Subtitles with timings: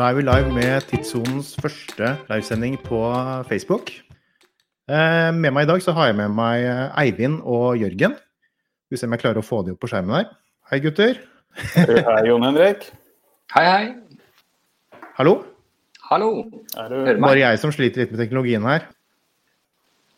[0.00, 2.98] Da er vi live med Tidssonens første livesending på
[3.44, 3.90] Facebook.
[4.88, 8.14] Eh, med meg i dag så har jeg med meg eh, Eivind og Jørgen.
[8.16, 10.30] Skal vi se om jeg klarer å få de opp på skjermen her.
[10.70, 11.20] Hei, gutter.
[11.74, 12.86] Hei, Jon Henrik.
[13.52, 15.02] Hei, hei.
[15.18, 15.34] Hallo.
[16.06, 16.30] Hallo.
[16.80, 17.26] Er du Hører meg?
[17.26, 18.88] Bare jeg som sliter litt med teknologien her.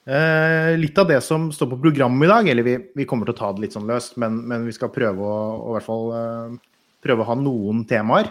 [0.07, 3.35] Eh, litt av det som står på programmet i dag, eller vi, vi kommer til
[3.35, 5.91] å ta det litt sånn løst, men, men vi skal prøve å, å i hvert
[5.91, 6.57] fall eh,
[7.03, 8.31] prøve å ha noen temaer.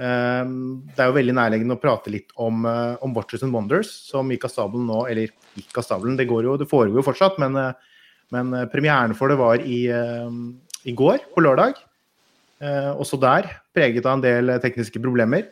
[0.00, 0.44] Eh,
[0.94, 4.30] det er jo veldig nærliggende å prate litt om, eh, om Watches and Wonders, som
[4.32, 7.38] gikk av stabelen nå, eller gikk av stabelen, det, går jo, det foregår jo fortsatt,
[7.42, 7.72] men, eh,
[8.32, 9.82] men eh, premieren for det var i,
[10.86, 11.74] i går, på lørdag.
[13.00, 15.46] Også der, preget av en del tekniske problemer.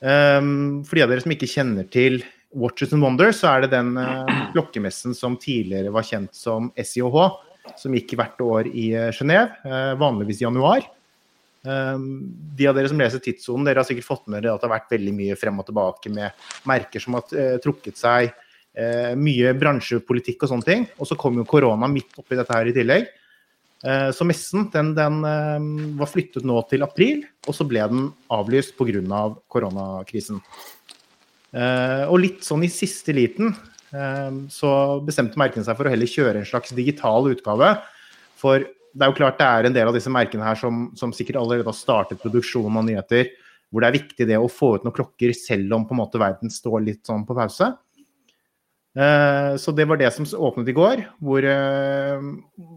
[0.00, 2.22] Um, for de av dere som ikke kjenner til
[2.56, 3.92] Watches and Wonders, så er det den
[4.54, 7.18] klokkemessen som tidligere var kjent som SIOH,
[7.76, 9.52] som gikk hvert år i Genéve,
[10.00, 10.88] vanligvis i januar.
[11.66, 12.02] Um,
[12.54, 14.76] de av dere som leser Tidssonen, dere har sikkert fått med dere at det har
[14.76, 18.30] vært veldig mye frem og tilbake med merker som har eh, trukket seg,
[18.78, 20.86] eh, mye bransjepolitikk og sånne ting.
[21.02, 23.10] Og så kom jo korona midt oppi dette her i tillegg.
[23.84, 25.66] Eh, Så messen den, den eh,
[25.98, 29.02] var flyttet nå til april, og så ble den avlyst pga.
[29.18, 30.40] Av koronakrisen.
[31.58, 33.54] Og litt sånn i siste liten
[33.96, 34.70] eh, så
[35.00, 37.70] bestemte merkene seg for å heller kjøre en slags digital utgave.
[38.38, 41.12] For det er jo klart det er en del av disse merkene her som, som
[41.14, 43.28] sikkert allerede har startet produksjonen av nyheter,
[43.68, 46.20] hvor det er viktig det å få ut noen klokker selv om på en måte
[46.20, 47.72] verden står litt sånn på pause.
[48.96, 52.18] Eh, Så det var det som åpnet i går, hvor eh,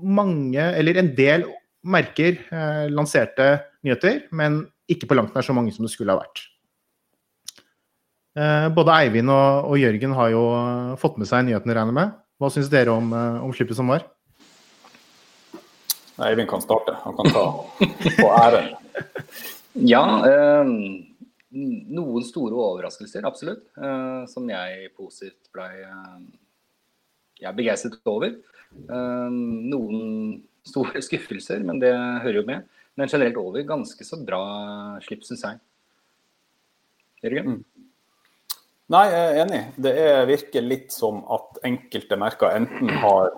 [0.04, 1.48] mange, eller en del
[1.82, 6.22] merker eh, lanserte nyheter, men ikke på langt nær så mange som det skulle ha
[6.22, 6.44] vært.
[8.38, 10.44] Eh, Både Eivind og, og Jørgen har jo
[11.02, 12.18] fått med seg nyhetene, regner med.
[12.42, 14.06] Hva syns dere om, eh, om slippet som var?
[16.26, 16.96] Eivind kan starte.
[17.04, 17.46] Han kan ta
[17.80, 18.76] på æren.
[19.72, 20.68] Ja, eh,
[21.56, 23.70] noen store overraskelser, absolutt.
[23.80, 26.18] eh, som jeg positivt ble eh,
[27.42, 28.36] jeg begeistret over.
[28.36, 29.32] Eh,
[29.72, 32.68] noen store skuffelser, men det hører jo med.
[33.00, 34.42] Men generelt over ganske så bra
[35.06, 35.62] slipp, syns jeg.
[37.24, 37.62] Jørgen?
[38.92, 39.62] Nei, jeg er enig.
[39.80, 43.32] Det er, virker litt som at enkelte merker enten har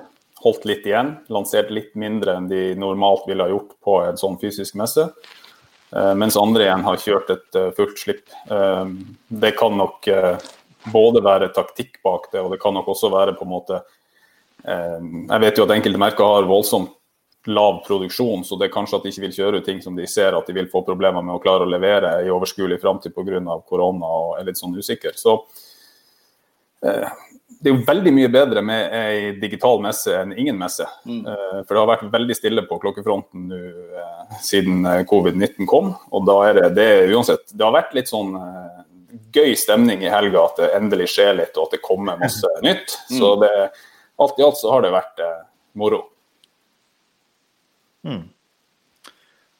[0.43, 4.39] holdt litt igjen, lansert litt mindre enn de normalt ville ha gjort på en sånn
[4.41, 5.07] fysisk messe.
[5.95, 8.27] eh, Mens andre igjen har kjørt et eh, fullt slipp.
[8.51, 8.85] Eh,
[9.29, 10.09] Det kan nok
[10.91, 13.83] både være taktikk bak det, og det kan nok også være på en måte
[14.63, 16.91] Jeg vet jo at enkelte merker har voldsomt
[17.51, 20.35] lav produksjon, så det er kanskje at de ikke vil kjøre ting som de ser
[20.35, 23.41] at de vil få problemer med å klare å levere i overskuelig framtid pga.
[23.67, 25.11] korona og er litt sånn usikker.
[25.19, 25.41] Så
[27.63, 30.83] det er jo veldig mye bedre med ei digital messe enn ingen messe.
[31.07, 31.21] Mm.
[31.23, 33.59] Eh, For det har vært veldig stille på klokkefronten nå
[34.01, 35.93] eh, siden eh, covid-19 kom.
[36.11, 38.35] Og da er det, det uansett Det har vært litt sånn
[39.33, 42.97] gøy stemning i helga at det endelig skjer litt, og at det kommer masse nytt.
[43.07, 43.53] Så det,
[44.19, 45.23] alt i alt så har det vært
[45.79, 46.03] moro.
[48.03, 48.25] Hmm.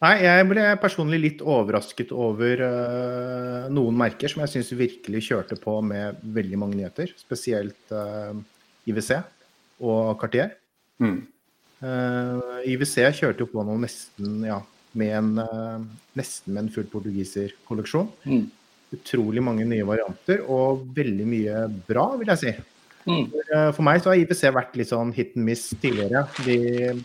[0.03, 5.55] Nei, jeg ble personlig litt overrasket over uh, noen merker som jeg syns virkelig kjørte
[5.61, 7.13] på med veldig mange nyheter.
[7.15, 8.35] Spesielt uh,
[8.89, 9.13] IWC
[9.87, 10.57] og Cartier.
[10.99, 11.21] Mm.
[11.83, 14.59] Uh, IWC kjørte jo på noe nesten, ja,
[14.93, 15.79] med en, eh,
[16.17, 18.11] nesten med en full portugiserkolleksjon.
[18.25, 18.45] Mm.
[18.93, 22.53] Utrolig mange nye varianter og veldig mye bra, vil jeg si.
[23.09, 23.25] Mm.
[23.25, 26.27] Eh, For meg så har IWC vært litt sånn hit and miss tidligere.
[26.45, 27.03] De,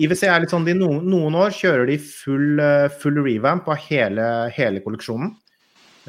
[0.00, 3.80] IWC er litt sånn, de noen, noen år kjører de full, eh, full revamp av
[3.84, 5.34] hele, hele kolleksjonen.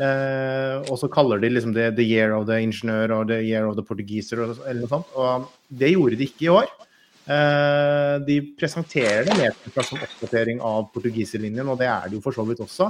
[0.01, 3.67] Eh, og så kaller de liksom det The Year of the Ingeniør og The Year
[3.67, 5.11] of the Portugiser eller noe sånt.
[5.19, 6.71] Og det gjorde de ikke i år.
[7.31, 12.35] Eh, de presenterer det mer som oppdatering av portugiserlinjen, og det er det jo for
[12.35, 12.89] så vidt også.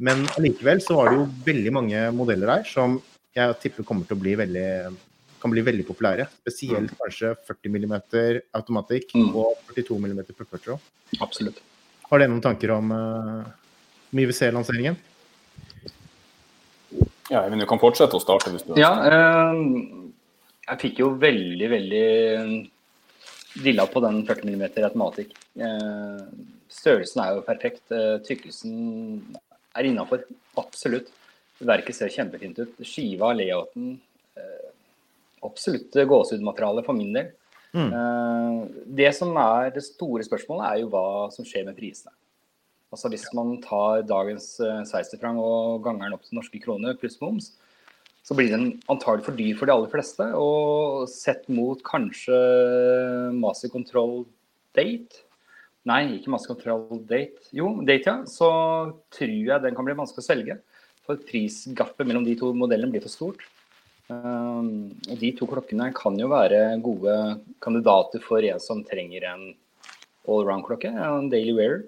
[0.00, 3.00] Men allikevel så var det jo veldig mange modeller her som
[3.36, 4.70] jeg tipper kommer til å bli veldig
[5.40, 6.26] kan bli veldig populære.
[6.42, 7.94] Spesielt kanskje 40 mm
[8.54, 9.34] automatikk Mm.
[9.36, 10.78] og 42 mm perpetual.
[11.20, 11.60] Absolutt.
[12.10, 13.44] Har dere noen tanker om, uh,
[14.12, 14.96] om IWC-lanseringen?
[17.30, 18.82] Ja, men du kan fortsette å starte hvis du ønsker.
[18.82, 19.54] Ja, eh,
[20.66, 22.06] jeg fikk jo veldig, veldig
[23.62, 25.36] dilla på den 40 mm automatikk.
[25.54, 26.24] Eh,
[26.70, 27.84] størrelsen er jo perfekt.
[27.94, 29.36] Eh, tykkelsen
[29.76, 30.24] er innafor.
[30.58, 31.12] Absolutt.
[31.60, 32.74] Verket ser kjempefint ut.
[32.82, 34.00] Skiva, layouten
[34.36, 34.69] eh,
[35.46, 37.30] Absolutt gåsehudmateriale for min del.
[37.76, 37.90] Mm.
[37.94, 38.56] Eh,
[38.98, 42.12] det som er det store spørsmålet, er jo hva som skjer med prisene.
[42.90, 47.20] Altså Hvis man tar dagens uh, 60-frang og ganger den opp til norske kroner pluss
[47.20, 47.52] moms,
[48.26, 50.26] så blir den antagelig for dyr for de aller fleste.
[50.34, 52.34] Og sett mot kanskje
[53.38, 54.24] masterkontroll
[54.74, 55.22] date,
[55.88, 57.46] Nei, ikke masterkontroll date.
[57.56, 58.18] Jo, date, ja.
[58.28, 58.48] Så
[59.16, 60.58] tror jeg den kan bli vanskelig å selge.
[61.06, 63.46] For prisgapet mellom de to modellene blir for stort.
[64.10, 67.16] Um, og de to klokkene kan jo være gode
[67.62, 69.44] kandidater for en som trenger en
[70.26, 71.84] allround-klokke, en daily wearer.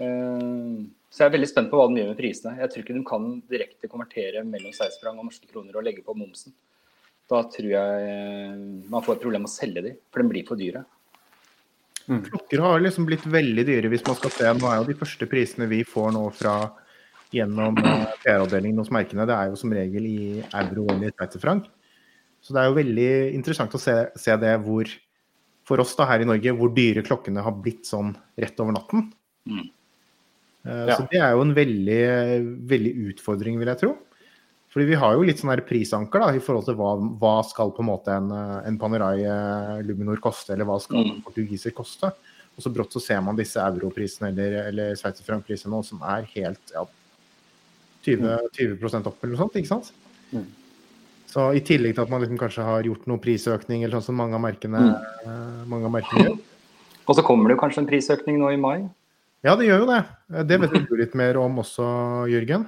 [0.00, 2.56] Um, så jeg er veldig spent på hva de gjør med prisene.
[2.58, 6.16] Jeg tror ikke de kan direkte konvertere mellom seiersprang og norske kroner og legge på
[6.18, 6.54] momsen.
[7.30, 8.56] Da tror jeg eh,
[8.90, 10.82] man får et problem med å selge de, for de blir for dyre.
[12.10, 12.24] Mm.
[12.26, 14.50] Klokker har liksom blitt veldig dyre hvis man skal se.
[14.58, 16.56] Nå er jo de første prisene vi får nå fra
[17.34, 21.68] gjennom eh, PR-avdelingen hos merkene, det er jo som regel i euro eller i sveitserfranc.
[22.44, 24.88] Så det er jo veldig interessant å se, se, det hvor,
[25.64, 29.06] for oss da her i Norge, hvor dyre klokkene har blitt sånn rett over natten.
[29.48, 29.68] Mm.
[30.64, 30.96] Uh, ja.
[30.96, 32.02] Så det er jo en veldig,
[32.68, 33.94] veldig utfordring, vil jeg tro.
[34.74, 37.70] Fordi vi har jo litt sånn her prisanker da, i forhold til hva, hva skal
[37.72, 38.32] på en måte en,
[38.66, 41.20] en Panerai eh, Luminor koste, eller hva skal mm.
[41.28, 42.10] portugiser koste.
[42.54, 46.82] Og så brått så ser man disse europrisene eller, eller sveitserfrankprisene som er helt ja,
[48.04, 49.08] 20, 20 mm.
[49.10, 49.90] opp eller noe sånt, ikke sant?
[50.34, 50.46] Mm.
[51.34, 54.20] Så i tillegg til at man liksom kanskje har gjort noe prisøkning, eller sånn som
[54.20, 55.64] mange av merkene, mm.
[55.70, 56.36] mange av merkene gjør.
[57.10, 58.78] Og så kommer det jo kanskje en prisøkning nå i mai?
[59.44, 60.00] Ja, det gjør jo det.
[60.48, 61.84] Det vet du litt mer om også,
[62.32, 62.64] Jørgen?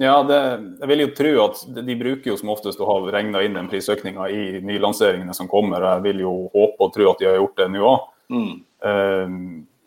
[0.00, 0.38] Ja, det,
[0.80, 3.68] jeg vil jo tro at de bruker jo som oftest å ha regna inn den
[3.68, 5.84] prisøkninga i nylanseringene som kommer.
[5.96, 8.10] Jeg vil jo håpe og tro at de har gjort det nå òg.
[8.32, 8.52] Mm.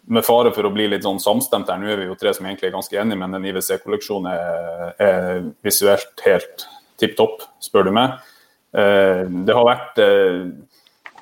[0.09, 2.47] Med fare for å bli litt sånn samstemt her, nå er vi jo tre som
[2.47, 6.65] egentlig er ganske enige, men den IWC-kolleksjonen er, er, visuelt helt
[7.00, 8.17] tipp topp, spør du meg.
[8.73, 10.50] Uh, det har vært uh,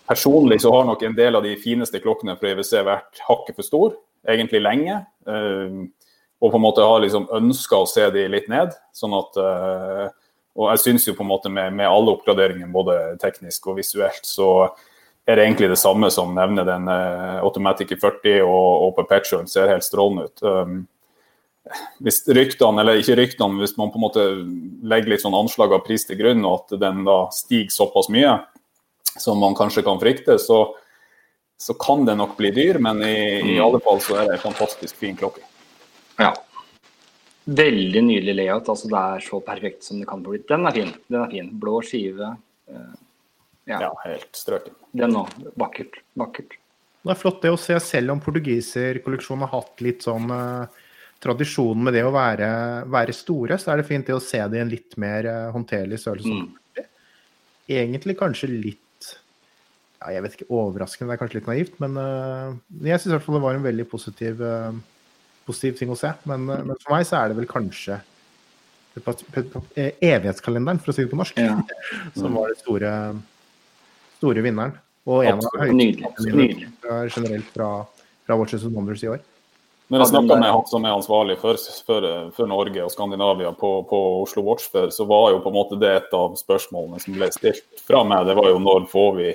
[0.07, 3.67] Personlig så har nok en del av de fineste klokkene fra IWC vært hakket for
[3.67, 5.01] stor, egentlig lenge.
[5.27, 5.83] Uh,
[6.39, 8.71] og på en måte har liksom ønska å se de litt ned.
[8.95, 13.67] sånn at Og jeg syns jo på en måte med, med, alle oppgraderingene, både teknisk
[13.67, 14.69] og visuelt, så
[15.27, 19.73] er det egentlig det samme som nevner den uh, Automatic 40 og, og Perpetual ser
[19.73, 20.43] helt strålende ut.
[20.43, 20.77] Um,
[21.99, 24.25] hvis ryktene, eller ikke ryktene, hvis man på en måte
[24.87, 28.37] legger litt sånn anslag av pris til grunn, og at den da stiger såpass mye
[29.17, 30.61] som man kanskje kan frykte, så,
[31.59, 32.79] så kan det nok bli dyr.
[32.83, 33.17] Men i,
[33.55, 35.43] i alle fall så er det en fantastisk fin klokke.
[36.21, 36.31] Ja.
[37.47, 38.69] Veldig nydelig layout.
[38.69, 40.39] altså Det er så perfekt som det kan bli.
[40.47, 40.93] Den er fin.
[41.07, 41.51] den er fin.
[41.59, 42.35] Blå skive.
[42.69, 42.95] Uh,
[43.67, 43.81] ja.
[43.81, 43.91] ja.
[44.05, 44.75] helt strøken.
[44.97, 45.31] Den òg.
[45.59, 45.99] Vakkert.
[46.17, 46.57] Vakkert.
[47.03, 50.83] Det er flott det å se, selv om portugiserkolleksjonen har hatt litt sånn eh,
[51.23, 52.49] tradisjon med det å være,
[52.91, 55.47] være, store, så er det fint det å se det i en litt mer eh,
[55.53, 56.41] håndterlig størrelse.
[56.41, 56.83] Mm.
[57.77, 58.83] Egentlig kanskje litt
[60.01, 61.95] ja, jeg vet ikke, overraskende, det er kanskje litt naivt, men
[62.85, 64.43] jeg syns i hvert fall det var en veldig positiv
[65.47, 66.11] positiv ting å se.
[66.29, 67.99] Men, eh, men, for meg så er det vel kanskje
[68.97, 71.57] eh, evighetskalenderen, for å si det på norsk, ja.
[72.19, 72.91] som var den store,
[74.19, 74.75] store vinneren.
[75.07, 77.71] Og en av høyeste generelt fra,
[78.27, 79.23] fra Watches and Wonders i år.
[79.87, 82.05] Når jeg snakka med han som er ansvarlig for, for,
[82.35, 85.77] for Norge og Skandinavia på, på, Oslo Watch før, så var jo på en måte
[85.79, 88.25] det et av spørsmålene som ble stilt fra meg.
[88.27, 89.29] Det var jo når får vi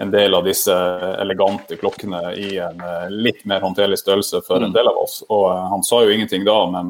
[0.00, 0.74] en del av disse
[1.20, 4.74] elegante klokkene i en eh, litt mer håndterlig størrelse for en mm.
[4.78, 5.20] del av oss.
[5.28, 6.88] Og uh, Han sa jo ingenting da, men,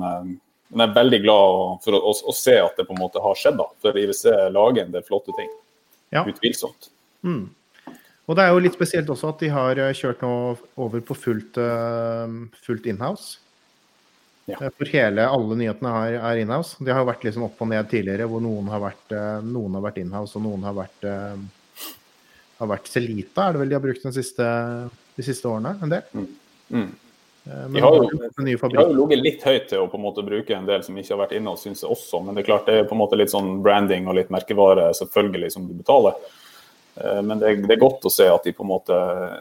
[0.71, 3.21] men jeg er veldig glad for å, å, å, se at det på en måte
[3.27, 3.59] har skjedd.
[3.59, 4.25] da, For IWC
[4.55, 5.51] lager en del flotte ting.
[6.15, 6.23] Ja.
[6.31, 6.93] Utvilsomt.
[7.27, 7.51] Mm.
[8.25, 10.35] Og det er jo litt spesielt også at de har kjørt nå
[10.81, 12.29] over på fullt, uh,
[12.65, 13.41] fullt inhouse.
[14.49, 14.59] Ja.
[14.61, 16.77] For hele, alle nyhetene her er inhouse.
[16.85, 19.85] De har jo vært liksom opp og ned tidligere, hvor noen har vært, noen har
[19.87, 21.07] vært inhouse og noen har vært
[22.65, 24.51] har vært Celita, er det vel de har brukt siste,
[25.17, 25.75] de siste årene?
[25.83, 26.05] En del?
[26.15, 26.29] Mm.
[26.75, 26.93] Mm.
[27.45, 28.29] Men de har, jo,
[28.73, 31.21] jo ligget litt høyt til å på en måte bruke en del som ikke har
[31.27, 32.23] vært inne, syns jeg også.
[32.25, 34.89] Men det er klart det er på en måte litt sånn branding og litt merkevare
[34.97, 36.17] selvfølgelig som du betaler.
[36.97, 38.97] Eh, men det det er godt å se at de på en måte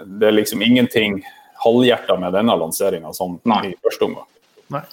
[0.08, 1.22] Det er liksom ingenting
[1.64, 3.72] halvhjerta med denne lanseringa sånn Nei.
[3.72, 4.28] i første omgang.
[4.74, 4.84] Nei.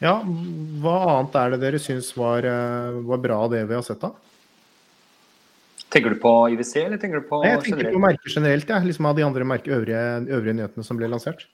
[0.00, 0.14] Ja,
[0.80, 4.00] hva annet er det dere syns var, eh, var bra av det vi har sett,
[4.00, 4.14] da?
[5.90, 7.66] Tenker du på IWC, eller tenker du på generelt?
[7.66, 8.78] Jeg tenker på merker generelt, ja.
[8.78, 11.44] liksom av de andre merke, øvrige, øvrige, nyhetene som ble lansert.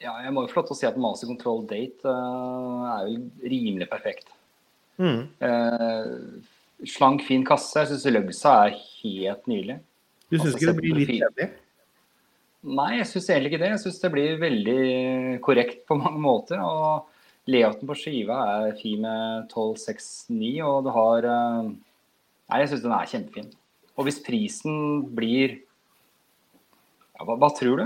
[0.00, 3.10] Ja, jeg må jo få lov til å si at Master Control Date uh, er
[3.10, 4.30] jo rimelig perfekt.
[4.96, 5.26] Mm.
[5.42, 6.40] Uh,
[6.90, 7.82] slank, fin kasse.
[7.82, 9.78] Jeg syns Løgsa er helt nydelig.
[10.28, 11.48] Du syns altså, ikke det blir litt kjedelig?
[12.64, 13.72] Nei, jeg syns egentlig ikke det.
[13.74, 14.78] Jeg syns det blir veldig
[15.44, 16.62] korrekt på mange måter.
[16.64, 17.10] og
[17.50, 21.74] Layouten på skiva er fin med 1269, og du har uh,
[22.44, 23.52] Nei, jeg syns den er kjempefin.
[23.94, 24.78] Og hvis prisen
[25.16, 25.58] blir
[27.14, 27.84] ja, hva, hva, tror du?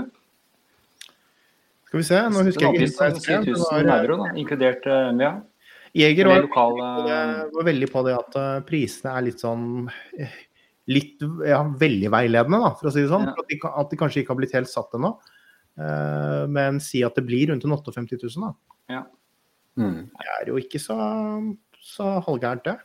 [1.89, 3.11] Skal vi se, nå husker jeg ikke.
[3.19, 4.87] 10 000 euro, da, inkludert
[5.19, 5.33] ja.
[5.97, 9.65] Jeger var, lokal, uh, var, veldig på det at uh, prisene er litt sånn
[10.89, 13.27] litt ja, veldig veiledende, da, for å si det sånn.
[13.29, 13.35] Ja.
[13.37, 15.13] At, de, at de kanskje ikke har blitt helt satt ennå.
[15.79, 18.53] Uh, men si at det blir rundt en 58 000, da.
[18.95, 19.03] Ja.
[19.79, 20.09] Mm.
[20.11, 20.97] Det er jo ikke så,
[21.79, 22.75] så halvgærent, det.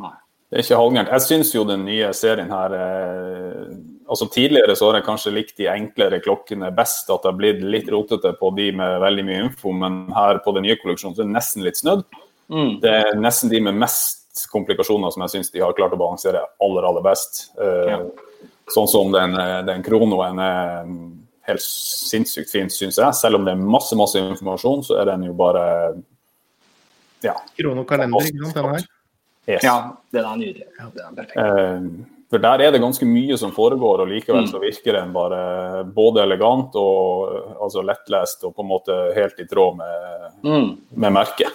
[0.00, 0.14] Nei.
[0.50, 1.12] Det er ikke halvgærent.
[1.14, 3.66] Jeg syns jo den nye serien her eh,
[4.10, 7.60] altså Tidligere så har jeg kanskje likt de enklere klokkene best, at det har blitt
[7.62, 11.22] litt rotete på de med veldig mye info, men her på den nye kolleksjonen så
[11.22, 12.02] er det nesten litt snødd.
[12.50, 12.80] Mm.
[12.82, 16.40] Det er nesten de med mest komplikasjoner som jeg syns de har klart å balansere
[16.62, 17.50] aller, aller best.
[17.60, 18.00] Eh, Ja.
[18.70, 23.14] Sånn som den, eh, den kronoen er mm, helt sinnssykt fin, syns jeg.
[23.18, 25.64] Selv om det er masse, masse informasjon, så er den jo bare
[27.24, 27.34] ja.
[27.58, 28.86] Kronokalender, ikke sant, den her.
[29.48, 29.64] Yes.
[29.66, 29.74] ja,
[30.14, 30.66] den er nydelig.
[30.78, 31.36] Den er perfekt.
[31.36, 35.82] Eh, For der er det ganske mye som foregår, og likevel så virker den bare
[35.90, 40.68] både elegant og eh, altså lettlest og på en måte helt i tråd med, Mm.
[40.94, 41.50] med merket.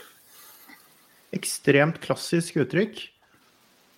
[1.35, 3.03] Ekstremt klassisk uttrykk.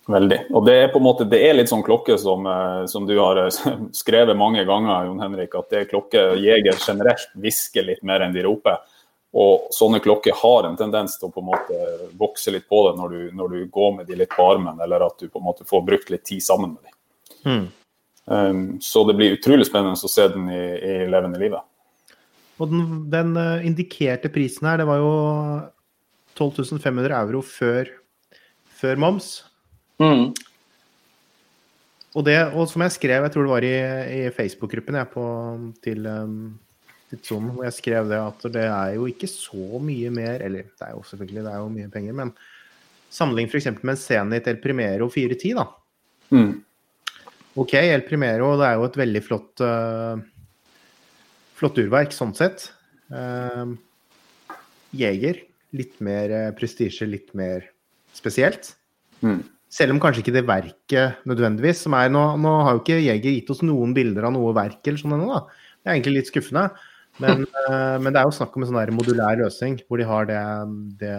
[0.08, 0.38] Veldig.
[0.56, 3.18] Og det er på en måte, det er litt sånn klokke som, eh, som du
[3.20, 3.64] har eh,
[4.02, 8.36] skrevet mange ganger, Jon Henrik, at det er klokke jeger generelt hvisker litt mer enn
[8.36, 8.80] de roper.
[9.38, 11.82] Og sånne klokker har en tendens til å på en måte
[12.18, 15.04] vokse litt på det når du, når du går med de litt på armen, eller
[15.10, 16.96] at du på en måte får brukt litt tid sammen med dem.
[17.48, 17.66] Mm.
[18.28, 21.68] Um, så det blir utrolig spennende å se den i, i levende livet.
[22.58, 25.12] Og den, den eh, indikerte prisen her, det var jo
[26.38, 27.90] 12 500 euro før,
[28.80, 29.32] før moms.
[30.02, 30.36] Mm.
[32.18, 33.74] Og, det, og som jeg skrev, jeg tror det var i,
[34.18, 34.98] i Facebook-gruppen
[35.84, 36.38] til, um,
[37.12, 40.70] til Zoom, hvor jeg skrev det at det er jo ikke så mye mer Eller
[40.70, 42.32] det er jo selvfølgelig det er jo mye penger, men
[43.14, 43.70] sammenlign f.eks.
[43.82, 45.68] med en Zenit El Primero 410, da.
[46.34, 46.56] Mm.
[47.58, 50.18] OK, El Primero det er jo et veldig flott uh,
[51.58, 52.70] flott urverk sånn sett.
[53.10, 53.78] Uh,
[54.98, 55.40] Jeger,
[55.78, 57.66] litt mer uh, prestisje, litt mer
[58.16, 58.74] spesielt.
[59.22, 59.42] Mm.
[59.74, 63.34] Selv om kanskje ikke det verket nødvendigvis som er Nå, nå har jo ikke Jeger
[63.34, 65.64] gitt oss noen bilder av noe verk eller sånn ennå, da.
[65.82, 66.68] Det er egentlig litt skuffende.
[67.24, 70.08] Men, uh, men det er jo snakk om en sånn der modulær løsning hvor de
[70.08, 70.42] har det,
[71.02, 71.16] det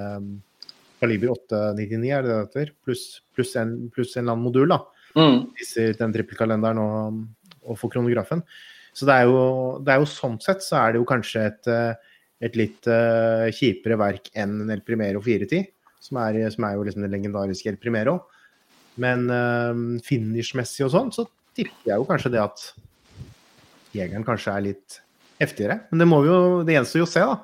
[1.02, 2.72] kaliber 899, er det det heter?
[2.86, 3.04] Pluss
[3.36, 4.80] plus en, plus en eller annen modul, da.
[5.18, 5.38] Mm.
[5.58, 7.22] Viser den trippelkalenderen og,
[7.64, 8.42] og for kronografen.
[8.96, 9.42] Så det er, jo,
[9.84, 12.07] det er jo sånn sett så er det jo kanskje et, eh,
[12.40, 15.66] et litt uh, kjipere verk enn en El Primero 410,
[16.00, 18.18] som er, som er jo liksom det legendariske El Primero.
[19.02, 21.26] Men uh, finishmessig og sånn, så
[21.58, 22.62] tipper jeg jo kanskje det at
[23.96, 24.98] jegeren kanskje er litt
[25.40, 25.80] heftigere.
[25.90, 27.38] Men det må vi jo, det gjenstår jo å se, da.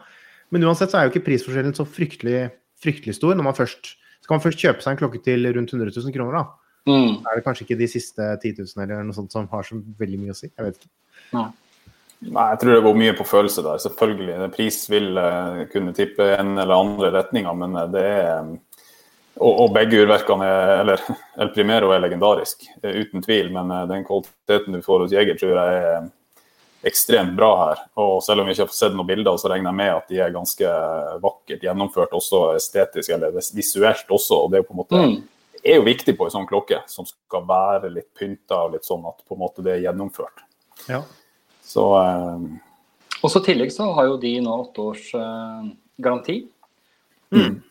[0.54, 2.44] Men uansett så er jo ikke prisforskjellen så fryktelig,
[2.82, 3.34] fryktelig stor.
[3.34, 6.38] når man først, Skal man først kjøpe seg en klokke til rundt 100 000 kroner,
[6.38, 6.44] da,
[6.84, 7.22] Mm.
[7.24, 10.18] er det kanskje ikke de siste 10 000 eller noe sånt som har så veldig
[10.20, 10.50] mye å si.
[10.52, 10.90] Jeg vet ikke.
[11.32, 11.44] Nei.
[12.24, 13.80] Nei, jeg tror det går mye på følelse der.
[13.82, 14.50] Selvfølgelig.
[14.54, 18.54] Pris vil eh, kunne tippe en eller andre retninger, men eh, det er
[19.34, 21.00] og, og begge urverkene er Eller
[21.42, 23.50] El Primero er legendarisk, eh, uten tvil.
[23.52, 26.06] Men eh, den kvaliteten du får hos Jeger, tror jeg er
[26.84, 27.78] ekstremt bra her.
[28.00, 30.18] Og selv om vi ikke har sett noen bilder, så regner jeg med at de
[30.20, 30.72] er ganske
[31.24, 34.36] vakkert gjennomført, også estetisk eller vis- visuelt også.
[34.44, 35.14] og det er jo på en måte Mm.
[35.64, 39.04] er jo viktig på en sånn klokke, som skal være litt pynta og litt sånn
[39.08, 40.44] at på en måte det er gjennomført.
[40.88, 41.00] Ja.
[41.64, 42.40] Så eh,
[43.22, 45.70] Og så i tillegg så har jo de nå åtte års eh,
[46.04, 46.42] garanti.
[47.34, 47.62] Mm.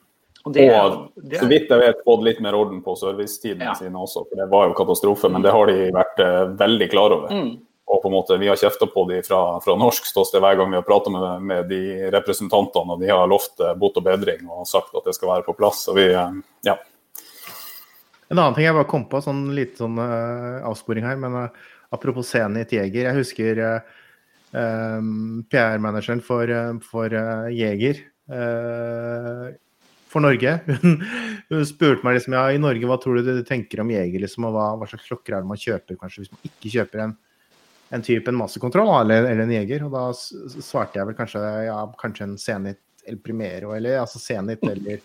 [0.44, 3.76] Og det, Og det så vidt jeg vet, fått litt mer orden på servicetidene Ja.
[3.80, 5.30] sine også, for det var jo katastrofe.
[5.32, 7.32] Men det har de vært eh, veldig klar over.
[7.32, 7.54] mm.
[7.94, 10.72] Og på en måte, Vi har kjefta på de fra, fra norsk ståsted hver gang
[10.72, 14.64] vi har prata med, med de representantene, og de har lovt bot og bedring og
[14.66, 15.84] sagt at det skal være på plass.
[15.92, 16.78] Og vi, eh, ja.
[18.32, 21.66] En annen ting jeg bare kom på, sånn litt sånn uh, avsporing her, men eh,
[21.94, 23.10] apropos Zenit Jeger.
[23.10, 23.60] Jeg husker
[24.54, 25.02] uh,
[25.50, 29.52] PR-manageren for, eh, for uh, Jeger uh,
[30.10, 30.60] for Norge.
[30.84, 31.04] Hun,
[31.50, 34.46] hun spurte meg liksom ja, i Norge, hva tror du du tenker om Jeger, liksom,
[34.50, 37.16] og hva, hva slags klokker er det man kjøper kanskje hvis man ikke kjøper en,
[37.98, 39.86] en type en massekontroll eller, eller en Jeger?
[39.88, 44.62] Og da svarte jeg vel kanskje ja, kanskje en Zenit El Primero, eller altså Zenit
[44.70, 45.02] eller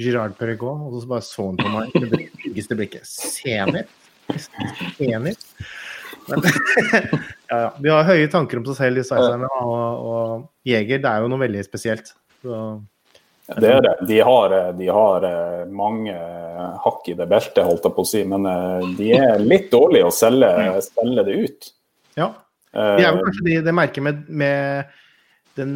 [0.00, 3.08] Girard Perregaud, og så bare så han på meg med det blikket.
[3.08, 3.92] Zenit?
[4.96, 5.44] Zenit?
[6.28, 6.42] Men,
[7.50, 7.70] ja, ja.
[7.78, 11.30] De har høye tanker om seg selv, de sveitserne, og, og Jeger, det er jo
[11.32, 12.12] noe veldig spesielt.
[12.42, 12.60] Så,
[13.60, 13.94] Det er det.
[14.08, 16.16] De har, eh, de har eh, mange
[16.82, 20.08] hakk i det beltet, holdt jeg på å si, men eh, de er litt dårlige
[20.08, 20.50] å selge,
[20.88, 21.70] selge det ut.
[22.18, 22.32] ja.
[22.76, 24.90] Eh, De er jo kanskje de, det merket med, med
[25.56, 25.72] den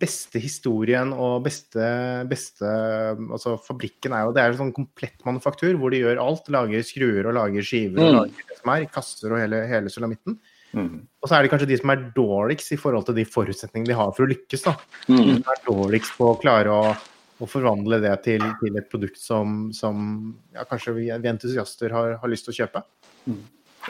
[0.00, 1.84] beste historien og beste,
[2.30, 6.50] beste Altså fabrikken er jo Det er en sånn komplett manufaktur hvor de gjør alt.
[6.52, 8.18] Lager skruer og lager skiver og Mm.
[8.18, 8.86] lager det som er.
[8.90, 10.38] Kasser og hele, hele sulamitten.
[10.74, 11.06] Mm.
[11.22, 13.98] Og så er det kanskje de som er dårligst i forhold til de forutsetningene de
[13.98, 14.64] har for å lykkes.
[14.64, 14.76] da.
[15.08, 15.22] Mm.
[15.22, 16.96] De som er dårligst på å klare å,
[17.40, 22.16] og forvandle det til, til et produkt som, som ja, kanskje vi, vi entusiaster har,
[22.18, 22.84] har, lyst til å kjøpe.
[23.26, 23.40] Mm.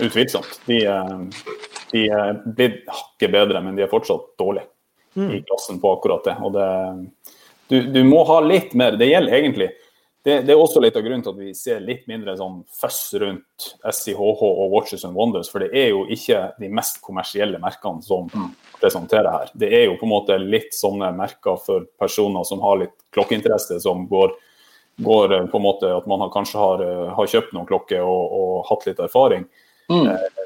[0.04, 0.60] Utvilsomt.
[0.66, 0.78] De,
[1.92, 4.68] de er blitt hakket bedre, men de er fortsatt dårlige
[5.16, 5.30] mm.
[5.34, 6.36] i klassen på akkurat det.
[6.44, 6.68] Og det
[7.68, 8.98] du, du, må ha litt mer.
[9.00, 9.70] Det gjelder egentlig
[10.24, 13.00] det, det, er også litt av grunnen til at vi ser litt mindre sånn føss
[13.20, 18.00] rundt SIHH og Watches and Wonders, for det er jo ikke de mest kommersielle merkene
[18.04, 18.46] som mm.
[18.80, 19.52] presenterer her.
[19.52, 23.76] Det er jo på en måte litt sånne merker for personer som har litt klokkeinteresse,
[23.84, 24.32] som går,
[25.04, 28.00] går eh, på en måte at man har, kanskje har, eh, har, kjøpt noen klokker
[28.00, 29.44] og, og, hatt litt erfaring.
[29.92, 30.08] Mm.
[30.08, 30.44] Eh,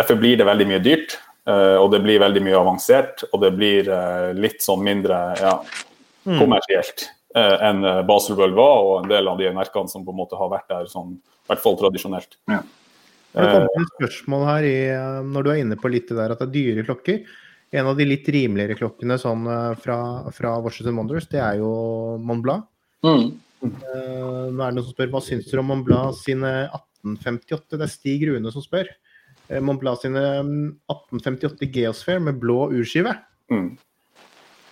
[0.00, 3.86] derfor blir det veldig mye dyrt, og det blir veldig mye avansert, og det blir
[4.34, 5.52] litt sånn mindre ja,
[6.26, 6.40] mm.
[6.40, 7.04] kommersielt.
[7.36, 10.38] Eh, enn eh, Baselworld var, og en del av de merkene som på en måte
[10.40, 12.38] har vært der sånn, i hvert fall tradisjonelt.
[12.48, 12.62] Ja.
[13.36, 16.32] Det kommer et spørsmål her i, eh, når du er inne på litt det der
[16.32, 17.34] at det er dyre klokker.
[17.76, 19.44] En av de litt rimeligere klokkene sånn,
[19.82, 19.98] fra,
[20.32, 21.72] fra Washington Wonders, det er jo
[22.22, 22.64] Montblanc.
[23.04, 23.26] Mm.
[23.66, 27.74] Uh, nå er det noen som spør hva syns dere om Montblanc sine 1858?
[27.74, 28.88] Det er Stig Rune som spør.
[29.50, 33.14] Uh, Montblanc sine 1858 mm, Geosphere med blå urskive.
[33.52, 33.76] Mm.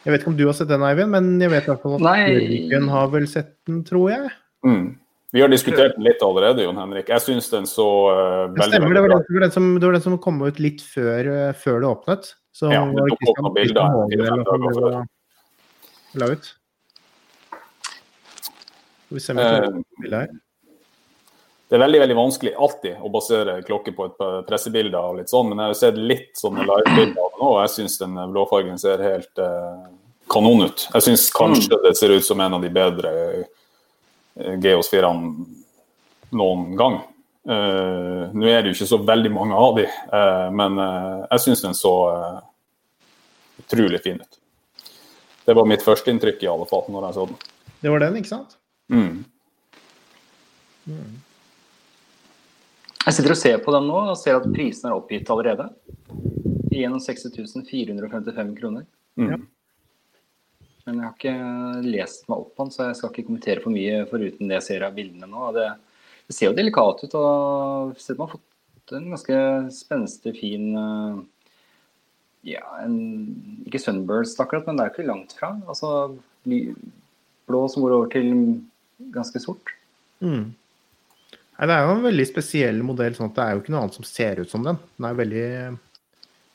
[0.04, 1.96] Jeg vet ikke om du har sett den, Eivind, men jeg vet i hvert fall
[1.96, 4.32] at Jørgen har vel sett den, tror jeg.
[4.66, 4.84] Mm.
[5.34, 7.08] Vi har diskutert den litt allerede, Jon Henrik.
[7.10, 8.16] Jeg syns den så uh,
[8.52, 9.24] veldig, stemmer, veldig bra ut.
[9.26, 9.48] Det,
[9.80, 12.28] det, var den som kom ut litt før, uh, før det åpnet.
[12.54, 15.00] Så ja, det tok opp noen bilder.
[16.22, 16.52] La ut.
[19.08, 20.36] Skal vi se om vi får uh, bildet her.
[21.74, 24.94] Det er veldig veldig vanskelig alltid å basere klokke på et pressebilde.
[24.94, 27.72] og litt sånn, Men jeg har sett litt sånne livebilder av det nå, og jeg
[27.72, 29.80] syns den blåfargen ser helt eh,
[30.30, 30.84] kanon ut.
[30.94, 33.10] Jeg syns kanskje det ser ut som en av de bedre
[34.62, 35.48] Geos 4-ene
[36.30, 37.00] noen gang.
[37.42, 41.42] Uh, nå er det jo ikke så veldig mange av de, uh, men uh, jeg
[41.48, 41.92] syns den så
[43.66, 44.40] utrolig fin ut.
[45.42, 47.44] Det var mitt førsteinntrykk i alle fall, når jeg så den.
[47.82, 48.60] Det var den, ikke sant?
[48.94, 49.24] Mm.
[50.86, 51.14] Mm.
[53.04, 55.66] Jeg sitter og ser på den nå og ser at prisen er oppgitt allerede.
[56.72, 58.86] Gjennom 60.455 kroner.
[59.20, 59.44] Mm.
[60.84, 63.72] Men jeg har ikke lest meg opp på den, så jeg skal ikke kommentere for
[63.72, 65.50] mye foruten det jeg ser av bildene nå.
[65.56, 65.68] Det,
[66.28, 69.38] det ser jo delikat ut, og ser man har fått en ganske
[69.72, 71.22] spenstig, fin eh,
[72.54, 72.98] ja, en,
[73.64, 75.54] Ikke sunburst akkurat, men det er ikke langt fra.
[75.64, 76.12] Altså
[76.44, 78.28] blå som går over til
[79.12, 79.72] ganske sort.
[80.24, 80.52] Mm.
[81.54, 83.14] Nei, Det er jo en veldig spesiell modell.
[83.14, 84.78] sånn at Det er jo ikke noe annet som ser ut som den.
[84.98, 85.78] Den er veldig,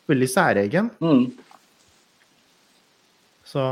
[0.07, 0.91] veldig særegen.
[0.99, 1.31] Mm.
[3.45, 3.63] Så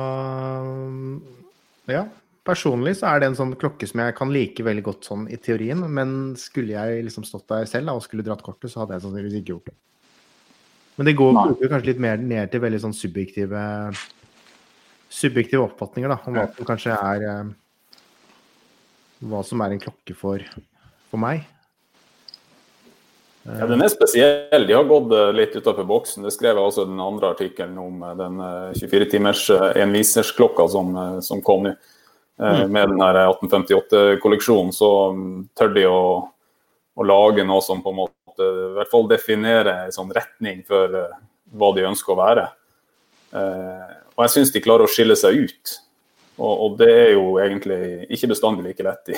[1.88, 2.06] ja.
[2.48, 5.36] Personlig så er det en sånn klokke som jeg kan like veldig godt sånn i
[5.36, 9.04] teorien, men skulle jeg liksom stått der selv og skulle dratt kortet, så hadde jeg
[9.04, 9.76] sannsynligvis ikke gjort det.
[10.96, 13.60] Men det går jo kanskje litt mer ned til veldig sånn subjektive
[15.12, 17.52] subjektive oppfatninger da, om hva som kanskje er eh,
[19.28, 20.44] Hva som er en klokke for
[21.12, 21.46] for meg.
[23.48, 24.68] Ja, Den er spesiell.
[24.68, 26.26] De har gått eh, litt utenfor boksen.
[26.28, 28.42] Det skrev jeg også den andre artikkelen om eh, den
[28.76, 31.78] 24-timers eh, envisersklokka som, som kom nå.
[32.38, 32.68] Mm.
[32.70, 36.02] Med den 1858-kolleksjonen så mm, tør de å,
[36.94, 40.94] å, lage noe som på en måte i hvert fall definerer en sånn retning for
[41.58, 42.44] hva de ønsker å være.
[43.34, 45.74] Og jeg syns de klarer å skille seg ut.
[46.38, 47.80] Og, og det er jo egentlig
[48.14, 49.18] ikke bestandig like lett i,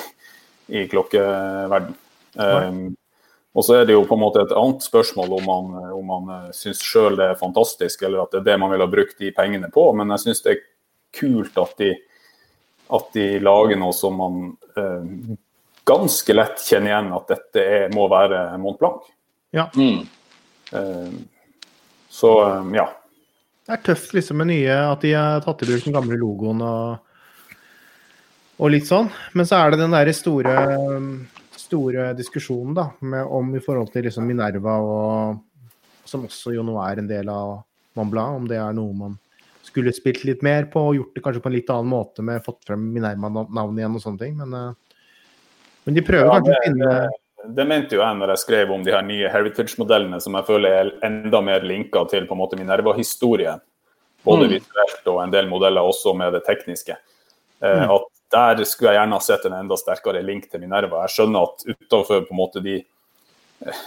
[0.69, 1.95] i klokkeverden.
[2.39, 2.81] Um,
[3.57, 6.27] og så er det jo på en måte et annet spørsmål om man, om man
[6.35, 9.17] eh, syns sjøl det er fantastisk, eller at det er det man ville ha brukt
[9.19, 9.87] de pengene på.
[9.97, 10.61] Men jeg syns det er
[11.17, 11.89] kult at de,
[12.93, 14.37] at de, lager noe som man
[14.77, 15.33] eh,
[15.89, 19.09] ganske lett kjenner igjen at dette er, må være Mont Blanc.
[19.57, 19.65] Ja.
[19.73, 20.05] Mm.
[20.71, 21.19] Eh,
[22.13, 22.85] så eh, ja.
[23.65, 26.61] Det er tøft liksom med nye, at de har tatt i bruk den gamle logoen
[26.65, 27.08] og
[28.59, 29.09] og litt sånn.
[29.37, 30.55] Men så er det den derre store,
[31.55, 35.71] store diskusjonen da, med, om i forhold til liksom Minerva, og,
[36.09, 37.59] som også jo nå er en del av
[37.97, 39.17] Mambla, om det er noe man
[39.69, 42.41] skulle spilt litt mer på og gjort det kanskje på en litt annen måte med
[42.45, 44.37] fått frem Minerva-navnet igjen og sånne ting.
[44.39, 45.01] Men, eh,
[45.85, 46.93] men de prøver ja, kanskje å finne
[47.55, 50.75] det mente jo jeg når jeg skrev om de her nye heritage-modellene, som jeg føler
[50.75, 53.61] er enda mer linka til på en måte Minerva-historien.
[54.27, 54.53] Både mm.
[54.57, 56.97] visuelt og en del modeller også med det tekniske.
[57.63, 57.93] Eh, mm.
[57.95, 61.03] At der skulle jeg gjerne ha sett en enda sterkere link til Minerva.
[61.05, 63.81] Jeg skjønner at utenfor på en måte de eh,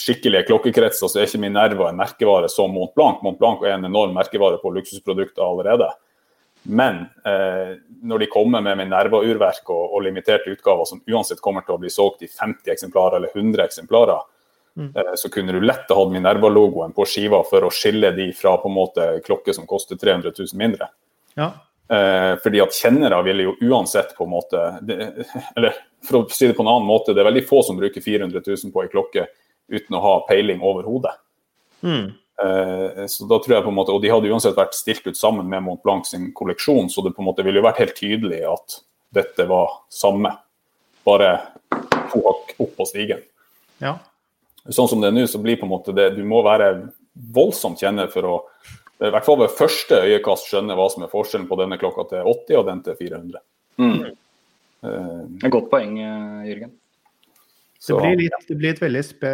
[0.00, 3.22] skikkelige klokkekretser så er ikke Minerva en merkevare som Mont Blanc.
[3.24, 5.90] Mont Blanc er en enorm merkevare på luksusprodukter allerede.
[6.68, 11.76] Men eh, når de kommer med Minerva-urverk og, og, limiterte utgaver som uansett kommer til
[11.76, 14.24] å bli solgt i 50 eksemplarer eller 100 eksemplarer,
[14.74, 14.88] mm.
[14.90, 18.56] eh, så kunne du lett ha hatt Minerva-logoen på skiva for å skille de fra
[18.62, 20.90] på en måte klokke som koster 300 000 mindre.
[21.38, 21.52] Ja.
[21.88, 24.58] Eh, fordi at kjennere ville jo uansett på en måte
[25.56, 28.02] Eller for å si det på en annen måte, det er veldig få som bruker
[28.02, 29.26] 400 000 på ei klokke
[29.70, 31.14] uten å ha peiling overhodet.
[31.86, 32.10] Mm.
[32.42, 35.18] Eh, så da tror jeg på en måte, Og de hadde uansett vært stilt ut
[35.18, 37.96] sammen med Mont Blanc sin kolleksjon, så det på en måte ville jo vært helt
[37.98, 38.80] tydelig at
[39.14, 40.34] dette var samme,
[41.06, 41.30] bare
[42.10, 43.22] to hakk opp på stigen.
[43.78, 43.96] Ja.
[44.68, 47.78] Sånn som det er nå, så blir på en måte det Du må være voldsomt
[47.80, 48.36] kjenner for å
[48.96, 52.28] i hvert fall ved første øyekast skjønner hva som er forskjellen på denne klokka til
[52.32, 53.42] 80 og den til 400.
[53.82, 53.96] Mm.
[54.88, 56.46] Eh, Et godt poeng, Jørgen.
[56.48, 56.74] Jørgen.
[57.86, 59.32] Det blir, litt, det blir et veldig, spe,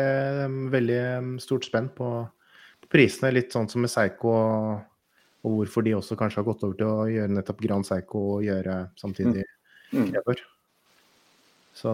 [0.73, 1.03] veldig
[1.41, 2.09] stort spenn på,
[2.83, 3.31] på prisene.
[3.33, 4.83] Litt sånn som med Seigo, og,
[5.47, 8.85] hvorfor de også kanskje har gått over til å gjøre nettopp Grand Seigo og gjøre
[9.01, 9.47] samtidig
[9.93, 10.09] Mm.
[10.09, 10.41] Kleber.
[11.77, 11.91] Så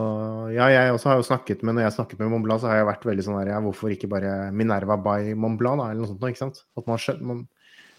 [0.54, 2.80] ja, jeg også har jo snakket med Når jeg snakket med Mont Blanc, så har
[2.80, 6.02] jeg vært veldig sånn her ja, Hvorfor ikke bare Minerva by Mont Blanc, da, eller
[6.02, 6.64] noe sånt noe, ikke sant?
[6.78, 7.44] At man skjønner, man,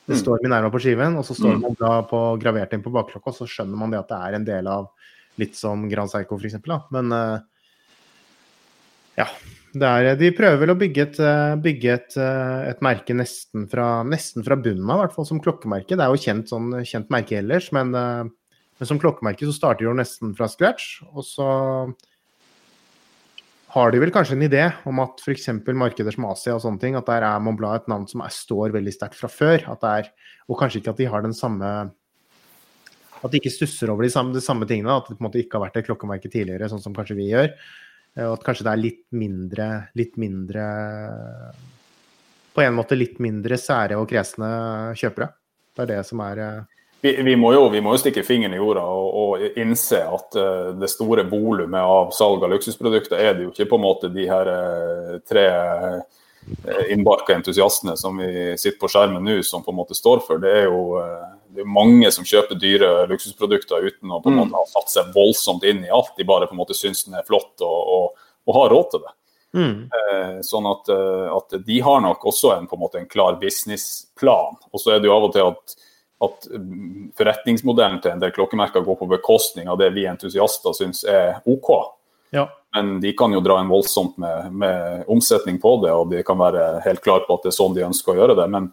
[0.09, 0.23] det Mm.
[0.23, 1.61] står Minerva på skiven, og så står Mm.
[1.61, 4.35] man da på, gravert inn på bakklokka, og så skjønner man det at det er
[4.35, 4.89] en del av
[5.37, 6.81] litt som Grand Seiko, for eksempel.
[6.91, 7.39] Men eh,
[9.21, 9.27] ja.
[9.71, 13.69] Det er, de prøver vel å bygge et, eh, bygge et, eh, et merke nesten
[13.69, 15.93] fra, nesten fra bunnen av, i hvert fall som klokkemerke.
[15.93, 18.23] Det er jo kjent, sånn, kjent merke ellers, men, eh,
[18.79, 21.03] men som klokkemerke så starter de jo nesten fra scratch.
[21.13, 21.93] Og så
[23.69, 25.51] har de vel kanskje en idé om at f.eks.
[25.77, 28.73] markeder som Asia og sånne ting, at der er Mont et navn som er, står
[28.73, 29.65] veldig sterkt fra før.
[29.85, 30.09] Er,
[30.49, 31.91] og kanskje ikke at de har den samme
[33.19, 34.95] At de ikke stusser over de samme, de samme tingene.
[34.95, 37.29] At det på en måte ikke har vært et klokkemerke tidligere, sånn som kanskje vi
[37.29, 37.51] gjør.
[38.15, 39.67] Eh, Og at kanskje det er litt mindre
[39.99, 40.63] Litt mindre
[42.55, 44.49] På en måte litt mindre sære og kresne
[44.97, 45.29] kjøpere.
[45.75, 48.53] Det er det som er eh, vi, vi, må jo, vi må jo stikke fingeren
[48.53, 53.33] i jorda og, og innse at uh, det store volumet av salg av luksusprodukter er
[53.37, 55.99] det jo ikke på en måte de her uh, tre uh,
[56.89, 60.39] innbarka entusiastene som vi sitter på skjermen nå, som på en måte står for.
[60.41, 64.37] Det er jo eh, det er mange som kjøper dyre luksusprodukter uten å på en
[64.39, 64.39] Mm.
[64.47, 66.15] måte ha satt seg voldsomt inn i alt.
[66.17, 69.03] De bare på en måte syns den er flott og, og, og har råd til
[69.03, 69.13] det.
[69.59, 73.09] mm, Eh, Sånn at, eh, at de har nok også en, på en måte en
[73.11, 74.57] klar businessplan.
[74.71, 75.75] Og så er det jo av og til at,
[76.19, 76.47] at
[77.17, 81.69] forretningsmodellen til en del klokkemerker går på bekostning av det vi entusiaster syns er OK.
[82.35, 82.49] Ja.
[82.75, 86.37] Men de kan jo dra en voldsomt med, med omsetning på det, og de kan
[86.37, 88.45] være helt klare på at det er sånn de ønsker å gjøre det.
[88.51, 88.67] Men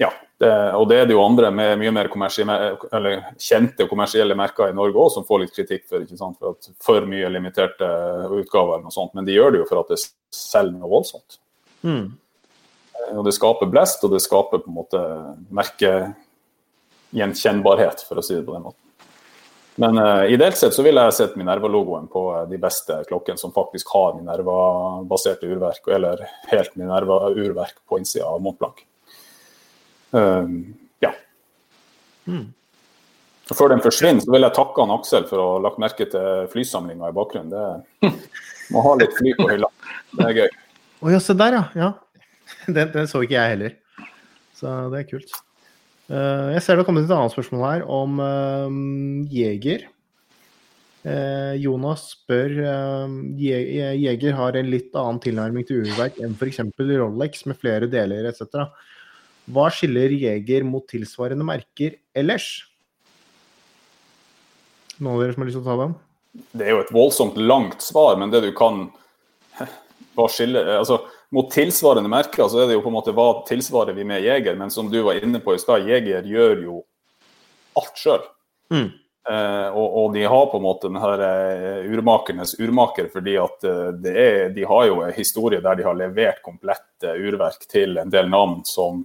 [0.00, 0.10] ja,
[0.42, 4.72] det, og det er det jo andre med mye mer kommersie- eller kjente kommersielle merker
[4.72, 6.40] i Norge òg som får litt kritikk for, ikke sant?
[6.40, 7.86] for for mye limiterte
[8.40, 9.14] utgaver eller noe sånt.
[9.14, 10.02] Men de gjør det jo for at det
[10.34, 11.40] selger noe voldsomt.
[11.86, 12.04] mm.
[13.14, 15.00] Og det skaper blest, og det skaper på en måte
[17.14, 18.80] merkegjenkjennbarhet, for å si det på den måten.
[19.76, 23.50] Men uh, ideelt sett så ville jeg sett Minerva-logoen på eh, de beste klokkene som
[23.52, 28.84] faktisk har Minerva-baserte urverk, eller helt Minerva-urverk på innsida av Mont Blanc.
[30.14, 31.10] Um, ja.
[32.30, 32.52] Mm.
[33.50, 36.46] Før den forsvinner, så vil jeg takke han Aksel for å ha lagt merke til
[36.52, 37.50] flysamlinga i bakgrunnen.
[37.50, 38.12] Det
[38.76, 39.72] må ha litt fly på hylla.
[40.14, 40.54] Det er gøy.
[41.02, 41.64] Å ja, se der, ja.
[41.82, 41.90] ja.
[42.76, 43.74] Den, den så ikke jeg heller.
[44.54, 45.34] Så det er kult.
[46.12, 49.86] Eh, jeg ser det har kommet et annet spørsmål her om uh, Jeger.
[51.04, 52.52] Eh, Jonas spør
[53.36, 56.62] Jeger har en litt annen tilnærming til urverk enn f.eks.
[56.80, 58.68] Rolex med flere deler etc.
[59.52, 62.48] Hva skiller Jeger mot tilsvarende merker ellers?
[64.96, 65.96] Noen av dere som har lyst til å ta den?
[66.54, 68.86] Det er jo et voldsomt langt svar, men det du kan
[70.16, 71.02] hva skiller, altså
[71.34, 74.54] Mot tilsvarende merker så er det jo på en måte hva tilsvarer vi med Jeger,
[74.58, 76.76] men som du var inne på i stad, Jeger gjør jo
[77.80, 78.22] alt sjøl.
[78.70, 78.92] Mm.
[79.30, 83.64] Eh, og, og, de har på en måte den her eh, urmakernes urmaker, fordi at
[83.64, 87.96] eh, det er, de har jo en historie der de har levert komplette urverk til
[88.02, 89.02] en del navn som,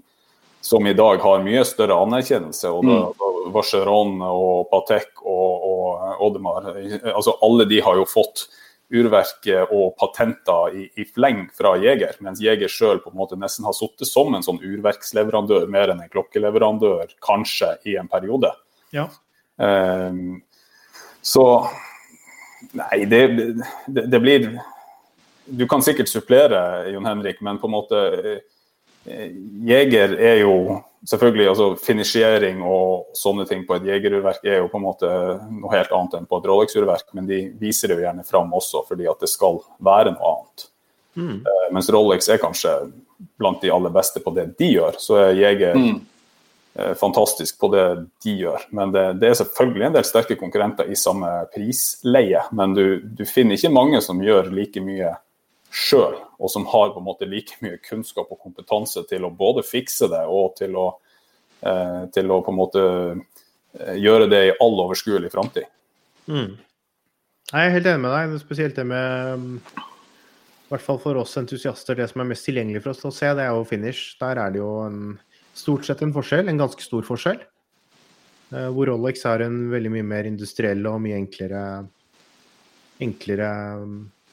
[0.62, 2.68] som i dag har mye større anerkjennelse.
[2.70, 3.00] og da,
[3.40, 3.54] Mm.
[3.54, 6.68] Vacheron og Patek og, og Audemars,
[7.16, 8.44] altså alle de har jo fått
[8.90, 13.02] urverket og patenter i, i fleng fra Jeger, mens Jeger sjøl
[13.38, 18.52] nesten har sittet som en sånn urverksleverandør mer enn en klokkeleverandør, kanskje i en periode.
[18.96, 19.10] Ja.
[19.58, 20.42] Um,
[21.22, 21.46] så
[22.76, 23.20] Nei, det,
[23.88, 24.50] det, det, blir
[25.46, 28.02] Du kan sikkert supplere, Jon Henrik, men på en måte
[29.08, 29.32] eh,
[29.66, 34.80] Jeger er jo selvfølgelig altså Finisjering og sånne ting på et jegerurverk er jo på
[34.80, 35.10] en måte
[35.48, 38.84] noe helt annet enn på et Rolex-urverk, men de viser det jo gjerne fram også
[38.90, 40.68] fordi at det skal være noe annet.
[41.20, 41.40] Mm.
[41.48, 42.76] Uh, mens Rolex er kanskje
[43.40, 46.00] blant de aller beste på det de gjør, så er Jeger Mm.
[46.80, 47.88] uh, fantastisk på det
[48.24, 48.68] de gjør.
[48.72, 53.26] Men det, det, er selvfølgelig en del sterke konkurrenter i samme prisleie, men du, du
[53.26, 55.16] finner ikke mange som gjør like mye
[55.72, 59.66] sjøl, og som har på en måte like mye kunnskap og kompetanse til å både
[59.68, 60.88] fikse det og til å,
[61.62, 62.84] eh, til å på en måte
[64.00, 65.68] gjøre det i all overskuelig framtid.
[66.30, 66.58] Mm.
[67.50, 68.42] Jeg er helt enig med deg.
[68.42, 72.94] Spesielt det med I hvert fall for oss entusiaster, det som er mest tilgjengelig for
[72.94, 74.16] oss å se, det er jo finish.
[74.22, 75.00] Der er det jo en,
[75.58, 77.40] stort sett en forskjell, en ganske stor forskjell.
[78.50, 81.64] Hvor Rolex har en veldig mye mer industriell og mye enklere,
[83.02, 83.50] enklere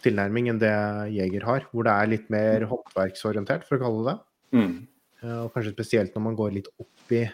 [0.06, 0.74] tilnærming enn det
[1.14, 1.66] Jeger har.
[1.72, 4.18] Hvor det er litt mer håndverksorientert, for å kalle det det.
[4.56, 4.76] Mm.
[5.26, 7.24] Og kanskje spesielt når man går litt opp i,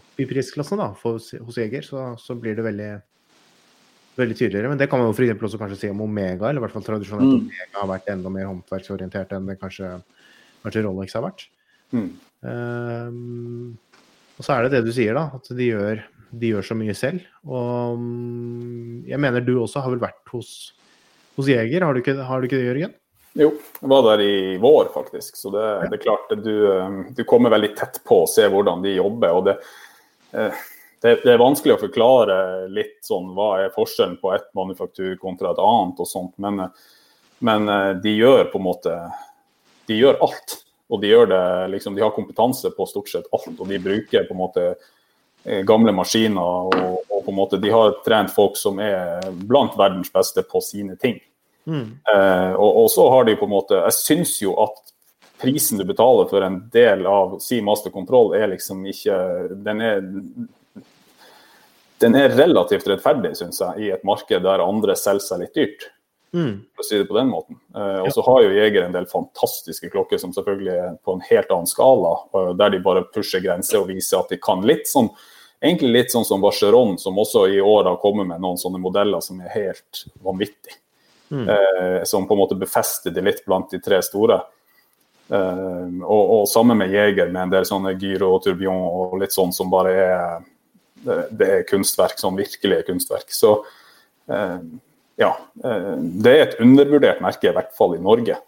[0.00, 2.90] opp i prisklassen da, for, hos Jeger, så, så, blir det veldig,
[4.18, 4.72] veldig tydeligere.
[4.72, 6.86] Men det kan man jo for også kanskje si om Omega, eller i hvert fall
[6.86, 7.42] tradisjonelt mm.
[7.44, 9.92] Omega har vært enda mer håndverksorientert enn det kanskje,
[10.64, 11.46] kanskje Rolex har vært.
[11.94, 12.10] Mm.
[12.46, 13.76] Um,
[14.36, 16.02] og så er det det du sier, da, at de gjør,
[16.36, 17.28] de gjør så mye selv.
[17.46, 20.56] Og um, jeg mener du også har vel vært hos
[21.36, 21.84] hos Jeger.
[21.84, 22.94] Har du ikke, har du ikke det, Jørgen?
[23.36, 25.36] Jo, jeg var der i vår, faktisk.
[25.36, 25.88] Så det, ja.
[25.90, 29.36] det er klart du, eh, du, kommer veldig tett på å se hvordan de jobber.
[29.36, 29.56] og det,
[30.32, 30.62] eh,
[31.04, 32.38] det, det, er vanskelig å forklare
[32.72, 36.64] litt sånn hva er forskjellen på ett manufaktur kontra et annet og sånt, men,
[37.44, 38.96] men eh, de gjør på en måte
[39.86, 40.62] De gjør alt.
[40.88, 41.44] Og de gjør det
[41.74, 43.52] liksom, de har kompetanse på stort sett alt.
[43.52, 44.64] Og de bruker på en måte
[45.66, 50.44] gamle maskiner og på en måte de har trent folk som er blant verdens beste
[50.46, 51.18] på sine ting.
[51.66, 51.98] Mm.
[52.14, 54.76] Eh, og, og, så har de på en måte Jeg syns jo at
[55.42, 59.16] prisen du betaler for en del av si master control, er liksom ikke
[59.66, 60.06] Den er,
[62.04, 65.86] den er relativt rettferdig, syns jeg, i et marked der andre selger seg litt dyrt.
[66.36, 66.54] Mm.
[66.76, 67.58] For å si det på den måten.
[67.74, 71.24] Eh, og så har jo Jeger en del fantastiske klokker som selvfølgelig er på en
[71.30, 72.18] helt annen skala,
[72.60, 75.10] der de bare pusher grenser og viser at de kan litt sånn
[75.60, 79.22] Egentlig litt sånn som Vacheron, som også i år har kommet med noen sånne modeller
[79.24, 80.80] som er helt vanvittige.
[81.32, 81.48] Mm.
[81.48, 84.40] Eh, som på en måte befester det litt blant de tre store.
[85.28, 89.34] Eh, og, og sammen med Jeger, med en del sånne Gyro og turbion og litt
[89.34, 90.44] sånn som bare er
[91.06, 93.32] det, det er kunstverk, sånn virkelige kunstverk.
[93.34, 93.58] Så
[94.30, 94.58] eh,
[95.20, 95.32] ja.
[95.64, 98.38] Eh, det er et undervurdert merke, i hvert fall i Norge.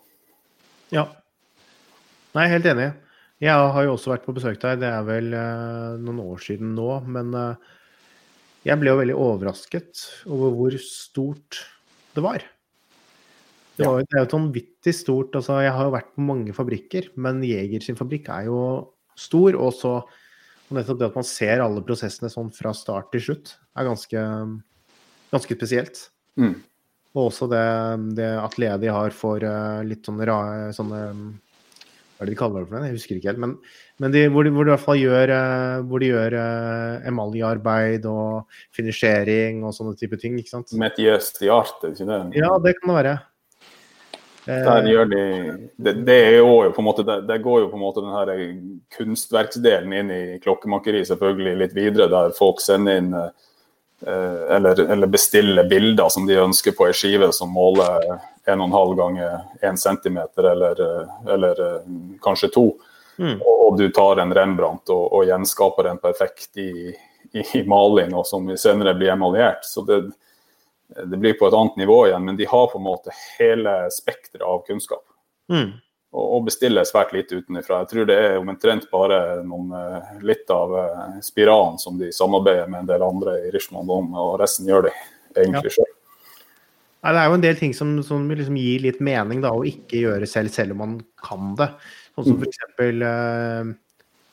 [0.95, 1.09] Ja.
[2.37, 2.93] Nei, helt enig.
[3.39, 6.73] Jeg har jo også vært på besøk der, det er vel uh, noen år siden
[6.75, 6.91] nå.
[7.07, 7.75] Men uh,
[8.67, 11.61] jeg ble jo veldig overrasket over hvor stort
[12.17, 12.43] det var.
[13.79, 15.37] Det, var, det er jo vanvittig stort.
[15.39, 18.59] Altså, jeg har jo vært på mange fabrikker, men Jeger sin fabrikk er jo
[19.15, 19.55] stor.
[19.55, 19.93] Og så
[20.75, 24.25] nettopp det at man ser alle prosessene sånn fra start til slutt, er ganske,
[25.31, 26.09] ganske spesielt.
[26.35, 26.57] Mm.
[27.15, 27.67] Og også det,
[28.19, 31.05] det atelieret de har for uh, litt sånne, sånne
[32.19, 32.89] hva er det de kaller det for det?
[32.89, 33.41] Jeg husker ikke helt.
[33.45, 33.51] Men,
[34.03, 37.07] men de, hvor, de, hvor, de, i hvert fall gjør, eh, hvor de gjør uh,
[37.07, 40.35] emaljearbeid og finisjering og sånne type ting.
[40.41, 40.75] ikke sant?
[40.83, 42.41] Metiøst i art, er det ikke det?
[42.41, 43.13] Ja, det kan det være.
[44.49, 45.23] Der eh, gjør de
[45.77, 46.49] Det, det jo
[46.83, 48.35] måte, det, det, går jo på en måte den her
[48.97, 53.13] kunstverksdelen inn i klokkemakeri selvfølgelig litt videre, der folk sender inn
[53.99, 59.81] eller, eller bestiller bilder som de ønsker på ei skive som måler 1,5 ganger 1
[59.81, 60.81] cm eller,
[61.29, 61.81] eller eh,
[62.25, 62.71] kanskje to.
[63.19, 63.41] Mm.
[63.43, 66.71] Og, og, du tar en Rembrandt og, og gjenskaper en perfekt i,
[67.33, 69.67] i, i, maling, og som senere blir emaljert.
[69.67, 70.01] Så det,
[71.05, 74.47] det, blir på et annet nivå igjen, men de har på en måte hele spekteret
[74.47, 75.05] av kunnskap.
[75.53, 75.73] Mm.
[76.13, 77.83] Og, og, bestiller svært lite utenfra.
[77.83, 82.71] Jeg tror det er omtrent bare noen, eh, litt av eh, spiralen som de samarbeider
[82.71, 84.95] med en del andre i Richmond om, og resten gjør de
[85.37, 85.88] egentlig ja.
[87.05, 89.67] Nei, Det er jo en del ting som, som liksom gir litt mening da, å
[89.67, 91.69] ikke gjøre selv, selv om man kan det.
[92.17, 92.65] Sånn som f.eks.
[92.83, 93.71] Eh,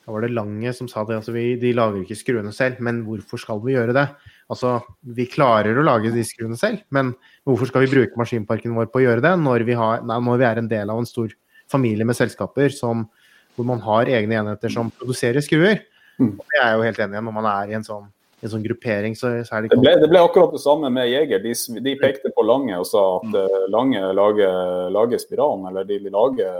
[0.06, 1.18] da var det Lange som sa det.
[1.18, 4.06] altså vi, De lager ikke skruene selv, men hvorfor skal vi gjøre det?
[4.50, 7.14] Altså, Vi klarer å lage de skruene selv, men
[7.46, 10.42] hvorfor skal vi bruke maskinparken vår på å gjøre det, når vi, har, nei, når
[10.42, 11.34] vi er en del av en stor
[11.70, 13.06] familie med selskaper som,
[13.54, 15.82] hvor man har egne enheter som produserer skruer?
[16.18, 16.34] Mm.
[16.34, 18.06] Og det er jeg jo helt enig i når man er i en sånn
[18.44, 21.08] en sånn gruppering, så, så er det det ble, det ble, akkurat det samme med
[21.08, 21.40] Jeger.
[21.40, 25.98] De, de, pekte på Lange og sa at uh, Lange lager, lager spiralen, eller de
[26.12, 26.52] lager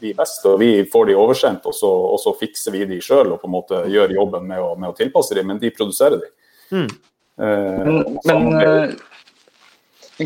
[0.00, 3.34] de best, og vi får de oversendt, og så, og så fikser vi de sjøl
[3.34, 6.22] og på en måte gjør jobben med å, med å tilpasse de, men de produserer
[6.22, 6.30] de.
[6.70, 6.88] Mm.
[7.40, 8.96] Uh, men, men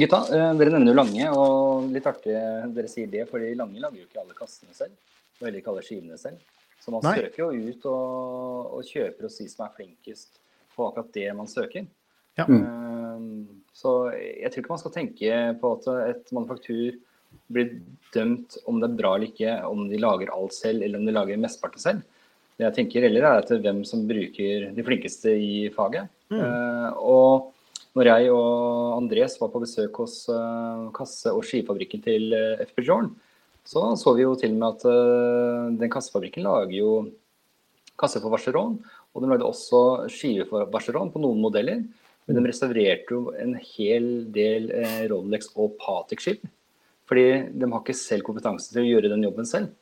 [0.05, 2.37] gutta, dere nevner jo Lange, og litt artig
[2.77, 4.95] dere sier det, fordi Lange lager jo ikke alle kassene selv.
[5.41, 6.39] Og heller ikke alle skivene selv.
[6.85, 7.17] Så man Nei.
[7.25, 10.44] søker jo ut og, og kjøper hos de som er flinkest
[10.75, 11.87] på akkurat det man søker.
[12.39, 12.47] Ja.
[12.49, 13.47] Mm.
[13.75, 16.99] Så jeg tror ikke man skal tenke på at et manufaktur
[17.51, 17.73] blir
[18.15, 21.15] dømt om det er bra eller ikke, om de lager alt selv eller om de
[21.15, 22.05] lager mesteparten selv.
[22.55, 26.07] Det jeg tenker heller er etter hvem som bruker de flinkeste i faget.
[26.31, 26.39] Mm.
[26.39, 27.51] Uh, og
[27.99, 32.85] når jeg og Andres var på besøk hos uh, kasse- og skifabrikken til uh, FP
[32.87, 33.11] Jorn,
[33.67, 36.91] så så vi jo til og med at uh, den kassefabrikken lager jo
[37.99, 38.79] kasser for Vacheron,
[39.15, 41.85] Og de lagde også skive for Barceron på noen modeller.
[42.25, 46.45] Men de restaurerte jo en hel del eh, Rolex og Patek-skip.
[47.09, 49.75] Fordi de har ikke selv kompetanse til å gjøre den jobben selv.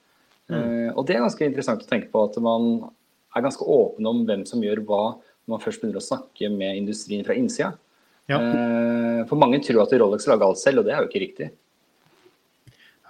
[0.51, 0.57] Mm.
[0.59, 2.91] Eh, og det er ganske interessant å tenke på at man
[3.33, 6.83] er ganske åpen om hvem som gjør hva når man først begynner å snakke med
[6.83, 7.73] industrien fra innsida.
[8.31, 8.39] Ja.
[8.39, 11.49] Eh, for mange tror at Rolex lager alt selv, og det er jo ikke riktig.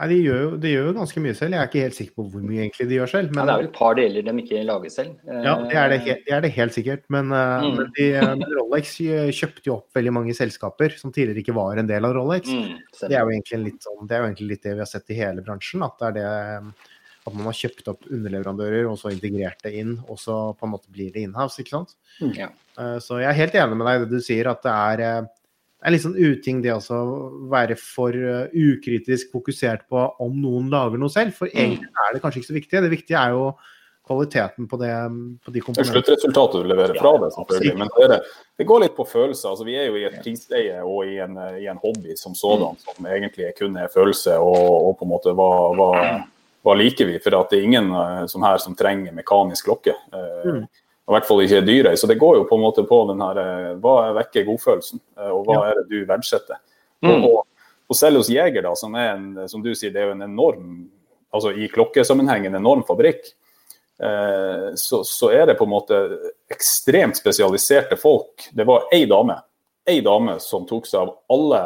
[0.03, 1.55] Nei, de gjør, jo, de gjør, jo, ganske mye selv.
[1.55, 3.29] Jeg er ikke helt sikker på hvor mye egentlig de gjør selv.
[3.31, 3.39] Men...
[3.39, 5.13] Ja, det er vel et par deler de ikke lager selv.
[5.29, 7.05] Ja, det er det, det, er det helt sikkert.
[7.15, 7.77] Men, eh, mm.
[7.77, 8.97] men de, eh, Rolex
[9.39, 12.51] kjøpte jo opp veldig mange selskaper som tidligere ikke var en del av Rolex.
[12.51, 15.19] Mm, det, er litt sånn, det er jo egentlig litt det vi har sett i
[15.21, 15.87] hele bransjen.
[15.87, 16.03] At
[17.23, 20.73] at man har kjøpt opp underleverandører og så integrert det inn, og så på en
[20.73, 21.95] måte blir det inhouse, ikke sant.
[22.19, 22.59] Mm.
[22.99, 25.29] Så jeg er helt enig med deg i det du sier, at det er
[25.83, 27.05] det er litt sånn uting det å
[27.51, 31.35] være for uh, ukritisk fokusert på om noen lager noe selv.
[31.35, 31.57] For mm.
[31.59, 32.83] egentlig er det kanskje ikke så viktig.
[32.85, 33.49] Det viktige er jo
[34.07, 34.93] kvaliteten på, det,
[35.43, 35.97] på de komponentene.
[35.97, 37.75] Sluttresultatet du leverer fra det, selvfølgelig.
[37.81, 38.21] Men det,
[38.61, 39.49] det, går litt på følelser.
[39.51, 42.79] Altså, vi er jo i et prisleie og i en, i en hobby som sådan,
[42.79, 42.87] mm.
[42.87, 45.91] som egentlig kun er følelse og, og på en måte hva, hva,
[46.63, 47.19] hva, liker vi?
[47.25, 49.99] For det er ingen uh, som her som trenger mekanisk klokke.
[50.15, 50.63] Uh, mm
[51.09, 51.95] i hvert fall ikke dyre.
[51.99, 55.31] Så det går jo på en måte på den her eh, Hva vekker godfølelsen, eh,
[55.35, 56.61] og hva er det du verdsetter?
[57.03, 57.27] Mm.
[57.27, 57.43] Og,
[57.89, 60.29] og, selv hos Jeger, da, som er en, som du sier, det er jo en
[60.29, 60.75] enorm
[61.33, 63.31] altså i klokkesammenheng en enorm fabrikk,
[64.05, 66.01] eh, så, så, er det på en måte
[66.53, 68.51] ekstremt spesialiserte folk.
[68.53, 69.41] Det var ei dame
[69.89, 71.59] ei dame som tok seg av alle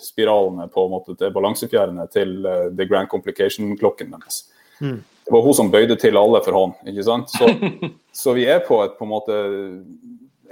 [0.00, 2.38] spiralene på en måte til balansefjærene til
[2.72, 4.38] The Grand Complication-klokken deres.
[4.80, 6.74] Mm det var hun som bøyde til alle for hånd.
[6.88, 7.30] ikke sant?
[7.30, 7.48] Så,
[8.22, 9.38] så vi er på et på en måte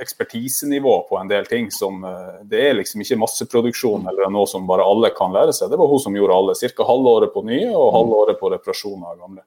[0.00, 4.68] ekspertisenivå på en del ting som eh, Det er liksom ikke masseproduksjon eller noe som
[4.68, 5.68] bare alle kan lære seg.
[5.72, 6.56] Det var hun som gjorde alle.
[6.56, 6.86] Ca.
[6.88, 9.44] halvåret på nye og halvåret på reparasjon av gamle.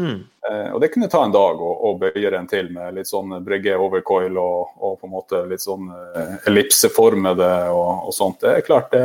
[0.00, 0.20] Mm.
[0.50, 3.34] Eh, og det kunne ta en dag å, å bøye den til med litt sånn
[3.44, 8.40] brygge overcoil og, og, på en måte litt sånn eh, ellipseformede og, og, sånt.
[8.44, 9.04] Det er klart det,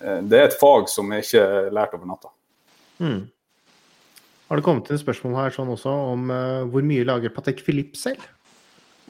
[0.00, 2.34] eh, det er et fag som er ikke lært over natta.
[3.00, 3.20] Mm.
[4.50, 7.94] Har det kommet inn spørsmål her sånn også om uh, hvor mye lager Patek Philippe
[7.94, 8.24] selv?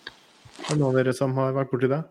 [0.04, 2.02] Er det noen av dere som har vært borti det?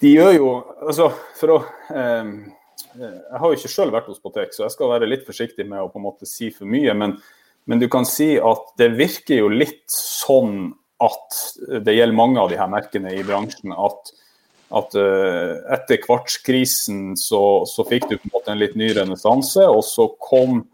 [0.00, 0.46] De gjør jo
[0.86, 1.58] Altså, for å
[1.92, 2.30] um,
[2.94, 5.82] Jeg har jo ikke sjøl vært hos Patek, så jeg skal være litt forsiktig med
[5.82, 6.94] å på en måte si for mye.
[6.96, 7.18] Men,
[7.68, 10.70] men du kan si at det virker jo litt sånn
[11.04, 11.42] at
[11.84, 14.14] det gjelder mange av de her merkene i bransjen, at
[14.68, 19.64] at uh, etter kvartskrisen så, så, fikk du på en måte en litt ny renessanse,
[19.64, 20.66] og så kom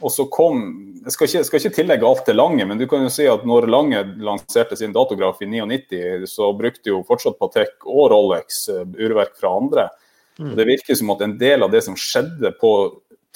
[0.00, 0.62] og så kom
[1.04, 3.44] Jeg skal ikke, skal ikke, tillegge alt til Lange, men du kan jo si at
[3.48, 8.82] når Lange lanserte sin datograf i 99, så brukte jo fortsatt Patek og Rolex eh,
[9.00, 9.86] urverk fra andre.
[10.40, 10.52] Mm.
[10.58, 12.72] Det virker som at en del av det som skjedde på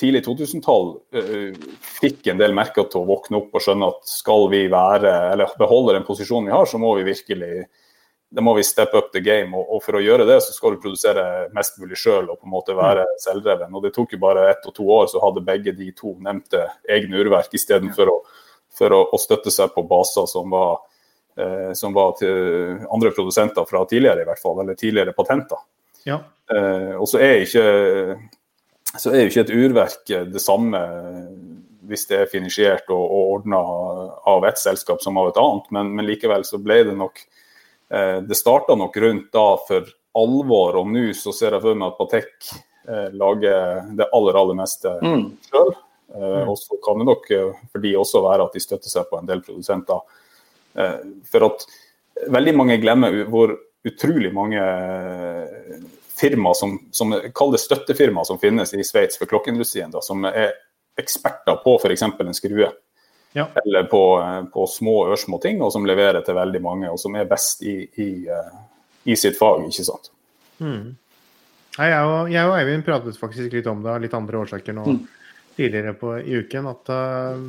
[0.00, 1.64] tidlig 2000-tall, uh, eh,
[2.00, 5.56] fikk en del merker til å våkne opp og skjønne at skal vi være, eller
[5.60, 7.66] beholde den posisjonen vi har, så må vi virkelig
[8.34, 9.54] da må vi step up the game.
[9.54, 12.54] Og, for å gjøre det, så skal du produsere mest mulig sjøl og på en
[12.54, 13.20] måte være mm.
[13.22, 13.76] selvdreven.
[13.76, 16.64] Og det tok jo bare ett og to år, så hadde begge de to nevnte
[16.90, 18.16] egne urverk istedenfor å,
[18.74, 20.82] for å, å støtte seg på baser som var,
[21.38, 25.62] eh, som var til andre produsenter fra tidligere, i hvert fall, eller tidligere patenter.
[26.08, 26.18] Ja.
[26.50, 27.68] Eh, og så er ikke
[28.94, 30.78] så er jo ikke et urverk det samme
[31.88, 33.58] hvis det er finansiert og, og ordna
[34.30, 37.18] av ett selskap som av et annet, men, men likevel så ble det nok
[38.26, 41.98] det starta nok rundt da for alvor, og nå så ser jeg for meg at
[41.98, 42.50] Patek
[42.88, 45.24] eh, lager det aller, aller meste mm.
[45.48, 45.72] sjøl.
[46.14, 46.50] Eh, mm.
[46.52, 47.30] og så kan det nok
[47.72, 50.22] for de også være at de støtter seg på en del produsenter.
[51.30, 51.66] For at
[52.35, 53.52] veldig mange glemmer hvor
[53.87, 54.62] utrolig mange
[56.14, 60.50] firma som, som Kall det støttefirma som finnes i Sveits for klokkeindustrien, da, som er
[60.98, 62.02] eksperter på f.eks.
[62.07, 62.70] en skrue
[63.34, 63.48] ja.
[63.64, 64.02] eller på,
[64.52, 67.80] på, små, ørsmå ting, og som leverer til veldig mange, og som er best i,
[68.00, 68.52] i, eh,
[69.10, 69.64] i sitt fag.
[69.66, 70.12] ikke sant?
[70.62, 70.94] Mm.
[71.74, 74.86] Jeg, og, jeg og Eivind pratet faktisk litt om det av litt andre årsaker nå
[74.86, 75.02] mm.
[75.58, 76.70] tidligere på, i uken.
[76.70, 77.42] At uh,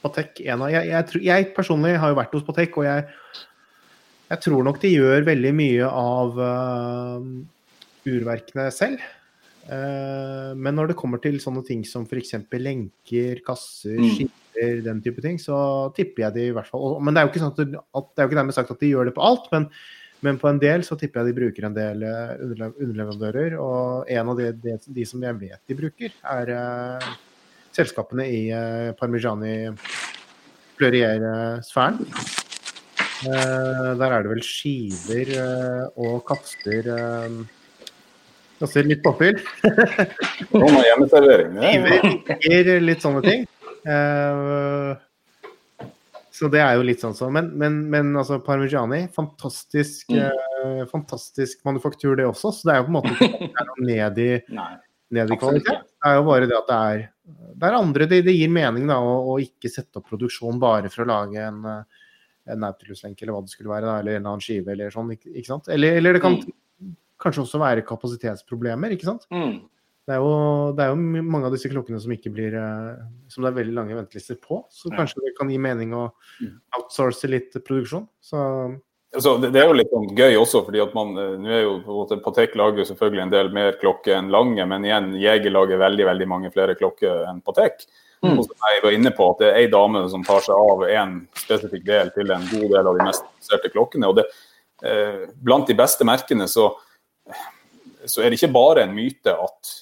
[0.00, 3.04] Patek en av, jeg, jeg, jeg, personlig har jo vært hos Patek, og jeg,
[4.32, 7.30] jeg tror nok de gjør veldig mye av uh,
[8.08, 9.04] urverkene selv.
[9.68, 12.38] Uh, men når det kommer til sånne ting som f.eks.
[12.56, 15.56] lenker, kasser, mm eller den type ting, så
[15.96, 18.22] tipper jeg de i hvert fall Men det er jo ikke, sånn at, at, det
[18.22, 19.66] er jo ikke dermed sagt at de gjør det på alt, men,
[20.26, 23.56] men, på en del så tipper jeg de bruker en del eh, underleverandører.
[23.60, 27.10] Og en av de, de, de som jeg vet de bruker, er uh,
[27.76, 29.54] selskapene i uh, Parmigiani
[30.80, 32.02] Fleurier-sfæren.
[33.20, 35.34] Uh, der er det vel skiver
[36.00, 36.86] og kaster
[38.60, 39.38] Kaster litt påfyll.
[40.52, 41.54] Hjemmeservering.
[42.42, 43.46] Skiver, litt sånne ting.
[43.86, 44.98] Uh,
[46.40, 47.28] så det er jo litt sånn så.
[47.32, 50.44] Men, men, men altså, Parmigiani, fantastisk, mm.
[50.64, 52.52] uh, fantastisk manufaktur, det også.
[52.56, 54.30] Så det er jo på en måte ikke ned i,
[55.16, 55.88] ned i kvalitet.
[56.00, 57.02] Det er jo bare det at det er,
[57.60, 60.88] det er andre det, det, gir mening da, å, å, ikke sette opp produksjon bare
[60.92, 64.44] for å lage en, en Nautilus-lenke eller hva det skulle være, da, eller en annen
[64.44, 65.12] skive eller sånn.
[65.18, 65.68] Ikke, ikke sant?
[65.72, 66.96] Eller, eller, det kan mm.
[67.20, 69.28] kanskje også være kapasitetsproblemer, ikke sant.
[69.34, 69.58] Mm.
[70.08, 73.44] Det er, jo, det er, jo, mange av disse klokkene som ikke blir eh, Som
[73.44, 74.62] det er veldig lange ventelister på.
[74.72, 76.08] Så kanskje det kan gi mening å
[76.40, 76.54] mm.
[76.78, 78.08] outsource litt produksjon.
[78.24, 78.40] Så
[79.14, 82.20] altså, det, er jo litt sånn gøy også, fordi at man eh, nå er jo
[82.24, 86.08] Patek lager jo selvfølgelig en del mer klokker enn Lange, men igjen, Jeger lager veldig
[86.10, 87.84] veldig mange flere klokker enn Patek.
[88.20, 88.34] Mm.
[88.36, 90.82] Og som jeg var inne på, at det er ei dame som tar seg av
[90.88, 94.10] én spesifikk del til en god del av de mest avanserte klokkene.
[94.10, 94.26] og det,
[94.84, 96.68] eh, Blant de beste merkene så,
[98.04, 99.72] så er det ikke bare en myte at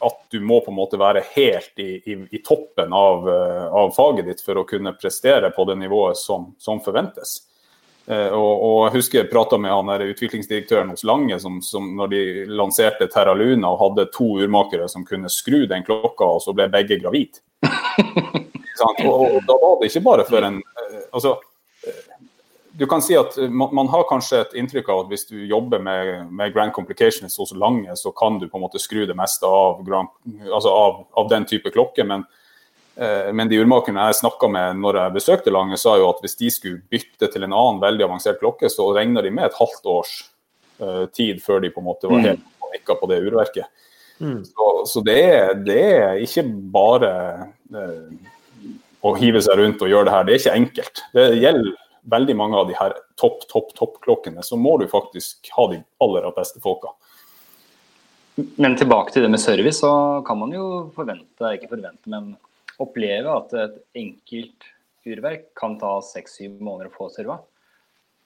[0.00, 3.92] at du må på en måte være helt i, i, i toppen av, uh, av,
[3.96, 7.36] faget ditt for å kunne prestere på det nivået som, som forventes.
[8.08, 11.92] Uh, og, og, jeg husker jeg prata med han der utviklingsdirektøren hos Lange, som, som
[11.98, 12.22] når de
[12.52, 16.68] lanserte Terra Luna og hadde to urmakere som kunne skru den klokka, og så ble
[16.72, 17.40] begge gravid.
[18.84, 21.38] og, og, da var det ikke bare for en uh, altså,
[22.76, 25.82] du kan si at man, man, har kanskje et inntrykk av at hvis du jobber
[25.82, 29.46] med, med grand complications hos Lange, så kan du på en måte skru det meste
[29.46, 30.10] av, grand,
[30.48, 32.02] altså av, av den type klokke.
[32.08, 32.24] Men,
[32.98, 36.34] eh, men de urmakerne jeg snakka med når jeg besøkte Lange, sa jo at hvis
[36.40, 39.88] de skulle bytte til en annen veldig avansert klokke, så regner de med et halvt
[39.94, 40.16] års
[40.82, 42.28] eh, tid før de på en måte var mm.
[42.32, 43.70] helt panikka på det urverket.
[44.18, 44.42] Mm.
[44.50, 47.14] Så, så det, er, det, er, ikke bare
[47.70, 48.34] eh,
[49.04, 50.26] å hive seg rundt og gjøre det her.
[50.26, 51.06] Det er ikke enkelt.
[51.14, 55.68] Det gjelder veldig mange av de her topp, topp, topp-klokkene, så må du faktisk ha
[55.72, 56.92] de aller beste folka.
[58.58, 62.34] Men tilbake til det med service, så kan man jo forvente, ikke forvente, men
[62.82, 64.70] oppleve at et enkelt
[65.06, 67.38] urverk kan ta seks-syv måneder å få serva.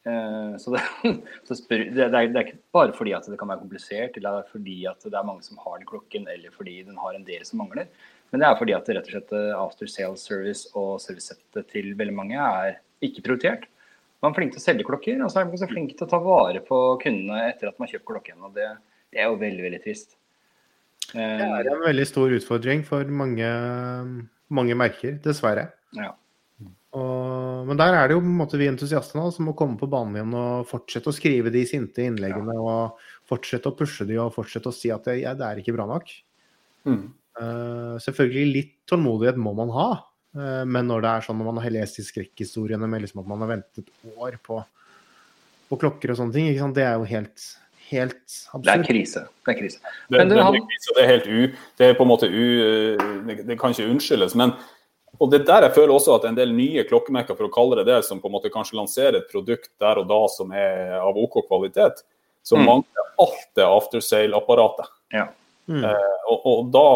[0.09, 0.83] Eh, så, det,
[1.49, 4.47] så spør, det, er, det, er, ikke bare fordi at det kan være komplisert, eller
[4.53, 7.45] fordi at det er mange som har den klokken, eller fordi den har en del
[7.49, 7.91] som mangler.
[8.33, 11.93] Men det er fordi at rett og slett eh, after sales service og servicesettet til
[11.99, 13.67] veldig mange er ikke prioritert.
[14.23, 16.11] Man er flink til å selge klokker, og så er man også flink til å
[16.11, 18.41] ta vare på kundene etter at man har kjøpt klokken.
[18.43, 18.71] og det,
[19.13, 20.17] det, er jo veldig, veldig trist.
[21.13, 23.51] Det er en veldig stor utfordring for mange,
[24.53, 25.69] mange merker, dessverre.
[25.97, 26.11] Ja.
[26.99, 29.91] Og, men der er det jo på en måte vi entusiastene som må komme på
[29.93, 32.63] banen igjen og fortsette å skrive de sinte innleggene ja.
[32.65, 35.77] og fortsette å pushe de og fortsette å si at det, ja, det er ikke
[35.77, 36.11] bra nok.
[36.89, 37.03] Mm.
[37.39, 39.89] Uh, selvfølgelig litt tålmodighet må man ha.
[40.39, 43.31] Eh, men når det er sånn når man har lest de skrekkhistoriene med liksom at
[43.31, 44.61] man har ventet år på,
[45.71, 47.47] på klokker og sånne ting, det er jo helt,
[47.91, 48.67] helt absurd.
[48.69, 49.25] Det er krise.
[49.43, 49.95] Det er krise.
[50.09, 51.63] Det, det, krise, det, er helt u...
[51.81, 52.45] Det er på en måte u...
[53.29, 54.37] Det, kan ikke unnskyldes.
[54.39, 54.55] men
[55.19, 57.89] og det der jeg føler også at en del nye klokkemerker, for å kalle det
[57.89, 61.17] det, som på en måte kanskje lanserer et produkt der og da som er av
[61.19, 62.05] OK kvalitet,
[62.47, 62.67] så mm.
[62.69, 64.93] mangler alt det aftersale-apparatet.
[65.17, 65.25] Ja.
[65.69, 65.85] Mm.
[65.85, 66.87] Eh, og, og da,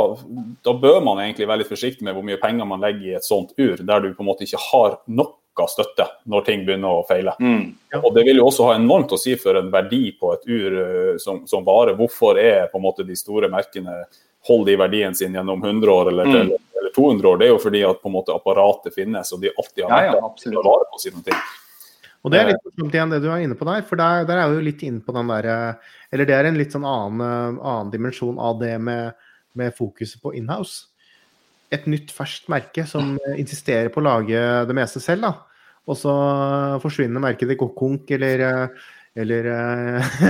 [0.65, 3.27] da, bør man egentlig være litt forsiktig med hvor mye penger man legger i et
[3.27, 7.05] sånt ur, der du på en måte ikke har noe støtte når ting begynner å
[7.05, 7.35] feile.
[7.39, 7.65] Mm.
[7.93, 8.01] Ja.
[8.01, 10.77] Og Det vil jo også ha enormt å si for en verdi på et ur
[10.79, 11.93] uh, som, som varer.
[11.99, 13.99] Hvorfor er på en måte de store merkene
[14.49, 16.39] holder de verdien sin gjennom 100 år eller, mm.
[16.41, 17.37] eller, eller, 200 år?
[17.43, 20.47] Det er jo fordi at på en måte apparatet finnes, og de alltid har vært
[20.49, 21.37] ja, ja, vare på sine ting.
[22.23, 24.39] Og det er litt morsomt igjen det du er inne på der, for der, der
[24.39, 25.57] er jo litt inne på den derre
[26.15, 29.19] Eller det er en litt sånn annen, annen dimensjon av det med,
[29.59, 30.87] med fokuset på inhouse.
[31.73, 35.35] Et nytt, ferskt merke som insisterer på å lage det meste selv, da.
[35.89, 36.15] Og så
[36.83, 38.45] forsvinner merket til konk, eller,
[39.19, 39.49] eller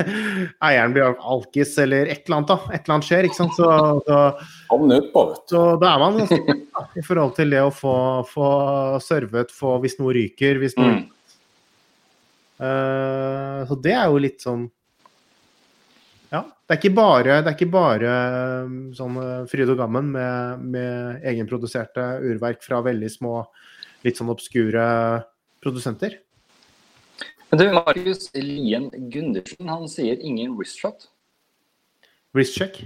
[0.71, 2.53] eieren blir alkis, eller et eller annet.
[2.55, 3.59] da, Et eller annet skjer, ikke sant.
[3.59, 3.69] Så,
[4.07, 4.21] så,
[5.51, 6.61] så da er man ganske
[7.03, 7.97] i forhold til det å få,
[8.33, 8.53] få
[9.05, 11.03] servet, få hvis noe ryker, hvis noe mm
[12.61, 14.67] Uh, så det er jo litt sånn
[16.33, 16.45] Ja.
[16.45, 18.13] Det er ikke bare, det er ikke bare
[18.65, 23.41] um, sånn uh, fryd og gammen med, med egenproduserte urverk fra veldig små,
[24.07, 24.85] litt sånn obskure
[25.65, 26.21] produsenter.
[27.53, 31.11] Men du, Marius Lien Gundersen, han sier ingen wristshot.
[32.33, 32.79] Wristcheck?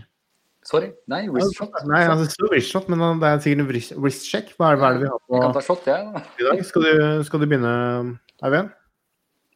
[0.67, 0.89] Sorry.
[1.07, 1.77] Nei, wristshot.
[1.87, 4.51] Nei, han sier wristshot, men det er sikkert en wristcheck.
[4.59, 5.87] Hva, er det vi har på Jeg kan ta shot.
[5.87, 6.93] Ja, I dag skal du,
[7.29, 7.77] skal du begynne,
[8.43, 8.75] Eivind?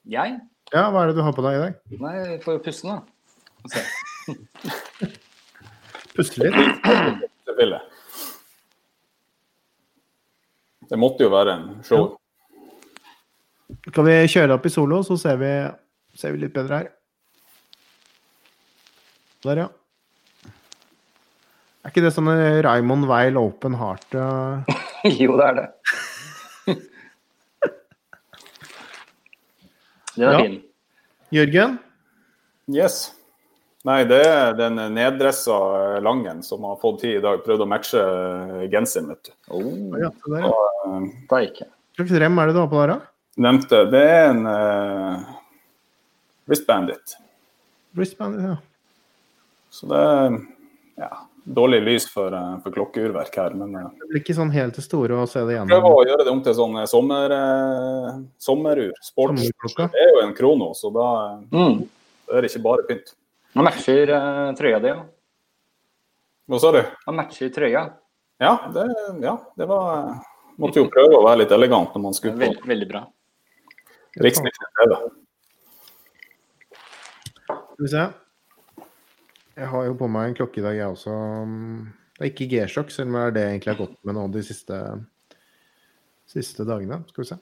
[0.09, 0.39] Jeg?
[0.73, 1.73] Ja, hva er det du har på deg i dag?
[2.01, 2.97] Nei, for å puste, da.
[6.17, 6.57] puste litt?
[10.91, 12.03] Det måtte jo være en show.
[12.07, 12.11] Ja.
[13.95, 15.53] Kan vi kjøre opp i solo, så ser vi,
[16.19, 16.89] ser vi litt bedre her.
[19.45, 19.69] Der, ja.
[21.81, 22.31] Er ikke det sånn
[22.67, 24.11] Raymond Weil Open Heart?
[24.17, 24.57] Uh...
[25.21, 25.69] jo, det er det.
[30.17, 30.43] Den er Ja.
[30.43, 30.63] fin.
[31.33, 31.79] Jørgen?
[32.69, 33.13] Yes.
[33.85, 37.41] Nei, det er den neddressa Langen som har fått tid i dag.
[37.45, 38.03] Prøvd å matche
[38.71, 39.33] genseren, vet du.
[39.49, 40.43] Oh, Ja, det.
[41.31, 41.41] Hva
[41.97, 43.01] slags rem er det du har på der, da?
[43.41, 45.25] Nevnte Det er en uh,
[46.51, 47.17] wristbandit.
[47.97, 48.57] Wristbandit, ja.
[49.71, 50.05] Så det
[50.99, 51.11] ja,
[51.55, 54.85] dårlig lys for, eh, for klokkeurverk her, men eh, Det blir ikke sånn helt til
[54.87, 57.35] store å se det prøv Prøve å gjøre det om til sånn eh, sommer,
[58.39, 58.93] sommerur.
[59.03, 59.43] Sports.
[59.43, 59.89] Sommerklokka.
[59.95, 61.09] Det er jo en krono, så da
[61.51, 61.89] Mm.
[62.33, 63.15] er det ikke bare pynt.
[63.57, 65.03] Han matcher uh, trøya di, da.
[66.49, 66.83] Hva sa du?
[67.07, 67.83] Han matcher trøya.
[68.41, 68.85] Ja, det,
[69.23, 70.21] ja, det var
[70.61, 73.01] Måtte jo prøve å være litt elegant når man skulle på Veldig, veldig bra.
[74.21, 74.97] Riksnytt TV.
[77.47, 78.05] Skal vi se.
[79.61, 81.15] Jeg har jo på meg en klokke i dag, jeg også.
[82.17, 84.23] Det er ikke G-sjokk, selv om det er det jeg egentlig har gått med nå
[84.33, 84.77] de siste,
[86.33, 87.03] siste dagene.
[87.11, 87.37] Skal vi se.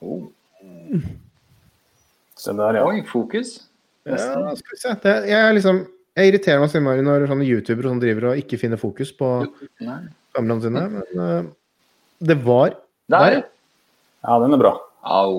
[0.00, 0.22] Oh.
[2.40, 2.86] Se der, ja.
[2.88, 3.52] Oi, fokus.
[4.08, 4.94] Ja, skal vi se.
[5.04, 5.82] Det, jeg, er liksom,
[6.16, 9.30] jeg irriterer meg så innmari når sånne youtubere som driver og ikke finner fokus på
[9.82, 10.86] kameraene sine.
[10.96, 11.52] Men eh,
[12.32, 12.78] det var
[13.12, 13.42] Der.
[14.24, 14.72] Ja, den er bra.
[15.04, 15.36] Au.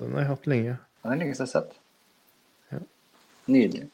[0.00, 0.80] Den har jeg hatt lenge.
[1.06, 1.76] Den er jeg har sett.
[2.72, 2.80] Ja.
[3.46, 3.86] Nydelig.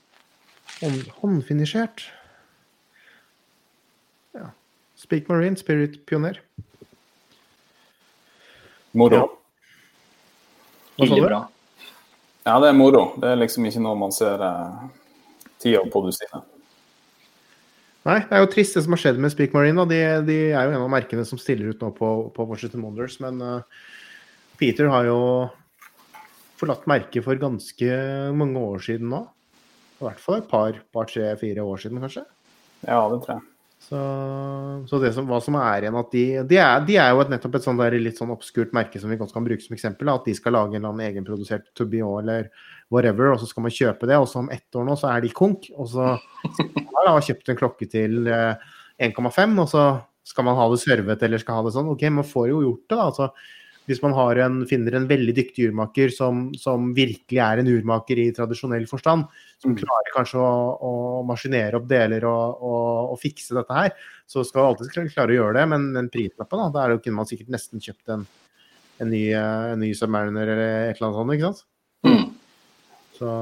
[0.80, 2.06] Hånd, håndfinisjert.
[4.32, 4.48] Ja.
[4.96, 6.40] Speak Marine, Spirit Pioner.
[8.92, 9.20] Moro.
[10.96, 11.06] Ja.
[11.06, 11.20] Du?
[11.20, 11.48] bra.
[12.44, 13.04] Ja, det er moro.
[13.20, 14.88] Det er liksom ikke noe man ser eh,
[15.62, 16.48] tida på dusinet.
[18.02, 19.78] Nei, det er jo trist det som har skjedd med Speak Marine.
[19.78, 19.86] Da.
[19.86, 23.20] De, de er jo en av merkene som stiller ut nå på, på Washington Wonders.
[23.22, 23.84] Men uh,
[24.58, 25.20] Peter har jo
[26.62, 28.02] forlatt merket for ganske
[28.38, 29.22] mange år siden nå.
[30.02, 32.24] I hvert fall et par, par tre, fire år siden, kanskje.
[32.82, 33.48] Ja, det tror jeg.
[33.82, 33.98] Så,
[34.86, 37.32] så det som, hva som er igjen, at de, de, er, de er jo et,
[37.32, 40.10] nettopp et sånn der litt sånn obskurt merke som vi godt kan bruke som eksempel.
[40.12, 42.50] At de skal lage en eller annen egenprodusert Tubio eller
[42.94, 44.20] whatever, og så skal man kjøpe det.
[44.22, 45.66] Og så om ett år nå så er de konk.
[45.74, 48.70] Og så har man kjøpt en klokke til eh,
[49.02, 49.88] 1,5, og så
[50.30, 51.90] skal man ha det servet eller skal ha det sånn.
[51.90, 53.08] Ok, man får jo gjort det, da.
[53.10, 53.30] altså
[53.88, 58.20] hvis man har en, finner en veldig dyktig urmaker som, som virkelig er en urmaker
[58.22, 59.26] i tradisjonell forstand,
[59.62, 59.78] som Mm.
[59.82, 60.52] klarer kanskje å,
[60.82, 60.92] å
[61.26, 63.92] maskinere opp deler og, og, og fikse dette her,
[64.26, 65.66] så skal man alltid klare å gjøre det.
[65.70, 68.26] Men den prislappen, da, da er kunne man sikkert nesten kjøpt en,
[68.98, 71.66] en, ny, en ny Submariner eller et eller annet sånt, ikke sant?
[72.02, 72.24] Mm.
[73.18, 73.32] Så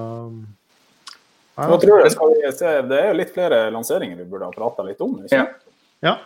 [1.60, 2.72] ja, tror jeg Skal vi se?
[2.88, 5.18] Det er jo litt flere lanseringer vi burde ha prata litt om.
[5.24, 5.36] Ikke?
[5.36, 5.76] Ja.
[6.04, 6.16] ja,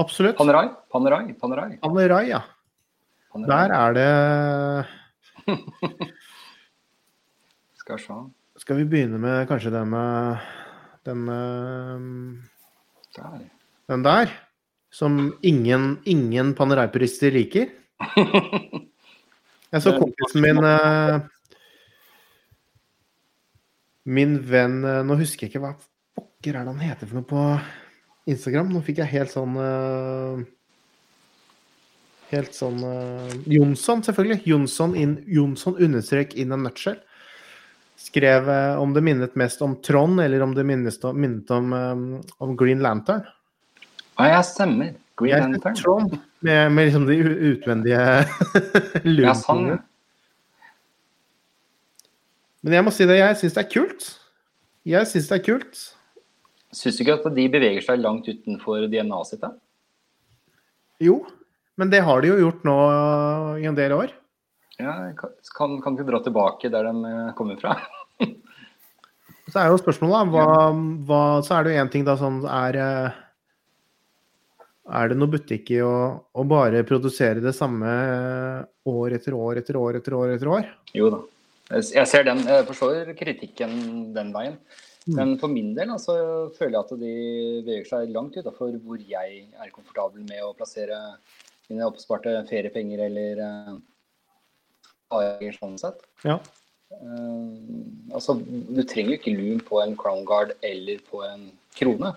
[0.00, 0.36] absolutt.
[0.40, 1.78] Panerai, Panerai, Panerai.
[1.84, 2.42] Panerai, ja.
[3.46, 4.86] Der er det
[7.78, 8.18] Skal vi se.
[8.58, 10.36] Skal vi begynne med kanskje den med
[11.06, 11.26] den,
[13.16, 13.40] Der.
[13.88, 14.26] den der?
[14.90, 17.66] Som ingen, ingen Panerai-purister liker.
[19.72, 21.20] Jeg så kompisen min eh,
[24.08, 25.74] Min venn eh, Nå husker jeg ikke hva
[26.16, 27.42] pokker er det han heter for noe på
[28.28, 28.70] Instagram.
[28.72, 30.46] Nå fikk jeg helt sånn eh,
[32.28, 34.42] Helt sånn uh, Jonsson, selvfølgelig.
[34.48, 36.98] Jonsson, in, Jonsson understrek in a nutshell.
[37.98, 41.72] Skrev uh, om det minnet mest om Trond, eller om det minnet om, minnet om,
[41.72, 42.06] um,
[42.44, 43.24] om Green Lantern.
[44.18, 44.92] Ja, jeg stemmer.
[45.18, 45.78] Green Jeg Lantern.
[45.80, 48.02] Trond, med, med liksom de utvendige utvendige
[49.24, 49.64] Ja, sånn.
[49.64, 49.80] lunene.
[52.62, 54.10] Men jeg må si det, jeg syns det er kult.
[54.88, 55.82] Jeg syns det er kult.
[56.76, 59.40] Syns du ikke at de beveger seg langt utenfor DNA-et sitt?
[59.40, 59.54] da?
[61.00, 61.22] Jo,
[61.78, 62.78] men det har de jo gjort nå
[63.62, 64.14] i en del år.
[64.78, 64.94] Ja,
[65.56, 67.76] kan, kan du dra tilbake der de eh, kommer fra?
[69.48, 70.44] Så er jo spørsmålet, hva,
[71.08, 73.16] hva Så er det jo én ting, da, sånn er eh,
[75.00, 75.94] Er det noe butikk i å,
[76.30, 78.60] å bare produsere det samme eh,
[78.92, 80.70] år etter år etter år etter år etter år?
[80.94, 81.24] Jo da.
[81.72, 83.74] Jeg jeg ser den, jeg forstår kritikken
[84.14, 84.54] den veien.
[85.08, 86.14] Men for min del altså,
[86.56, 87.12] føler jeg at de
[87.64, 90.96] beveger seg langt utafor hvor jeg er komfortabel med å plassere
[91.68, 93.76] mine oppsparte feriepenger eller uh,
[95.58, 95.98] sånn sett.
[96.24, 96.36] Ja.
[96.88, 97.52] Uh,
[98.16, 101.42] altså, du trenger jo ikke lun på en Crown Guard eller på en
[101.78, 102.10] krone.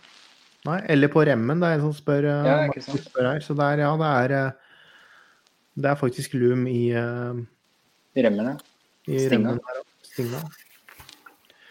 [0.68, 2.54] Nei, eller på remmen, det er en som spør, eh, Ja,
[3.02, 3.40] spør her.
[3.42, 4.28] Så der, ja, det er
[5.74, 7.34] Det er faktisk lum i, eh,
[8.16, 8.60] Remmene.
[9.08, 9.32] i Stinga.
[9.32, 9.76] remmen her.
[10.04, 10.42] Stinga.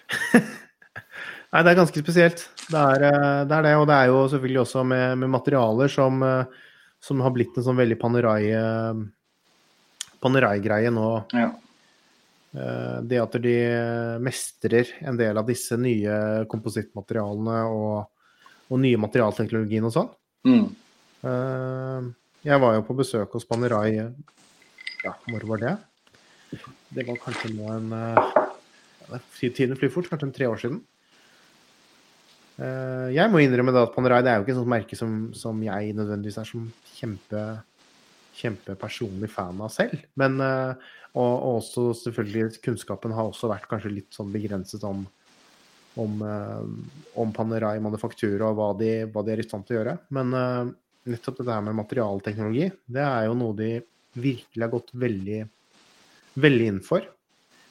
[1.53, 2.49] Nei, det er ganske spesielt.
[2.71, 2.99] Det er,
[3.45, 6.45] det er det, og det er jo selvfølgelig også med, med materialer som, eh,
[7.01, 9.01] som har blitt en sånn veldig eh,
[10.21, 11.09] Panerai-greie nå.
[11.33, 11.49] Ja.
[12.53, 13.57] Eh, Det at de
[14.21, 18.11] mestrer en del av disse nye komposittmaterialene og,
[18.69, 20.11] og nye materialteknologien og sånn.
[20.45, 20.67] Mm.
[21.25, 22.11] Eh,
[22.51, 25.75] jeg var jo på besøk hos Panerai Ja, når var det?
[26.93, 27.93] Det var kanskje nå en
[29.41, 30.81] Tiden flyr fort, kanskje en tre år siden.
[32.61, 35.13] Eh, jeg må innrømme da at Panerai det er jo ikke et sånt merke som,
[35.37, 37.45] som jeg nødvendigvis er som kjempe,
[38.37, 40.03] kjempepersonlig fan av selv.
[40.21, 40.75] Men, uh,
[41.15, 45.07] og, og, også selvfølgelig kunnskapen har også vært kanskje litt sånn begrenset om,
[46.01, 46.61] om, uh,
[47.21, 49.97] om Panerai manufaktura og hva de, hva de, er i stand til å gjøre.
[50.17, 50.37] Men
[51.09, 53.73] nettopp dette her med materialteknologi, det er jo noe de
[54.21, 55.41] virkelig har gått veldig,
[56.45, 57.09] veldig inn for.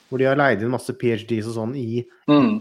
[0.09, 2.53] Hvor de har leid inn masse PhDs og sånn i mm.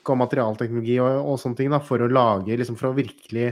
[0.00, 3.48] og materialteknologi og, og, sånne ting da, for å lage liksom For å virkelig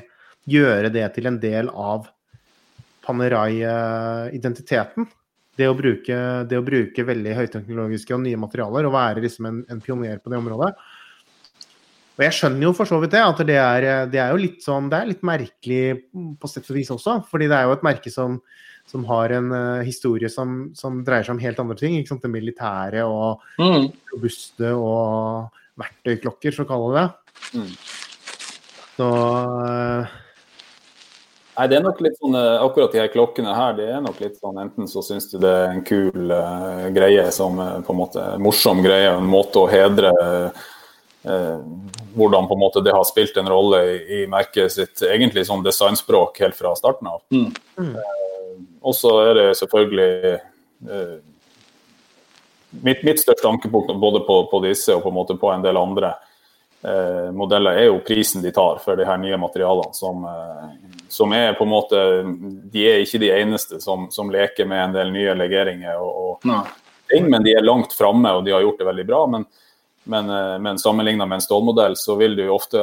[0.48, 2.08] gjøre det til en del av
[3.04, 5.06] Panerai-identiteten.
[5.54, 5.68] Det
[6.48, 10.32] det å bruke veldig høyteknologiske og nye materialer og være liksom en, en pioner på
[10.32, 10.72] det området.
[12.14, 14.60] Og jeg skjønner jo for så vidt det, at det er, det er jo litt
[14.62, 15.80] sånn Det er litt merkelig
[16.40, 18.38] på sett og vis også, fordi det er jo et merke som
[18.86, 21.96] som har en uh, historie som, som, dreier seg om helt andre ting.
[22.04, 23.88] Det militære og mm.
[24.14, 25.48] robuste og
[25.80, 27.06] verktøyklokker, for å kalle det
[27.58, 27.70] mm.
[28.94, 30.12] Så uh,
[31.54, 34.16] Nei, det er nok litt sånn, eh, Akkurat de her klokkene her, det er nok
[34.22, 38.00] litt sånn enten så syns du det er en kul uh, greie, som på en
[38.00, 40.10] måte morsom greie, en måte å hedre
[41.24, 45.62] hvordan på en måte det har spilt en rolle i, i merket sitt egentlig sånn
[45.64, 47.22] designspråk helt fra starten av.
[47.32, 47.94] Mm.
[48.84, 51.16] Og så er det selvfølgelig eh,
[52.84, 55.78] mitt, mitt, største ankepunkt både på, på, disse og på en måte på en del
[55.80, 56.12] andre
[56.84, 59.96] eh, modeller, er jo prisen de tar for de her nye materialene.
[59.96, 62.00] Som, eh, som, er på en måte
[62.72, 66.64] De er ikke de eneste som, som leker med en del nye legeringer og, og
[67.08, 69.26] ting, men de er langt framme og de har gjort det veldig bra.
[69.36, 69.52] men
[70.06, 72.76] men, eh, men sammenlignet med en stålmodell, så vil du ofte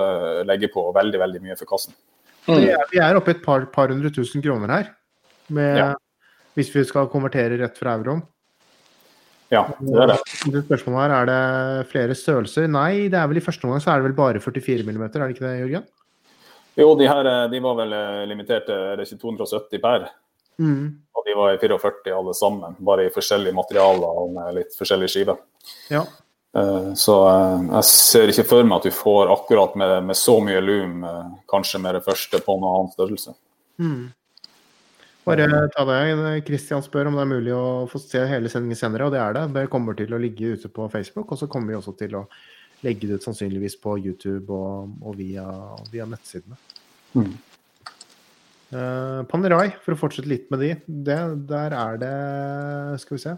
[0.49, 1.93] legge på veldig veldig mye for kassen.
[2.47, 2.63] Mm.
[2.89, 4.87] Vi er oppe i et par, par hundre tusen kroner her
[5.53, 5.89] med, ja.
[6.57, 8.23] hvis vi skal konvertere rett fra euroen.
[9.51, 10.19] Ja, det er det.
[10.53, 12.69] det spørsmålet her, Er det flere størrelser?
[12.71, 15.11] Nei, det er vel i første omgang så er det vel bare 44 mm, er
[15.11, 15.89] det ikke det, Jørgen?
[16.79, 17.95] Jo, de her de var vel
[18.31, 20.07] limiterte, eller ikke 270 per.
[20.61, 21.03] Mm.
[21.11, 25.11] Og de var i 44 alle sammen, bare i forskjellige materialer og med litt forskjellige
[25.15, 25.41] skiver.
[25.91, 26.05] Ja.
[26.57, 30.37] Eh, så eh, jeg ser ikke for meg at du får akkurat med, med så
[30.43, 31.05] mye loom,
[31.51, 33.35] kanskje med det første på noen annen størrelse.
[33.81, 34.11] Mm.
[35.26, 35.45] Bare
[35.76, 36.41] ta det.
[36.47, 39.38] Kristian spør om det er mulig å få se hele sendingen senere, og det er
[39.38, 39.43] det.
[39.53, 42.26] Det kommer til å ligge ute på Facebook, og så kommer vi også til å
[42.82, 45.45] legge det ut sannsynligvis på YouTube og, og via,
[45.93, 46.57] via, nettsidene.
[47.13, 47.32] Mm.
[48.72, 51.17] Uh, Panerai, for å fortsette litt med de, det,
[51.49, 52.11] der er det
[53.03, 53.34] Skal vi se.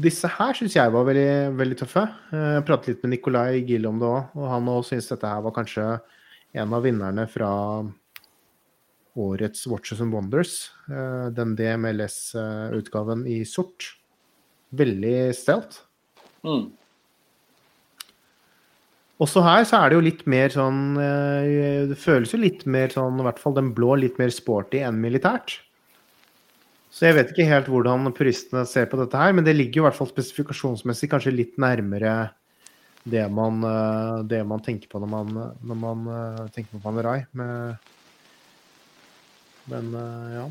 [0.00, 2.04] Disse her syns jeg var veldig, veldig tøffe.
[2.30, 5.32] Uh, jeg pratet litt med Nikolai Gill om det òg, og han òg syns dette
[5.34, 5.88] her var kanskje
[6.60, 7.50] en av vinnerne fra
[9.20, 10.70] årets Watches and Wonders.
[10.88, 13.94] Eh, den DMLS-utgaven i sort.
[14.76, 15.82] Veldig stelt.
[16.46, 16.70] Mm.
[19.20, 22.92] Også her så er det jo litt mer sånn eh, Det føles jo litt mer
[22.94, 25.58] sånn, i hvert fall den blå, litt mer sporty enn militært.
[26.90, 29.84] Så jeg vet ikke helt hvordan puristene ser på dette her, men det ligger jo
[29.84, 32.32] i hvert fall spesifikasjonsmessig kanskje litt nærmere
[33.10, 36.10] det man, eh, det man tenker på når man, når man
[36.54, 37.24] tenker på Panerai.
[37.36, 37.76] med
[39.68, 40.48] men uh, ja.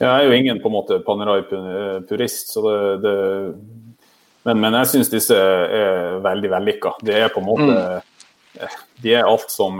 [0.00, 3.14] Jeg er jo ingen på en måte Panerai-purist, så det, det,
[4.48, 6.94] men, men, jeg syns disse er veldig vellykka.
[7.04, 8.06] Det er på en måte mm.
[9.04, 9.76] De er alt som,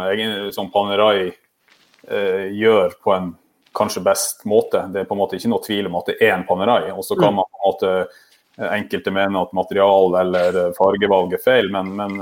[0.55, 3.33] som Panerai eh, gjør på en
[3.77, 4.85] kanskje best måte.
[4.93, 6.93] Det er på en måte ikke noe tvil om at det er en Panerai.
[6.93, 7.41] Og så kan mm.
[7.41, 12.17] man på en måte enkelte mene at material eller fargevalg er feil, men, men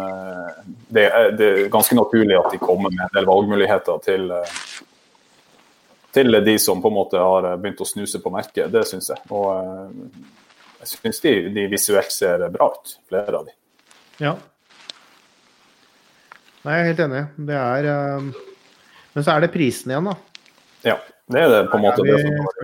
[0.86, 4.28] det, er, det, er, ganske naturlig at de kommer med en del valgmuligheter til,
[6.18, 8.70] til de som på en måte har begynt å snuse på merket.
[8.72, 9.22] Det syns jeg.
[9.34, 10.22] Og eh,
[10.82, 13.54] jeg syns de, de, visuelt ser bra ut, flere av de.
[14.22, 14.34] Ja.
[16.64, 17.22] Nei, jeg er helt enig.
[17.48, 18.32] Det er um...
[19.14, 20.16] Men så er det prisen igjen, da.
[20.86, 20.98] Ja,
[21.32, 22.04] det er det på en måte.
[22.06, 22.18] det,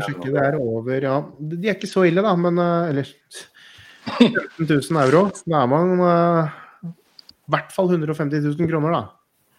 [0.04, 1.16] som det er over, ja.
[1.38, 3.10] De er ikke så ille, da, men Eller
[4.20, 5.26] 15 000 euro.
[5.48, 6.92] Da er man i
[7.54, 9.04] hvert fall 150 000 kroner, da.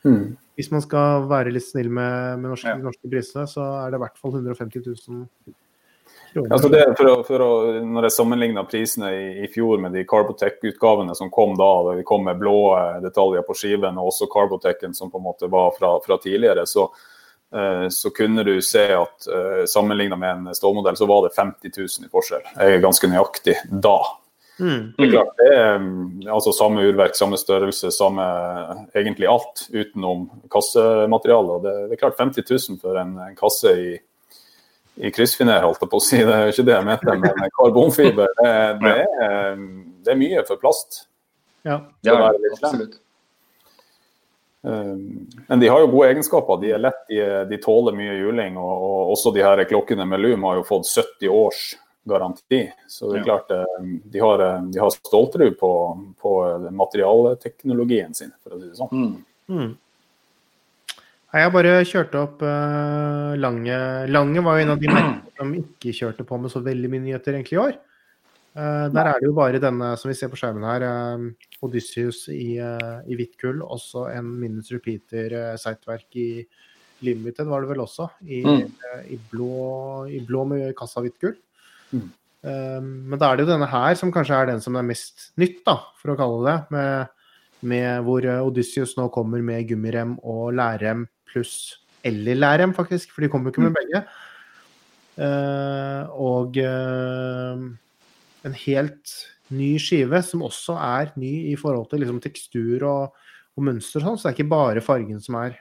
[0.07, 2.79] Mm hvis man skal være litt snill med, med norske, ja.
[2.81, 5.55] norske prisene, så er det i hvert fall 150 000
[6.51, 7.49] Altså det, for å, for å,
[7.87, 12.03] når jeg sammenligna prisene i, i, fjor med de Carbotech-utgavene som kom da, da vi
[12.07, 12.57] kom med blå
[13.03, 16.89] detaljer på skiven, og også Carbotechen som på en måte var fra, fra tidligere, så,
[17.55, 21.71] uh, så, kunne du se at uh, sammenligna med en stålmodell, så var det 50
[21.71, 22.43] 000 i forskjell.
[22.51, 23.95] Jeg er ganske nøyaktig da.
[24.59, 24.93] Mm.
[24.97, 28.25] Det er klart, det er mm, altså samme urverk, samme størrelse, samme
[28.95, 31.57] egentlig alt utenom kassemateriale.
[31.57, 33.95] Og det, det er klart 50 000 for en, en kasse i,
[35.03, 36.21] i kryssfiner, holdt jeg på å si.
[36.23, 38.53] Det er jo ikke det jeg mente, men karbonfiber, det,
[38.85, 38.95] det,
[39.27, 39.65] er,
[40.05, 41.03] det er mye for plast.
[41.67, 41.81] Ja.
[41.99, 43.01] Det er det, litt absolutt.
[44.65, 46.57] Um, Men de har jo gode egenskaper.
[46.61, 47.19] De er lett, de,
[47.51, 48.55] de tåler mye juling.
[48.57, 51.65] Og, og også de her klokkene med Lum har jo fått 70 års
[52.05, 52.61] garanti.
[52.87, 55.71] Så det er klart eh, de har, eh, de har ståltro på,
[56.21, 56.35] på
[56.75, 58.93] materialteknologien sin, for å si det sånn.
[58.93, 59.15] Mm.
[59.55, 59.73] Mm.
[61.35, 63.79] Nei, Jeg bare kjørte opp uh, Lange.
[64.07, 67.03] Lange var jo en av de merkene som ikke kjørte på med så veldig mye
[67.09, 67.75] nyheter egentlig i år.
[68.55, 72.21] Uh, der er det jo bare denne som vi ser på skjermen her, uh, Odysseus
[72.31, 73.59] i, uh, i hvitt gull.
[73.67, 76.29] Også en minus repeater uh, siteverk i
[77.03, 78.07] limited, var det vel også.
[78.23, 78.71] I, Mm.
[79.11, 81.35] i, blå, i blå med kassa hvitt gull.
[81.95, 82.05] Mm.
[82.45, 85.31] Eh, men da er det jo denne her som kanskje er den som er mest
[85.41, 86.57] nytt, da, for å kalle det.
[86.75, 87.25] Med,
[87.71, 93.25] med hvor eh, Odysseus nå kommer med gummirem og lærrem pluss eller lærrem, faktisk, for
[93.25, 94.05] de kommer jo ikke med begge.
[95.15, 97.61] Uh, og uh,
[98.45, 99.13] en helt
[99.55, 103.15] ny skive som også er ny i forhold til liksom, tekstur og,
[103.55, 105.57] og mønster og sånn, så det er ikke bare fargen som er,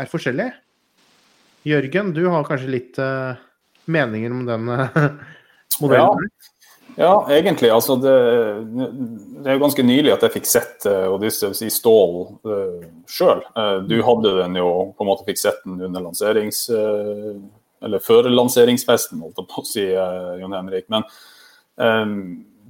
[0.00, 0.48] er forskjellig.
[1.68, 3.38] Jørgen, du har kanskje litt eh,
[3.84, 4.98] meninger om den eh,
[5.80, 6.28] modellen?
[6.96, 7.70] Ja, egentlig.
[7.72, 8.12] Altså det,
[9.40, 13.40] det er jo ganske nylig at jeg fikk sett uh, Odysseus i stål uh, sjøl.
[13.88, 16.66] du hadde den jo på en måte fikk sett den under lanserings...
[16.70, 17.34] eh,
[17.82, 19.82] eller før lanseringsfesten, holdt jeg på å si,
[20.38, 20.84] Jon Henrik.
[20.92, 21.02] Men
[21.74, 22.12] um,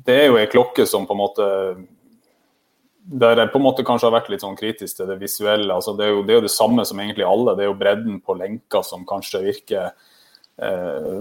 [0.07, 1.49] det er jo ei klokke som på en måte
[3.03, 5.75] Der jeg på en måte kanskje har vært litt sånn kritisk til det visuelle.
[5.75, 7.57] altså Det er jo det, er jo det samme som egentlig alle.
[7.59, 10.11] Det er jo bredden på lenka som kanskje virker eh,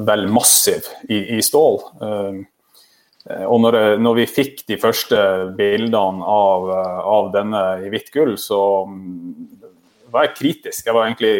[0.06, 1.80] vel massiv i, i stål.
[2.02, 2.42] Eh,
[3.30, 5.18] eh, og når, når vi fikk de første
[5.58, 9.60] bildene av, eh, av denne i hvitt gull, så mm,
[10.12, 10.86] var jeg kritisk.
[10.86, 11.36] Jeg var egentlig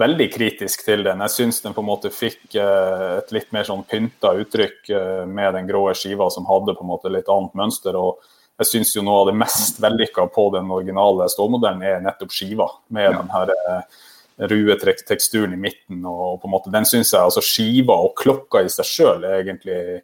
[0.00, 1.22] veldig kritisk til den.
[1.22, 5.26] Jeg syns den på en måte fikk eh, et litt mer sånn pynta uttrykk eh,
[5.30, 7.94] med den grå skiva som hadde på en måte litt annet mønster.
[7.94, 8.18] og
[8.58, 12.68] jeg syns jo noe av det mest vellykka på den originale stålmodellen er nettopp skiva.
[12.94, 13.16] Med Ja.
[13.18, 14.02] den her eh,
[14.36, 16.04] rue teksturen i midten.
[16.06, 20.02] og på en måte Den syns jeg altså skiva og klokka i seg sjøl egentlig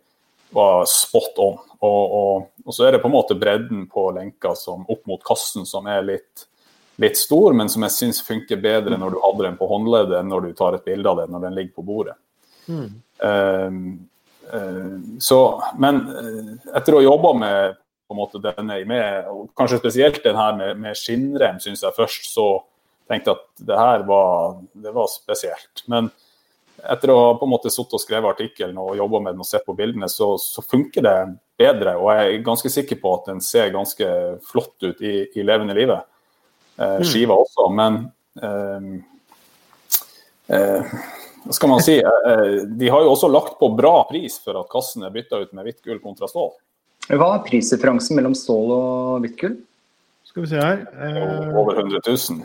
[0.50, 1.58] var spot on.
[1.80, 5.22] Og, og, og så er det på en måte bredden på lenka som opp mot
[5.24, 6.46] kassen som er litt,
[7.00, 10.30] litt stor, men som jeg syns funker bedre når du hadde den på håndleddet enn
[10.30, 12.18] når du tar et bilde av den når den ligger på bordet.
[12.70, 12.90] Mm.
[13.24, 13.78] Uh,
[14.52, 15.38] uh, så,
[15.80, 17.78] men eh, etter å ha jobba med
[18.10, 21.94] på en måte denne med, og kanskje spesielt den her med, med skinnrem, syns jeg
[21.94, 22.48] først så
[23.10, 25.84] tenkte at det her var, det var spesielt.
[25.90, 26.10] Men
[26.80, 29.48] etter å ha på en måte sittet og skrevet artikkelen og jobba med den og
[29.48, 31.16] sett på bildene, så, så funker det
[31.60, 31.96] bedre.
[32.00, 34.08] Og jeg er ganske sikker på at den ser ganske
[34.48, 36.06] flott ut i, i levende livet.
[36.80, 38.02] Eh, skiva også, men
[38.40, 38.90] eh,
[40.56, 40.94] eh,
[41.44, 41.98] hva skal man si?
[42.00, 45.54] Eh, de har jo også lagt på bra pris for at kassen er bytta ut
[45.56, 46.52] med hvitt gull kontra stål.
[47.10, 49.56] Hva er prisdifferansen mellom stål og hvitt gull?
[50.28, 50.84] Skal vi se her.
[50.94, 52.44] Eh, Over 100 000.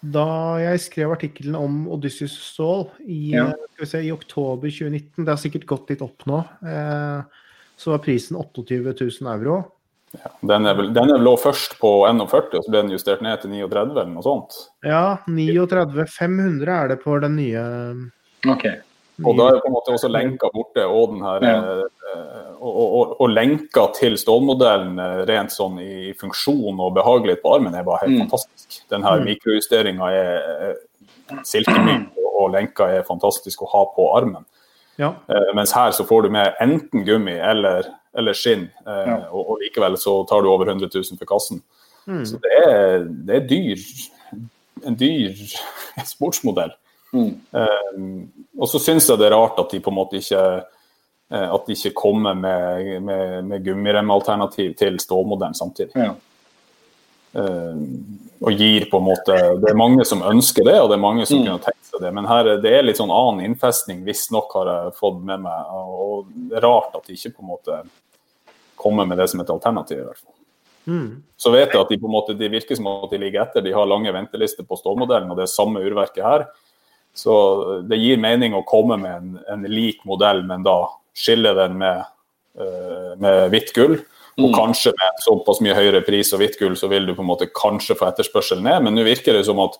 [0.00, 3.48] Da jeg skrev artikkelen om Odysseus Stål i, Ja.
[3.52, 7.22] eh, se, i oktober 2019, det har sikkert gått litt opp nå, eh,
[7.76, 9.72] så var prisen 28 000 euro.
[10.42, 13.40] Den, er vel, den er lå først på 41, og så ble den justert ned
[13.42, 14.56] til 39 eller noe sånt.
[14.82, 18.10] Ja, 39 500 er det på den nye.
[18.48, 18.64] Ok.
[19.22, 21.82] Og da er det på en måte også lenka borte, og, den her, Ja.
[22.60, 27.74] Og, og, og lenka til stålmodellen eh, rent sånn i funksjon og behagelighet på armen
[27.74, 28.22] er bare helt Mm.
[28.28, 28.82] fantastisk.
[28.90, 29.24] Den her Mm.
[29.30, 30.74] mikrojusteringa er eh,
[31.44, 34.44] silkemyk, og, lenka er fantastisk å ha på armen.
[34.98, 35.14] Ja.
[35.28, 37.84] Eh, mens her så får du med enten gummi eller,
[38.14, 39.16] eller skinn, eh, Ja.
[39.32, 41.62] og, og likevel så tar du over 100 000 for kassen.
[42.06, 42.24] Mm.
[42.26, 43.78] Så det er, det er dyr,
[44.86, 45.34] en dyr
[46.14, 46.72] sportsmodell.
[47.12, 47.40] Mm.
[47.54, 47.96] Eh,
[48.60, 50.42] og så syns jeg det er rart at de på en måte ikke
[51.30, 55.94] at de ikke kommer med, med, med gummiremalternativ til stålmodellen samtidig.
[55.94, 56.14] Ja.
[57.32, 57.76] Eh,
[58.42, 61.26] og gir på en måte Det er mange som ønsker det, og det er mange
[61.28, 61.44] som Mm.
[61.46, 62.12] kunne tenkt seg det.
[62.14, 65.64] Men her er- det er litt sånn annen innfestning, visstnok har jeg fått med meg.
[65.70, 67.86] Og det er rart at de ikke på en måte
[68.76, 69.98] kommer med det som et alternativ.
[69.98, 70.34] i hvert fall.
[70.88, 71.22] Mm.
[71.38, 73.62] Så vet jeg at de på en måte, de virker som at de ligger etter.
[73.62, 76.48] De har lange ventelister på stålmodellen, og det er samme urverket her.
[77.14, 81.78] Så det gir mening å komme med en, en lik modell, men da skille den
[81.80, 82.04] med,
[82.58, 83.98] eh, med hvitt gull.
[84.40, 84.56] Og Mm.
[84.56, 87.50] kanskje med såpass mye høyere pris og hvitt gull, så vil du på en måte
[87.50, 88.82] kanskje få etterspørsel ned.
[88.84, 89.76] Men nå virker det som at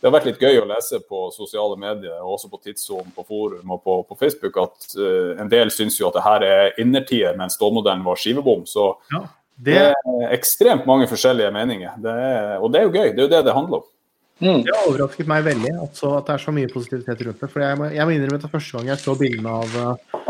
[0.00, 3.24] det har vært litt gøy å lese på sosiale medier, og også på Tidssonen, på
[3.26, 6.80] forum og på, på Facebook, at uh, en del syns jo at det her er
[6.82, 8.66] innertier, mens stålmodellen var skivebom.
[8.68, 9.22] Så ja,
[9.56, 9.74] det...
[9.80, 10.14] det...
[10.28, 11.96] er ekstremt mange forskjellige meninger.
[12.04, 13.08] Det er, og det er jo gøy.
[13.16, 13.88] Det er jo det det handler om.
[14.36, 14.62] Mm.
[14.66, 17.50] Det har overrasket meg veldig altså, at det er så mye positivitet rundt det.
[17.54, 20.25] For jeg, må, jeg må innrømme at første gang jeg så bildene av uh,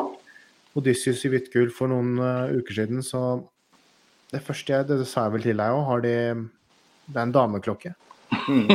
[0.76, 3.38] Odysseus i hvitt gull for noen uh, uker siden, så
[4.32, 6.14] det første jeg, det sa jeg vel til deg òg, har de
[7.06, 7.94] Det er en dameklokke.
[8.46, 8.68] Mm.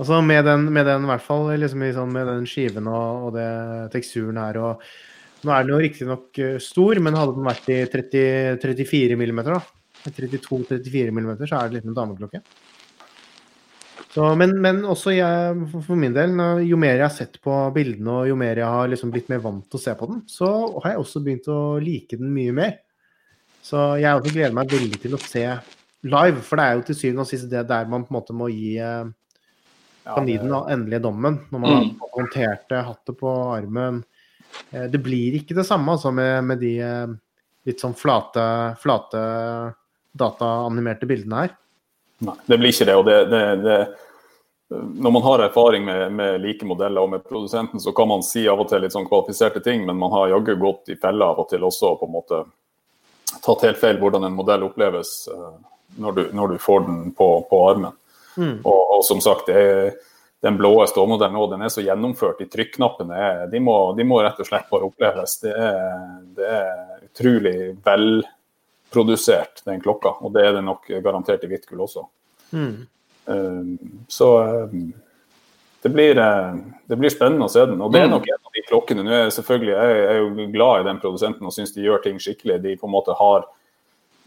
[0.00, 3.30] altså med den, med den, i hvert fall liksom, sånn, med den skiven og, og
[3.36, 3.46] det
[3.92, 4.82] teksturen her og
[5.42, 9.40] Nå er den jo riktignok uh, stor, men hadde den vært i 30, 34 mm,
[10.06, 12.42] 32-34 mm, så er det litt en dameklokke.
[14.12, 16.34] Så, men, men, også jeg, for min del,
[16.68, 19.40] jo mer jeg har sett på bildene og jo mer jeg har liksom blitt mer
[19.40, 20.48] vant til å se på den, så
[20.82, 22.74] har jeg også begynt å like den mye mer.
[23.64, 25.46] Så jeg også gleder meg veldig til å se
[26.02, 28.36] live, for det er jo til syvende og sist det der man på en måte
[28.36, 29.04] må gi eh,
[30.04, 31.38] kandidaten den endelige dommen.
[31.48, 31.92] Når man mm.
[32.02, 34.02] har håndtert det, hatt det på armen.
[34.72, 37.16] Eh, det blir ikke det samme altså, med, med de eh,
[37.70, 38.44] litt sånn flate,
[38.82, 39.24] flate
[40.18, 41.56] dataanimerte bildene her.
[42.22, 42.96] Nei, det blir ikke det.
[42.96, 43.78] og det, det, det
[44.72, 48.46] når man har erfaring med, med, like modeller og med produsenten, så kan man si
[48.48, 51.42] av og til litt sånn kvalifiserte ting, men man har jaggu gått i fella av
[51.42, 52.38] og til også på en måte
[53.42, 55.56] tatt helt feil hvordan en modell oppleves uh,
[55.96, 57.96] når, du, når, du, får den på, på armen.
[58.36, 58.58] Mm.
[58.62, 59.92] Og, og, som sagt, er,
[60.42, 62.40] den blå stålmodellen nå, den er så gjennomført.
[62.40, 65.36] De trykknappene de må, de må rett og slett bare oppleves.
[65.44, 65.98] Det er,
[66.38, 66.78] det er
[67.10, 68.08] utrolig vel
[68.92, 70.16] produsert, den klokka.
[70.22, 72.04] Og det er det nok garantert i hvitt gull også.
[72.52, 72.86] Mm.
[73.24, 73.78] Um,
[74.08, 74.92] så um,
[75.82, 77.80] det, blir, uh, det blir, spennende å se den.
[77.80, 78.14] Og det er mm.
[78.16, 79.04] nok en av de klokkene.
[79.06, 82.02] Nå er jeg selvfølgelig jeg er jo glad i den produsenten og syns de gjør
[82.04, 82.60] ting skikkelig.
[82.64, 83.46] De på en måte har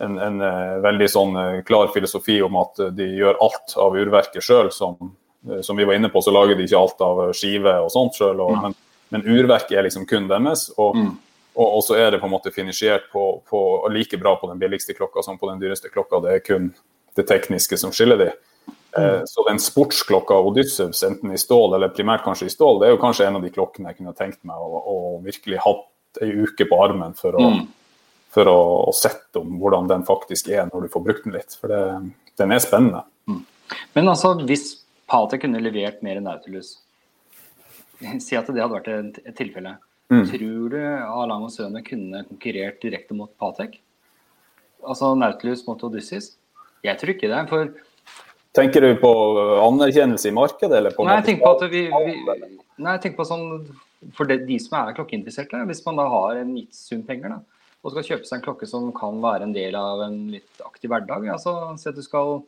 [0.04, 4.44] en, en uh, veldig sånn uh, klar filosofi om at de gjør alt av urverket
[4.44, 4.72] sjøl.
[4.76, 5.14] Som,
[5.62, 8.42] som, vi var inne på, så lager de ikke alt av skive og sånt sjøl.
[8.42, 8.66] Mm.
[8.66, 8.80] Men,
[9.14, 10.70] men, urverket er liksom kun deres.
[10.80, 11.14] og mm.
[11.56, 13.60] Og, så er det på en måte finansiert på, på,
[13.94, 16.20] like bra på den billigste klokka som på den dyreste klokka.
[16.26, 16.74] Det er kun
[17.16, 18.28] det tekniske som skiller de.
[18.98, 19.28] Eh, mm.
[19.28, 23.02] så den sportsklokka Odysseus, enten i stål eller primært kanskje i stål, det er jo
[23.02, 26.68] kanskje en av de klokkene jeg kunne tenkt meg å, å virkelig hatt ei uke
[26.70, 27.66] på armen for å, mm.
[28.36, 31.58] for å, å sette om hvordan den faktisk er når du får brukt den litt.
[31.60, 31.82] For det,
[32.40, 33.04] den er spennende.
[33.32, 33.44] Mm.
[33.98, 34.74] Men altså, hvis
[35.12, 36.78] Pater kunne levert mer enn Nautilus,
[38.26, 38.92] si at det hadde vært
[39.24, 39.78] et tilfelle.
[40.14, 40.26] Mm.
[40.30, 43.80] Tror du Alang og Søne kunne konkurrert direkte mot Patek?
[44.86, 46.36] Altså Nautilus mot Odysseus?
[46.86, 47.42] Jeg tror ikke det.
[47.50, 47.72] for
[48.56, 49.12] Tenker du på
[49.66, 50.78] anerkjennelse i markedet?
[50.78, 52.14] Eller på nei, jeg tenker på vi, vi,
[52.78, 53.48] nei, jeg tenker på sånn
[54.16, 57.40] For det, de som er klokkeinteresserte, hvis man da har en gitt sum penger da,
[57.82, 60.94] og skal kjøpe seg en klokke som kan være en del av en litt aktiv
[60.94, 62.44] hverdag altså Si at du skal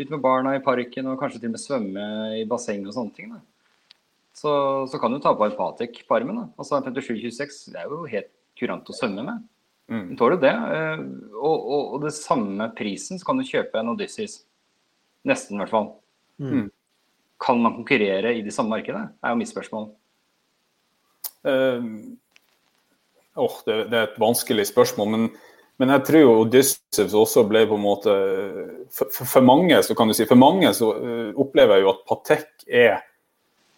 [0.00, 2.04] ut med barna i parken og kanskje til og med svømme
[2.40, 3.30] i basseng og sånne ting.
[3.36, 3.40] da
[4.40, 6.38] så, så kan du ta på en Patek på armen.
[6.38, 6.46] Da.
[6.60, 9.42] Altså en 5726 det er jo helt kurant å svømme med.
[9.90, 10.14] Mm.
[10.16, 10.52] Tåler du det?
[10.54, 11.02] Eh,
[11.34, 14.38] og, og, og, det samme prisen så kan du kjøpe en Odysseus.
[15.28, 15.90] Nesten, i hvert fall.
[16.40, 16.52] Mm.
[16.52, 16.68] mm.
[17.40, 19.00] Kan man konkurrere i det samme markedet?
[19.24, 19.86] er jo mitt spørsmål.
[21.40, 21.86] Uh,
[23.40, 25.28] oh, det, det, er et vanskelig spørsmål, men,
[25.80, 28.16] men jeg tror jo Odysseus også ble på en måte
[28.92, 31.94] For, for, for mange så kan du si, for mange så uh, opplever jeg jo
[31.94, 33.09] at Patek er Eh,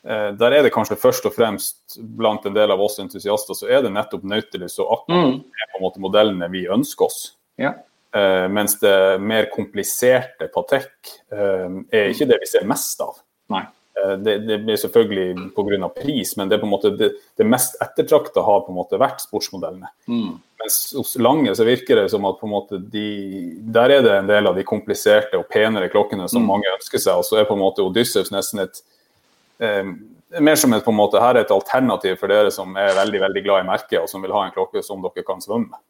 [0.02, 3.84] der er det kanskje først og fremst blant en del av oss entusiaster, så er
[3.84, 5.36] det nettopp Nautilus og Aqua mm.
[5.38, 7.20] er på en måte modellene vi ønsker oss.
[7.60, 7.76] Ja.
[8.12, 10.90] Uh, mens det mer kompliserte Patek
[11.32, 13.14] uh, er ikke det vi ser mest av.
[13.48, 15.88] Uh, det, det blir selvfølgelig pga.
[15.96, 17.08] pris, men det, er på en måte det,
[17.40, 19.88] det mest ettertrakta har på en måte vært sportsmodellene.
[20.12, 20.34] Mm.
[20.60, 23.06] Mens hos Lange så virker det som at på en måte de,
[23.72, 26.50] der er det en del av de kompliserte og penere klokkene som mm.
[26.52, 28.92] mange ønsker seg, og så er på en måte Odysseus nesten et eh,
[30.40, 33.20] mer som et, på en måte, her er et alternativ for dere som er veldig
[33.26, 35.80] veldig glad i merket, og som vil ha en klokke som dere kan svømme.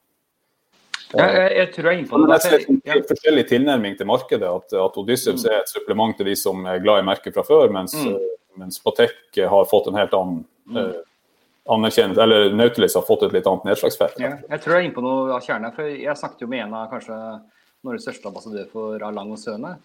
[1.12, 2.36] Ja, jeg, jeg, tror jeg er inne på det.
[2.40, 4.48] Det er en forskjellig tilnærming til markedet.
[4.48, 7.68] At, at Odysseus er et supplement til de som er glad i merket fra før,
[7.74, 8.14] mens, mm.
[8.16, 10.78] Eh, mens Patek har fått en helt annen mm.
[10.78, 11.08] anerkjent,
[11.76, 14.16] anerkjennelse, eller Nautilus har fått et litt annet nedslagsfelt.
[14.22, 15.74] Ja, jeg tror jeg er inne på noe av kjernen.
[15.76, 17.18] for Jeg snakket jo med en av kanskje
[17.82, 19.76] Norges største ambassadør for Alang og Søne.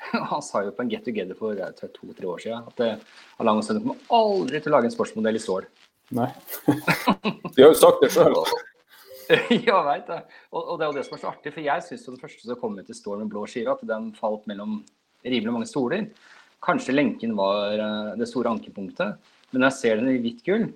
[0.30, 1.56] Han sa jo på en get together for
[1.94, 3.04] to-tre år siden at Alain
[3.42, 5.68] Alang og Sønne kommer aldri til å lage en sportsmodell i stål.
[6.16, 6.30] Nei.
[7.56, 8.36] De har jo sagt det sjøl.
[9.66, 10.20] ja, veit det.
[10.52, 11.52] Og, og, det er jo det som er så artig.
[11.54, 14.12] For jeg syns det første som kom ut i stål med blå skive, at den
[14.16, 14.78] falt mellom
[15.26, 16.06] rimelig mange stoler.
[16.62, 19.32] Kanskje lenken var eh, det store ankepunktet.
[19.50, 20.68] Men når jeg ser den i hvitt gull,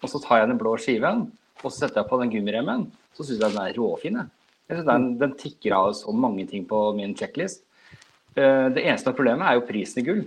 [0.00, 1.26] og så tar jeg den blå skiven,
[1.60, 4.20] og så setter jeg på den gummiremmen, så syns jeg den er råfin.
[4.70, 7.66] Jeg synes den, den tikker av så mange ting på min checklist.
[8.36, 10.22] Eh, det eneste problemet er jo prisen i gull.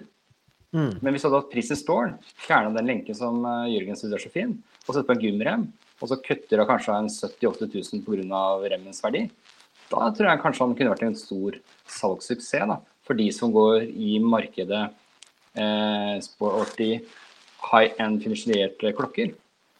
[0.74, 0.98] Mm.
[1.00, 2.16] Men hvis du hadde hatt prisen stål,
[2.48, 4.56] fjerna den lenken som uh, Jørgen studerer så fin,
[4.88, 5.68] og sett på en gymrem,
[6.02, 8.42] og så kutter av kanskje en 70 000-80 000 pga.
[8.74, 9.28] remmens verdi,
[9.92, 11.60] da tror jeg kanskje han kunne vært en stor
[12.00, 14.82] salgssuksess da, for de som går i markedet
[15.60, 16.90] eh, sporty
[17.70, 19.34] high end finisjerte klokker.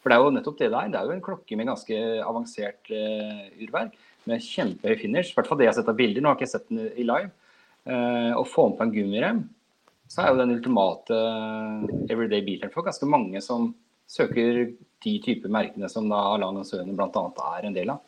[0.04, 0.90] For det er jo nettopp det der.
[0.92, 3.96] Det er jo en klokke med ganske avansert eh, urverk.
[4.28, 5.32] Med kjempehøy finish.
[5.32, 6.24] I hvert fall det jeg har sett av bilder.
[6.24, 7.32] Nå har jeg ikke sett den i live.
[7.84, 9.44] Uh, å få med på en gummirem,
[10.08, 13.74] så er jo den ultimate uh, everyday bileren for ganske mange som
[14.08, 14.70] søker
[15.04, 17.24] de typer merkene som da Alan og Søne bl.a.
[17.58, 18.00] er en del av.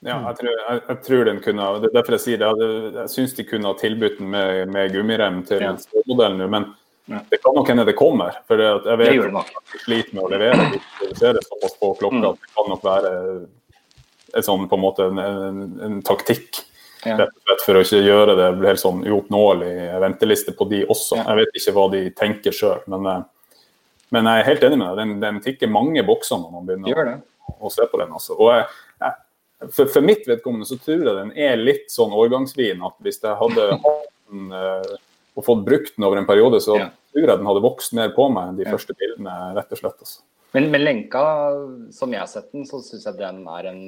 [0.00, 2.50] Ja, jeg tror, jeg, jeg tror, den kunne det er Derfor jeg sier det.
[2.56, 5.74] Jeg, jeg syns de kunne ha tilbudt den med, med gummirem til ja.
[5.76, 6.46] nå.
[6.48, 6.70] Men
[7.28, 8.38] det kan nok hende det kommer.
[8.48, 12.28] For jeg vet at de sliter med å levere de produserer såpass på klokka mm.
[12.30, 16.62] at det kan nok være en, sånn, på en, måte, en, en, en taktikk.
[17.06, 17.16] Ja.
[17.16, 19.72] Rett og slett for å ikke gjøre det helt sånn uoppnåelig
[20.02, 21.20] venteliste på de også.
[21.20, 21.26] Ja.
[21.30, 23.66] Jeg vet ikke hva de tenker sjøl, men, eh,
[24.12, 25.00] men, jeg er helt enig med deg.
[25.00, 28.12] Den, den tikker mange bokser når man begynner å, å, se på den.
[28.16, 28.36] Altså.
[28.36, 28.66] Og jeg,
[29.00, 33.22] jeg, for, for, mitt vedkommende så tror jeg den er litt sånn årgangsvin at hvis
[33.24, 34.98] jeg hadde hatt den uh,
[35.38, 36.90] og fått brukt den over en periode, så ja.
[37.14, 40.04] tror jeg den hadde vokst mer på meg enn de første bildene, rett og slett.
[40.04, 40.20] Altså.
[40.56, 41.22] Men med lenka,
[41.94, 43.82] som jeg har sett den, så syns jeg den er en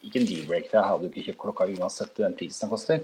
[0.00, 3.02] ikke en deal-breaker, jeg hadde jo ikke kjøpt klokka uansett den prisen den koster.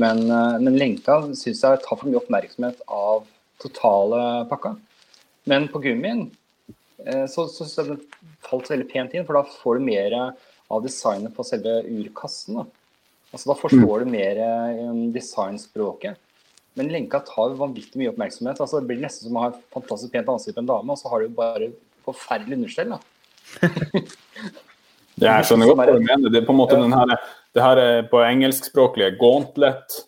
[0.00, 3.26] Men, eh, men lenka syns jeg tar for mye oppmerksomhet av
[3.60, 4.76] totale pakka.
[5.50, 6.28] Men på gummien
[7.04, 8.00] eh, så syns jeg den
[8.46, 10.16] falt veldig pent inn, for da får du mer
[10.70, 12.60] av designet på selve urkassen.
[12.60, 12.66] Da,
[13.32, 14.40] altså, da forstår du mer
[14.78, 16.20] um, designspråket.
[16.78, 18.60] Men lenka tar vanvittig mye oppmerksomhet.
[18.62, 21.00] altså Det blir nesten som å ha et fantastisk pent ansikt på en dame, og
[21.00, 21.72] så har du bare
[22.06, 22.94] forferdelig understell.
[25.28, 26.32] jeg skjønner godt hva du mener.
[26.32, 27.14] Det er på en måte den her,
[27.56, 30.00] det her på engelskspråklige gauntlet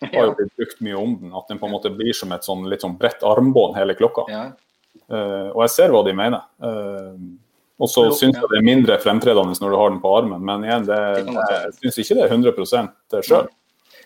[0.00, 1.36] har jo blitt brukt mye om den.
[1.36, 4.26] At den på en måte blir som et sånn, litt sånn bredt armbånd, hele klokka.
[4.32, 4.42] Ja.
[5.10, 6.44] Uh, og jeg ser hva de mener.
[6.62, 7.14] Uh,
[7.80, 10.66] og så syns jeg det er mindre fremtredende når du har den på armen, men
[10.66, 13.48] igjen, det, jeg syns ikke det er 100 sjøl.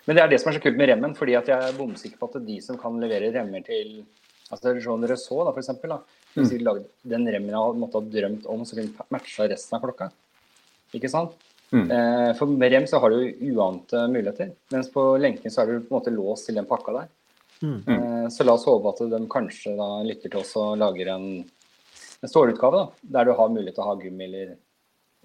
[0.04, 2.20] Men det er det som er så kult med remmen, fordi at jeg er bomsikker
[2.20, 4.04] på at de som kan levere remmer til
[4.52, 6.52] altså Jean Resault, da, for eksempel, da, mm.
[6.62, 10.10] lagd den remmen jeg måtte ha drømt om, så kunne matcha resten av klokka.
[10.94, 11.34] Ikke sant?
[11.74, 11.84] Mm.
[11.90, 15.76] Eh, for med rem så har du uante muligheter, mens på lenken så er du
[15.82, 17.08] på en måte låst til den pakka der.
[17.64, 17.78] Mm.
[17.94, 21.30] Eh, så la oss håpe at de kanskje da lytter til oss og lager en,
[22.22, 24.54] en stålutgave, da, der du har mulighet til å ha gummi eller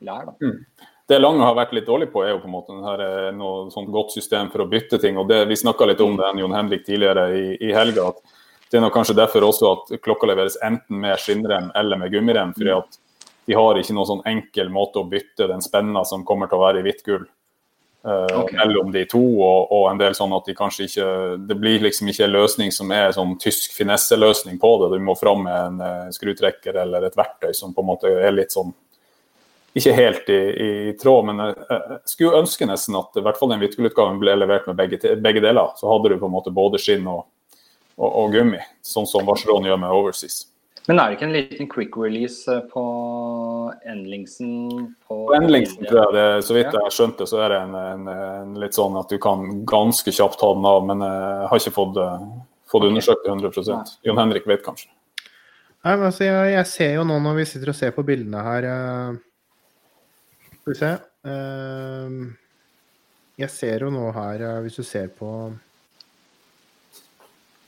[0.01, 0.31] lær.
[0.31, 0.37] da.
[0.41, 3.31] Mm det Lange har vært litt dårlig på, er jo på en måte her, er
[3.33, 5.17] noe sånt godt system for å bytte ting.
[5.17, 8.11] og det, Vi snakka litt om det Jon Henrik tidligere i, i, helga.
[8.13, 12.13] at Det er nok kanskje derfor også at klokka leveres enten med skinnrem eller med
[12.13, 12.53] gummirem.
[12.53, 12.99] fordi at
[13.49, 16.65] de har ikke noen sånn enkel måte å bytte den spenna som kommer til å
[16.67, 17.25] være i hvitt gull.
[17.99, 18.55] Uh, okay.
[18.55, 21.07] mellom de to, og, og, en del sånn at de kanskje ikke
[21.49, 24.93] Det blir liksom ikke en løsning som er sånn tysk finesseløsning på det.
[24.93, 28.31] Du må fram med en uh, skrutrekker eller et verktøy som på en måte er
[28.37, 28.71] litt sånn
[29.75, 33.51] ikke helt i, i tråd, men jeg, jeg, skulle ønske nesten at i hvert fall
[33.51, 35.75] den Vitkull-utgaven ble levert med begge, begge, deler.
[35.77, 37.27] Så hadde du på en måte både skinn og,
[37.99, 40.45] og, og gummi, sånn som Vacheron gjør med Overseas.
[40.89, 42.83] Men er det ikke en liten quick release eh, på
[43.85, 44.53] Endlingsen?
[45.05, 47.59] På, på Endlingsen, tror jeg det, så vidt jeg har skjønt det, så er det
[47.61, 50.81] en, en, en, litt sånn at du kan ganske kjapt ta den av.
[50.89, 52.25] Men jeg har ikke fått, eh,
[52.73, 54.89] fått undersøkt det 100% Jon Henrik vet kanskje.
[55.85, 58.41] Nei, men altså, jeg, jeg, ser jo nå når vi sitter og ser på bildene
[58.43, 58.65] her
[60.59, 60.91] skal vi se.
[61.29, 62.17] Ehm,
[63.39, 65.29] jeg ser jo nå her, hvis du ser på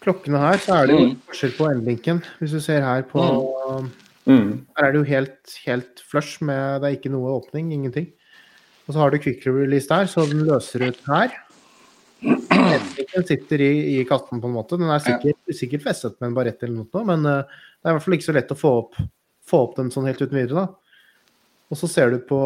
[0.02, 1.14] klokkene her, så er det jo mm.
[1.30, 2.24] forskjell på endlinken.
[2.40, 3.92] Hvis du ser her på mm.
[4.26, 4.50] mm.
[4.78, 8.10] Her er det jo helt, helt flush med Det er ikke noe åpning, ingenting.
[8.88, 11.38] Og så har du quick release der, så den løser ut her.
[12.22, 14.78] Den sitter i, i kassen på en måte.
[14.78, 17.98] Den er sikkert, sikkert festet med en barett eller noe, men uh, det er i
[17.98, 19.00] hvert fall ikke så lett å få opp,
[19.48, 20.66] få opp den sånn helt uten videre.
[20.66, 21.30] da.
[21.72, 22.40] Og så ser du på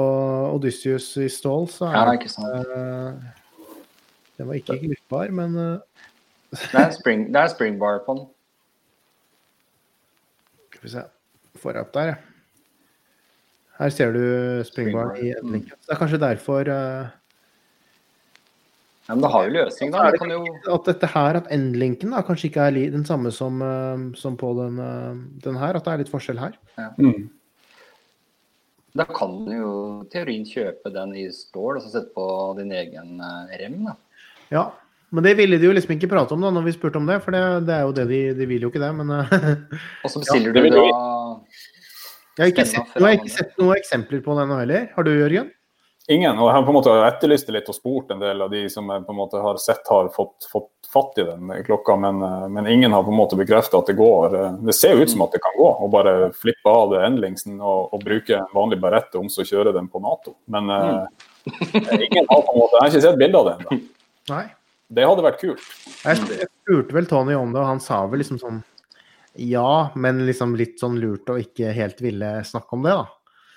[0.54, 3.32] Odysseus i stål, så er ja, det uh,
[4.38, 6.12] Det var ikke glippbar, men uh,
[6.62, 8.26] det, er spring, det er springbar på den.
[10.72, 11.06] Skal vi se
[11.56, 12.18] Får jeg opp der, jeg.
[13.76, 14.24] Her ser du
[14.68, 15.32] springbar i.
[15.36, 17.08] Det er kanskje derfor uh,
[19.06, 20.04] ja, men det har jo løsning, da.
[20.12, 20.44] Det jo...
[20.74, 24.52] At dette her, at endlinken da, kanskje ikke er den samme som, uh, som på
[24.58, 25.12] den, uh,
[25.44, 25.78] den, her.
[25.78, 26.56] At det er litt forskjell her.
[26.80, 26.90] Ja.
[26.98, 27.28] Mm.
[28.96, 29.74] Da kan du jo
[30.12, 32.26] teorien kjøpe den i stål og så sette på
[32.58, 33.20] din egen
[33.60, 33.82] rem.
[33.90, 33.96] da.
[34.54, 34.70] Ja,
[35.10, 37.20] men det ville de jo liksom ikke prate om da når vi spurte om det,
[37.24, 39.36] for det, det er jo det de, de vil jo ikke det, men eh,
[40.06, 40.86] Og så bestiller ja, du da
[42.36, 44.90] Jeg har ikke sett, jeg har ikke sett noen eksempler på det nå heller.
[44.96, 45.54] Har du, Jørgen?
[46.12, 46.38] Ingen.
[46.38, 48.90] Og jeg har på en måte etterlyst litt og spurt en del av de som
[48.92, 52.44] jeg på en måte har sett har fått, fått fatt i den klokka, men, eh,
[52.54, 54.36] men ingen har på en måte bekrefta at det går.
[54.68, 57.58] Det ser jo ut som at det kan gå, å bare flippe av det endlingsen
[57.58, 60.38] og, og bruke en vanlig berette om så kjøre den på Nato.
[60.52, 61.02] Men mm.
[62.06, 63.82] ingen har på en måte, jeg har ikke sett bilde av det ennå.
[64.88, 65.68] Det hadde vært kult.
[66.06, 68.64] Jeg, spurte vel Tony om det, og han sa vel liksom sånn
[69.36, 73.08] ja, men liksom litt sånn lurt og ikke helt ville snakke om det, da.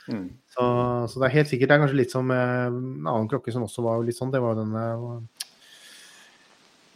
[0.08, 0.24] Mm.
[0.48, 0.64] Så,
[1.06, 3.84] så, det er helt sikkert det er kanskje litt som en annen klokke som også
[3.84, 4.86] var litt sånn, det var jo denne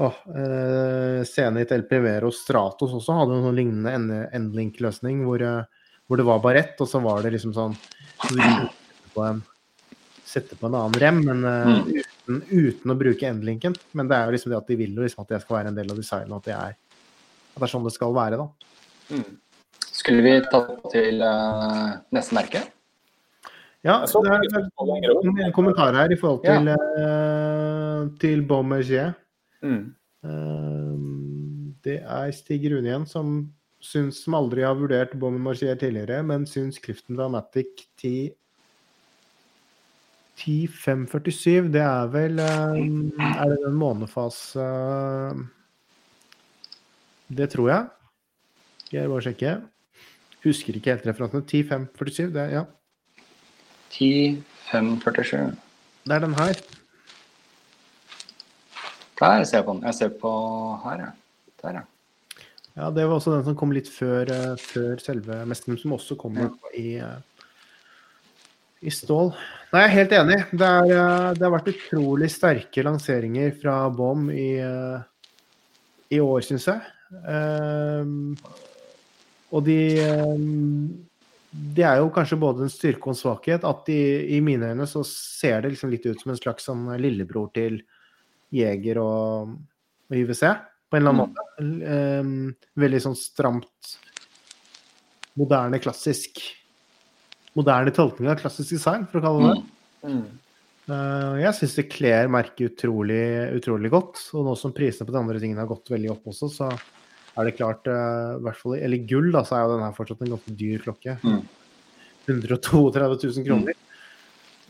[0.02, 6.26] Oh, eh, Zenit El Primero Stratos også hadde noen lignende endlink-løsning hvor, eh, hvor, det
[6.26, 7.76] var barett, og så var det liksom sånn
[9.12, 9.42] på en,
[10.26, 13.76] sette på en annen rem, men uh, uten, uten, å bruke endlinken.
[13.98, 15.72] Men det er jo liksom det at de vil jo liksom at jeg skal være
[15.72, 16.76] en del av designet, at det er,
[17.52, 18.68] at det er sånn det skal være, da.
[19.12, 19.26] Mm.
[19.92, 20.62] Skulle vi ta
[20.92, 22.62] til uh, neste merke?
[23.82, 26.76] Ja, det er en kommentar her i forhold til, ja.
[26.78, 29.16] uh, til Bombergier.
[29.62, 29.82] Mm.
[30.22, 33.40] Uh, det er Stig Rune igjen, som
[33.82, 38.30] syns som aldri har vurdert Bombergier tidligere, men syns Clifton Dramatic 10
[40.36, 44.64] 10547, det er vel Er det den månefase
[47.28, 47.86] Det tror jeg.
[48.84, 49.52] Skal jeg bare sjekke.
[50.44, 51.44] Husker ikke helt referansene.
[51.48, 52.64] 10.5.47, det, ja.
[53.92, 55.56] 10.5.47.
[56.04, 56.60] Det er den her.
[59.20, 59.84] Der ser jeg på den.
[59.86, 60.32] Jeg ser på
[60.84, 61.10] her, ja.
[61.62, 61.80] Der, ja.
[62.76, 66.16] Ja, det var også den som kom litt før, uh, før selve mesteren, som også
[66.20, 66.70] kommer ja.
[66.80, 66.86] i,
[68.82, 69.30] i stål.
[69.72, 70.38] Nei, jeg er helt enig.
[70.50, 74.50] Det, er, uh, det, har vært utrolig sterke lanseringer fra BOM i,
[76.12, 76.82] i år, syns jeg.
[77.12, 78.34] Um,
[79.52, 79.78] og de
[80.32, 80.86] um,
[81.52, 83.98] Det er jo kanskje både en styrke og en svakhet at de,
[84.32, 87.82] i mine øyne så ser det liksom litt ut som en slags sånn lillebror til
[88.52, 89.52] Jeger og,
[90.08, 90.40] og IWC,
[90.88, 91.36] på en eller annen mm.
[91.36, 91.44] måte.
[91.60, 93.92] Um, veldig sånn stramt
[95.40, 96.40] moderne, klassisk
[97.58, 100.12] Moderne tolkning av klassisk design, for å kalle det det.
[100.12, 100.22] Mm.
[100.90, 103.22] Uh, jeg syns det kler merket utrolig,
[103.58, 104.22] utrolig godt.
[104.34, 107.48] Og nå som prisene på de andre tingene har gått veldig opp også, så er
[107.48, 110.34] det klart uh, hvert fall, Eller gull, da, så er jo den her fortsatt en
[110.34, 111.18] ganske dyr klokke.
[111.22, 111.42] Mm.
[112.26, 113.78] 132 000 kroner.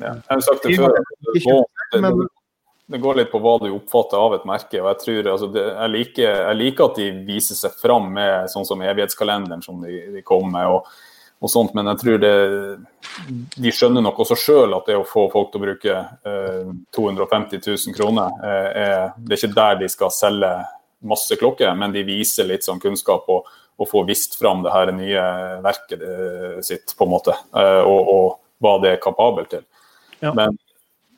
[0.01, 0.95] Ja, jeg har sagt det før.
[1.33, 2.29] Det går, det,
[2.93, 4.81] det går litt på hva du oppfatter av et merke.
[4.81, 8.51] og Jeg tror, altså, det, jeg, liker, jeg, liker, at de viser seg fram med
[8.53, 10.69] sånn som evighetskalenderen som de, de kom med.
[10.69, 10.89] og,
[11.43, 12.35] og sånt, Men jeg tror det,
[13.57, 17.65] de skjønner nok også sjøl at det å få folk til å bruke eh, 250
[17.67, 20.53] 000 kroner, eh, er, det er ikke der de skal selge
[21.03, 24.93] masse klokker, men de viser litt sånn kunnskap og, og får vist fram det her
[24.95, 25.25] nye
[25.65, 27.35] verket eh, sitt, på en måte.
[27.59, 29.67] Eh, og, og hva det er kapabel til.
[30.23, 30.31] Ja.
[30.39, 30.55] Men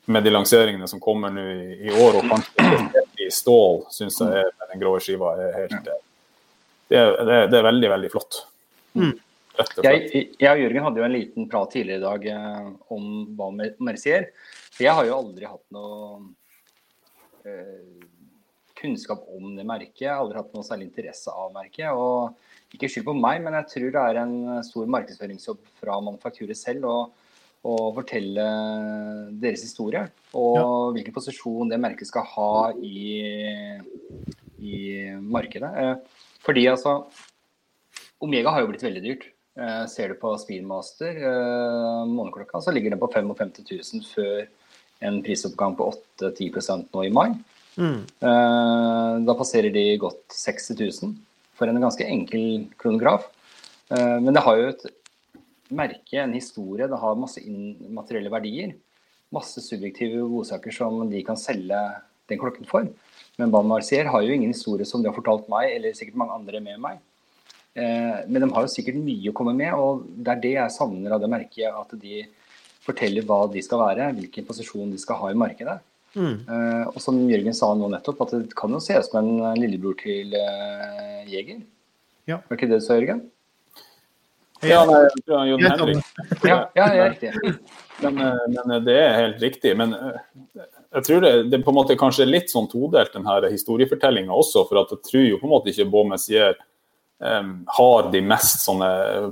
[0.09, 4.41] med de lanseringene som kommer nå i, i, år, og kanskje i stål, syns jeg
[4.41, 5.93] er, den grå skiva er helt
[6.89, 8.41] det er, det er, det er veldig, veldig flott.
[8.97, 9.13] Mm.
[9.55, 10.07] Jeg,
[10.39, 13.05] jeg, og Jørgen hadde jo en liten prat tidligere i dag eh, om
[13.37, 13.51] hva
[13.87, 14.29] Mercier.
[14.81, 16.19] Jeg har jo aldri hatt noe
[17.47, 18.05] eh,
[18.75, 20.05] kunnskap om det merket.
[20.05, 21.87] Jeg har aldri hatt noe særlig interesse av merket.
[21.91, 24.35] og Ikke skyld på meg, men jeg tror det er en
[24.67, 26.97] stor markedsføringsjobb fra manufakturet selv å,
[27.65, 28.47] å fortelle
[29.41, 30.03] deres historie.
[30.35, 30.65] Og ja.
[30.97, 33.21] hvilken posisjon det merket skal ha i,
[34.59, 34.81] i
[35.23, 35.71] markedet.
[35.79, 36.99] Eh, fordi altså
[38.23, 39.31] Omega har jo blitt veldig dyrt.
[39.55, 44.47] Eh, ser du på Speedmaster, eh, måneklokka, så ligger den på 55 000 før
[44.99, 45.87] en prisoppgang på
[46.19, 47.29] 8-10% nå i mai.
[47.77, 48.01] Mm.
[48.03, 51.15] Eh, da passerer de godt 60 000
[51.55, 53.29] for en ganske enkel kronograf.
[53.91, 54.85] Eh, men det har jo et
[55.71, 57.41] merke, en historie, det har masse
[57.89, 58.75] materielle verdier.
[59.33, 61.79] Masse subjektive godsaker som de kan selge
[62.29, 62.87] den klokken for.
[63.39, 66.35] Men Ban Marcier har jo ingen historie som de har fortalt meg, eller sikkert mange
[66.35, 66.99] andre med meg.
[67.75, 70.75] Eh, men de har jo sikkert mye å komme med, og det er det jeg
[70.77, 71.67] savner av det merket.
[71.75, 72.23] At de
[72.85, 75.77] forteller hva de skal være, hvilken posisjon de skal ha i markedet.
[76.15, 76.35] Mm.
[76.47, 79.31] Uh, og som Jørgen sa nå nettopp, at det kan jo se ut som en
[79.49, 81.65] eh, lillebror til uh, Jeger.
[82.29, 82.39] Ja.
[82.47, 83.25] Var ikke det du sa, Jørgen?
[84.63, 85.01] Ja, nei,
[85.49, 86.13] Jon Henrik.
[86.47, 87.33] Ja, ja, ja, riktig.
[87.99, 88.15] Men,
[88.49, 89.75] men, det er helt riktig.
[89.77, 93.45] Men jeg tror det, det er på en måte kanskje litt sånn todelt, den her
[93.51, 94.63] historiefortellinga også.
[94.69, 96.74] For at jeg tror jo på en måte ikke Baumessier um,
[97.15, 98.87] har de mest sånne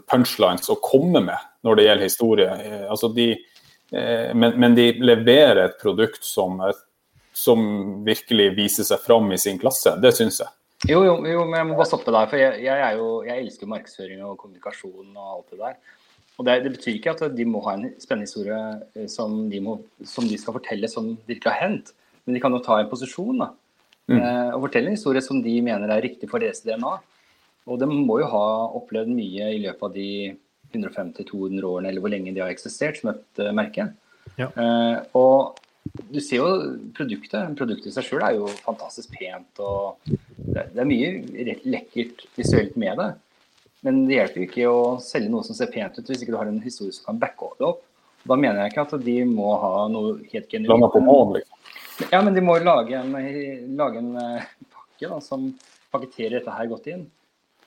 [0.07, 2.53] punchlines å komme med når det gjelder historie.
[2.87, 3.25] Altså de,
[3.93, 6.57] Eh, men, men, de leverer et produkt som,
[7.33, 7.63] som,
[8.05, 9.93] virkelig viser seg fram i sin klasse.
[10.01, 10.53] Det syns jeg.
[10.89, 12.29] Jo, jo, jo, men jeg må bare stoppe der.
[12.31, 15.77] For jeg, jeg, jo, jeg elsker markedsføring og kommunikasjon og alt det der.
[16.37, 18.61] og det, det, betyr ikke at de må ha en spennende historie
[18.97, 19.77] eh, som de, må,
[20.09, 21.93] som de skal fortelle som virkelig har hendt,
[22.25, 23.51] men de kan jo ta en posisjon da,
[24.09, 24.17] mm.
[24.17, 26.97] eh, og fortelle en historie som de mener er riktig for deres DNA.
[27.69, 28.45] Og de må jo ha
[28.79, 30.09] opplevd mye i løpet av de
[30.73, 33.91] 150-200 årene eller hvor lenge de har eksistert som et uh, merke.
[34.39, 34.47] Ja.
[34.49, 36.47] Eh, og du ser jo
[36.95, 37.53] produktet.
[37.59, 39.61] Produktet i seg sjøl er jo fantastisk pent.
[39.61, 43.09] og det, det er mye lekkert visuelt med det.
[43.83, 46.39] Men det hjelper jo ikke å selge noe som ser pent ut, hvis ikke du
[46.39, 47.83] har en historie som kan backe det opp.
[48.23, 50.71] Da mener jeg ikke at de må ha noe helt genuint.
[51.35, 52.07] Liksom.
[52.13, 53.11] Ja, men de må lage en,
[53.77, 55.49] lage en uh, pakke da, som
[55.91, 57.03] pakketterer dette her godt inn.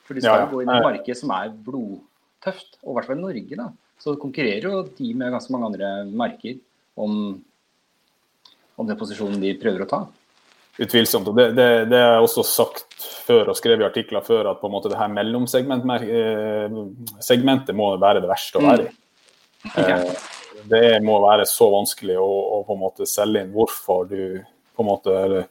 [0.07, 0.51] For de skal ja, ja.
[0.51, 3.59] gå inn i et marked som er blodtøft, og i hvert fall i Norge.
[3.59, 3.69] da.
[4.03, 6.61] Så konkurrerer jo de med ganske mange andre merker
[7.01, 7.35] om,
[8.77, 10.01] om den posisjonen de prøver å ta.
[10.77, 11.29] Utvilsomt.
[11.31, 14.69] og det, det, det er også sagt før og skrevet i artikler før at på
[14.69, 18.91] en måte det her mellomsegmentet eh, må være det verste å være i.
[19.75, 20.11] Mm.
[20.67, 24.21] Det må være så vanskelig å, å, på en måte selge inn hvorfor du
[24.75, 25.45] på en måte eller,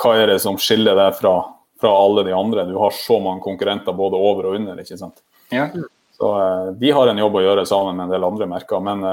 [0.00, 1.34] Hva er det som skiller deg fra,
[1.80, 2.66] fra, alle de andre?
[2.68, 4.80] Du har så mange konkurrenter både over og under.
[4.80, 5.22] ikke sant?
[5.50, 5.68] Ja.
[6.16, 8.82] Så eh, De har en jobb å gjøre sammen med en del andre merker.
[8.84, 9.06] men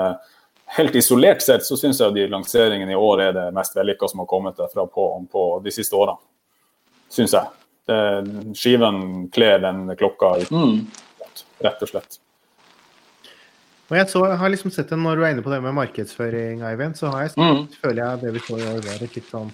[0.68, 4.23] helt isolert sett så syns jeg de lanseringene i år er det mest vellykka som
[4.23, 6.19] har kommet derfra på, på de siste årene.
[7.14, 7.53] Syns jeg.
[7.88, 7.99] Det,
[8.60, 10.80] skiven kler den klokka mm.
[11.64, 12.19] rett og slett.
[13.88, 15.76] Og jeg, så, jeg har liksom sett det Når du er inne på det med
[15.77, 17.61] markedsføring, Eivind, så har jeg, mm.
[17.80, 19.53] føler jeg det vi så i år var et litt sånn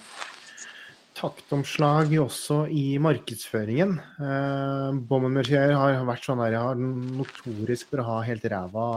[1.23, 3.95] taktomslag også i markedsføringen.
[4.19, 8.87] Eh, Bommenmercier har vært sånn der, har notorisk for å ha helt ræva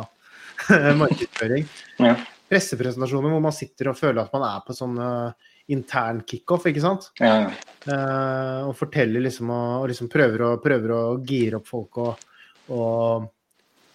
[1.03, 1.69] markedsføring.
[2.07, 2.17] Ja.
[2.47, 6.83] Pressepresentasjoner hvor man sitter og føler at man er på sånn uh, intern kickoff, ikke
[6.85, 7.09] sant?
[7.19, 7.49] Ja.
[7.87, 12.29] Eh, og forteller liksom og, og liksom prøver, å, prøver, å, gire opp folk og,
[12.71, 13.27] og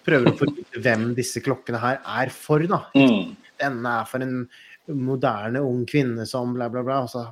[0.03, 2.83] prøver å få vite hvem disse klokkene her er for, da.
[2.97, 3.37] Mm.
[3.61, 4.43] Denne er for en
[4.91, 7.03] moderne, ung kvinne som bla, bla, bla.
[7.05, 7.29] Altså,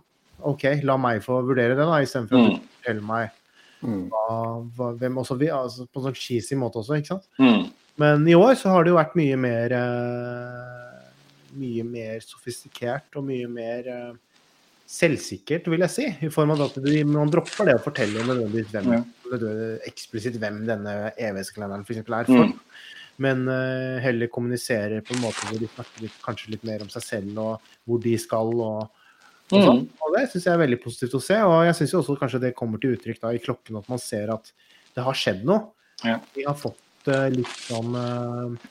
[0.47, 2.47] OK, la meg få vurdere det, da, istedenfor mm.
[2.47, 3.33] å fortelle meg
[3.81, 3.99] mm.
[4.11, 4.37] hva,
[4.77, 7.29] hva, hvem også vi, altså, På en sånn cheesy måte også, ikke sant.
[7.41, 7.67] Mm.
[7.99, 11.05] Men i år så har det jo vært mye mer uh,
[11.59, 14.11] Mye mer sofistikert og mye mer uh,
[14.89, 16.05] selvsikkert, vil jeg si.
[16.25, 19.01] I form av at du, man dropper det å fortelle nødvendigvis hvem, ja.
[19.85, 21.99] eksplisitt hvem denne EVS-kalenderen f.eks.
[22.01, 22.47] er for.
[22.49, 22.55] Mm.
[23.21, 26.89] Men uh, heller kommuniserer på en måte hvor de snakker litt, kanskje litt mer om
[26.93, 28.55] seg selv og hvor de skal.
[28.65, 28.98] og.
[29.51, 29.79] Mm.
[29.99, 31.39] og Det syns jeg er veldig positivt å se.
[31.45, 34.33] Og jeg syns også kanskje det kommer til uttrykk da i klokken at man ser
[34.35, 34.51] at
[34.95, 35.71] det har skjedd noe.
[36.05, 36.19] Ja.
[36.35, 38.69] De har fått litt sånn uh,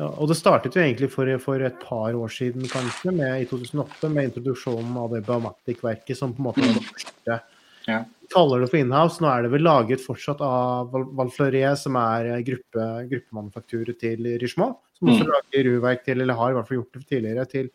[0.00, 3.48] ja, og det startet jo egentlig for, for, et par år siden, kanskje, med, i
[3.50, 7.40] 2008, med introduksjonen av det Baumatic-verket, som på en måte var det første.
[7.82, 7.98] Ja.
[8.32, 9.20] kaller det for inhouse.
[9.20, 14.78] Nå er det vel laget fortsatt av Valfleuret, som er gruppe, gruppemanufakturet til Richemont.
[14.96, 15.32] Som også mm.
[15.34, 17.68] lager ruverk til, eller har i hvert fall gjort det tidligere, til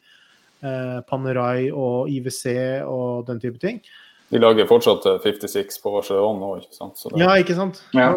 [0.66, 2.44] eh, Panerai og IWC
[2.88, 3.82] og den type ting.
[4.28, 7.00] De lager fortsatt 56 eh, på Vacheron nå, ikke sant?
[7.00, 7.20] Det...
[7.22, 7.80] Ja, ikke sant.
[7.96, 8.10] Ja.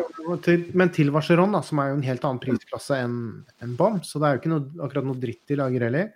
[0.75, 3.21] Men til Vacheron, da, som er jo en helt annen prisklasse enn
[3.63, 6.11] en BOM, så det er jo ikke noe, akkurat noe dritt de lager heller.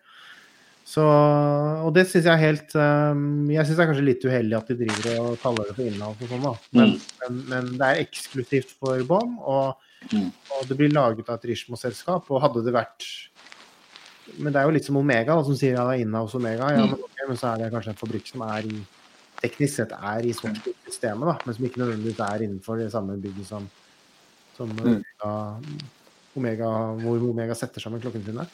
[0.84, 4.56] Så, og det syns jeg er helt um, Jeg syns det er kanskje litt uheldig
[4.58, 6.52] at de driver og kaller det for innhold og sånn, da.
[6.76, 7.06] Men, mm.
[7.22, 10.28] men, men, det er eksklusivt for BOM, og, mm.
[10.58, 12.28] og det blir laget av et Rishmo-selskap.
[12.34, 13.06] Og hadde det vært
[14.38, 16.70] Men det er jo litt som Omega, da, som sier ja, det er Inhouse Omega.
[16.74, 16.92] Ja, mm.
[16.94, 18.82] men, okay, men så er det kanskje en fabrikk som er i
[19.44, 23.48] teknisk sett er i systemet, da, men som ikke nødvendigvis er innenfor det samme bygget
[23.48, 23.66] som,
[24.56, 24.86] som mm.
[24.86, 25.34] Omega,
[26.38, 26.70] Omega,
[27.02, 28.46] hvor Omega setter sammen klokkene sine.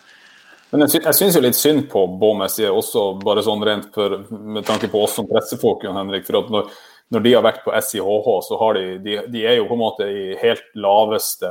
[0.71, 4.21] Men jeg, sy jeg syns jo litt synd på Båmessig også, bare sånn rent for,
[4.31, 6.27] med tanke på oss som pressefolk, Jan Henrik.
[6.29, 6.71] for at når,
[7.11, 9.83] når, de har vært på SIHH, så har de, de, de er jo på en
[9.83, 11.51] måte i helt laveste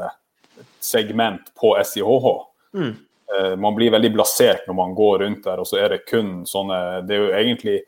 [0.83, 2.29] segment på SIHH.
[2.79, 2.93] Mm.
[3.37, 6.43] Eh, man blir veldig blasert når man går rundt der, og så er det kun
[6.49, 7.79] sånne Det er jo egentlig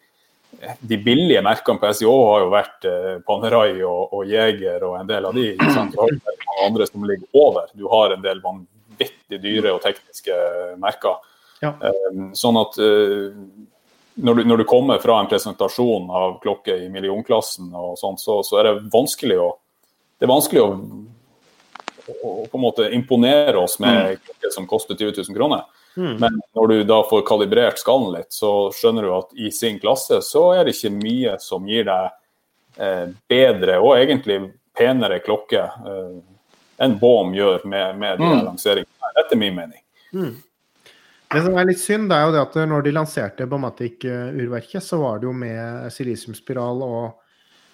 [0.79, 5.09] de billige merkene på SIO har jo vært eh, Panerai og, og, Jeger og en
[5.09, 5.47] del av de.
[5.73, 5.95] Sant?
[5.95, 7.71] Du har mange andre som ligger over.
[7.73, 10.37] Du har en del vanvittig dyre og tekniske
[10.81, 11.23] merker.
[11.63, 11.71] Ja.
[12.11, 17.69] Um, sånn at når, du, når, du, kommer fra en presentasjon av klokke i millionklassen,
[17.77, 19.49] og sånn, så, så, er det vanskelig å
[20.21, 20.73] det er vanskelig å,
[22.07, 24.23] å, på en måte imponere oss med mm.
[24.25, 25.63] klokke som koster 20 000 kroner.
[25.97, 26.15] Mm.
[26.21, 30.21] Men når du da får kalibrert skallen litt, så skjønner du at i sin klasse
[30.23, 32.11] så er det ikke mye som gir deg
[32.79, 34.39] eh, bedre og egentlig
[34.77, 36.13] penere klokke eh,
[36.81, 38.45] enn Baum gjør med, med de mm.
[38.47, 39.81] lanseringene, etter min mening.
[40.15, 40.31] Mm.
[41.31, 44.99] Det som er litt synd, det er jo det at når de lanserte Bomatic-urverket, så
[44.99, 47.20] var det jo med silisiumspiral og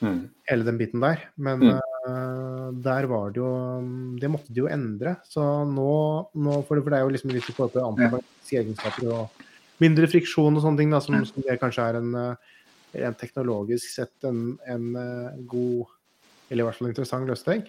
[0.03, 0.19] Mm.
[0.49, 1.23] Hele den biten der.
[1.35, 1.79] Men mm.
[2.07, 3.51] uh, der var det jo
[4.21, 5.17] Det måtte de jo endre.
[5.27, 5.89] Så nå,
[6.33, 9.43] nå for, det, for, det, er jo liksom litt i forhold til antibiotiske egenskaper og
[9.83, 12.15] mindre friksjon og sånne ting, da, som, som det kanskje er en,
[12.97, 14.87] en teknologisk sett en, en,
[15.45, 15.91] god
[16.49, 17.61] eller i hvert fall interessant løsning.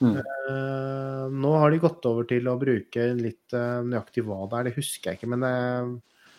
[0.00, 0.14] Mm.
[0.16, 4.68] Uh, nå har de gått over til å bruke litt uh, nøyaktig hva det er,
[4.68, 5.30] det husker jeg ikke.
[5.34, 6.30] Men uh,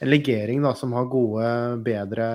[0.00, 1.50] en legering da, som har gode,
[1.84, 2.28] bedre,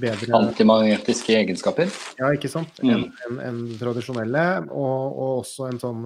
[0.00, 1.92] bedre Antimagnetiske egenskaper?
[2.20, 2.80] Ja, ikke sant.
[2.82, 2.90] Mm.
[2.94, 4.44] Enn en, en tradisjonelle.
[4.68, 6.04] Og, og, også en sånn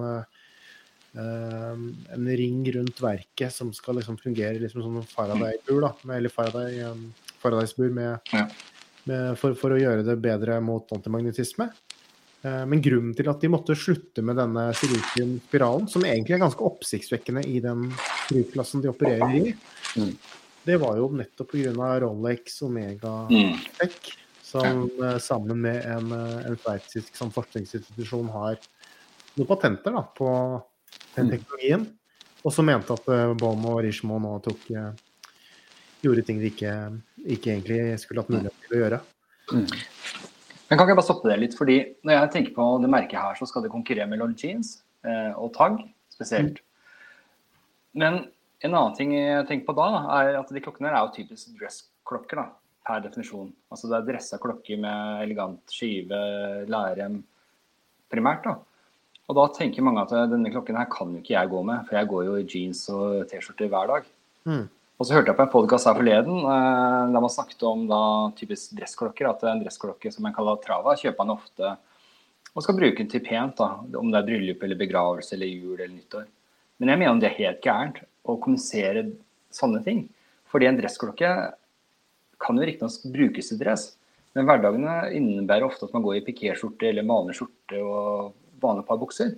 [1.13, 5.85] en ring rundt verket som skal liksom fungere liksom som en Faraday-bur.
[6.09, 7.03] Eller Faraday, um,
[7.43, 8.47] Faradays-bur ja.
[9.37, 11.69] for, for, å gjøre det bedre mot antimagnetisme.
[12.43, 17.45] Men grunnen til at de måtte slutte med denne spiralen, som egentlig er ganske oppsiktsvekkende
[17.47, 17.85] i den
[18.25, 19.53] flyklassen de opererer i,
[19.95, 20.09] mm.
[20.63, 21.87] Det var jo nettopp pga.
[22.03, 23.13] Rolex Omega
[23.79, 24.85] Tech, som.
[25.03, 28.59] Eh, sammen med en, eh, en sveitsisk forskningsinstitusjon har
[29.35, 30.29] noen patenter da, på
[31.15, 31.31] den mm.
[31.31, 31.87] teknologien.
[32.43, 33.05] Og som mente at
[33.39, 34.65] Baum og Rishmo nå tok
[36.03, 36.73] gjorde ting de ikke,
[37.23, 38.99] ikke egentlig skulle hatt mulighet til å gjøre.
[39.53, 39.67] Mm.
[40.73, 41.77] Men kan ikke jeg bare stoppe det litt, fordi
[42.07, 45.31] Når jeg tenker på det merket her, så skal det konkurrere med Lord Jeans eh,
[45.37, 45.77] og Tag
[46.13, 46.59] spesielt.
[46.59, 46.69] Mm.
[48.01, 48.19] Men
[48.63, 49.87] en annen ting jeg tenker på da,
[50.21, 52.39] er at de klokkene her er jo typisk dressklokker.
[52.39, 52.49] da,
[52.83, 53.51] Per definisjon.
[53.71, 56.19] Altså Det er dressa klokker med elegant skive,
[56.67, 57.21] lærrem
[58.11, 58.43] primært.
[58.43, 58.57] da.
[59.29, 61.95] Og da tenker mange at denne klokken her kan jo ikke jeg gå med, for
[61.95, 64.09] jeg går jo i jeans og T-skjorte hver dag.
[64.43, 64.67] Mm.
[64.99, 68.03] Og så hørte jeg på en podkast her forleden eh, der man snakket om da
[68.37, 69.29] typisk dressklokker.
[69.31, 71.75] At en dressklokke som man kaller trava, kjøper man ofte
[72.53, 73.57] og skal bruke den til pent.
[73.57, 76.27] da, Om det er bryllup eller begravelse eller jul eller nyttår.
[76.79, 79.07] Men jeg mener det er helt gærent å kommunisere
[79.53, 80.05] sånne ting.
[80.51, 81.31] Fordi en dressklokke
[82.43, 83.93] kan jo riktignok brukes til dress,
[84.33, 88.33] men hverdagene innebærer ofte at man går i pikéskjorte eller vanlig skjorte og
[88.63, 89.35] vanlige par bukser.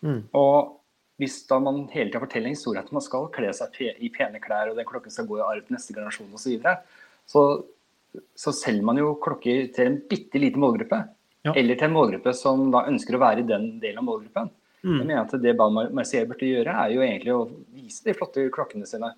[0.00, 0.22] Mm.
[0.38, 0.74] Og
[1.20, 4.40] hvis da man hele tida forteller en historie at man skal kle seg i pene
[4.42, 6.78] klær, og den klokken skal gå i arv til neste generasjon osv., så, videre,
[7.28, 7.42] så
[8.38, 11.02] så selger man jo klokker til en bitte liten målgruppe.
[11.46, 11.54] Ja.
[11.54, 14.50] Eller til en målgruppe som da ønsker å være i den delen av målgruppen.
[14.84, 14.98] Mm.
[15.00, 18.46] Jeg mener at Det Bal Marcier burde gjøre, er jo egentlig å vise de flotte
[18.54, 19.12] klokkene sine.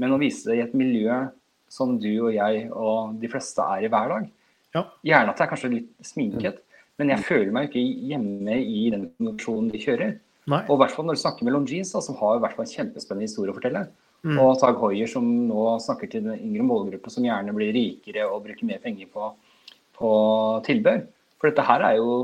[0.00, 1.16] Men å vise det i et miljø
[1.70, 4.26] som du og jeg og de fleste er i hver dag.
[4.74, 4.84] Ja.
[5.06, 6.82] Gjerne at det er kanskje litt sminket, mm.
[7.02, 10.18] men jeg føler meg ikke hjemme i den konvensjonen de kjører.
[10.50, 10.60] Nei.
[10.66, 12.72] Og i hvert fall når du snakker med Longines, som har i hvert fall en
[12.72, 13.84] kjempespennende historie å fortelle.
[14.26, 14.36] Mm.
[14.42, 18.44] Og Tag Hoier, som nå snakker til den yngre målgruppe, som gjerne blir rikere og
[18.44, 19.30] bruker mer penger på,
[19.96, 20.10] på
[20.66, 21.04] tilbør.
[21.40, 22.14] For dette her er jo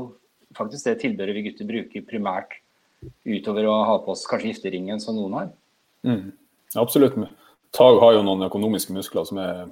[0.57, 2.59] faktisk det tilbøret vi gutter bruker primært
[3.27, 5.49] utover å ha på oss kanskje gifteringen som noen har.
[6.07, 6.31] Mm.
[6.79, 7.17] Absolutt.
[7.75, 9.67] Tag har jo noen økonomiske muskler som er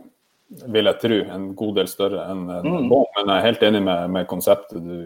[0.46, 2.90] vil jeg tro, en god del større enn en mm.
[2.92, 3.08] Bånd.
[3.18, 4.98] Men jeg er helt enig med, med konseptet du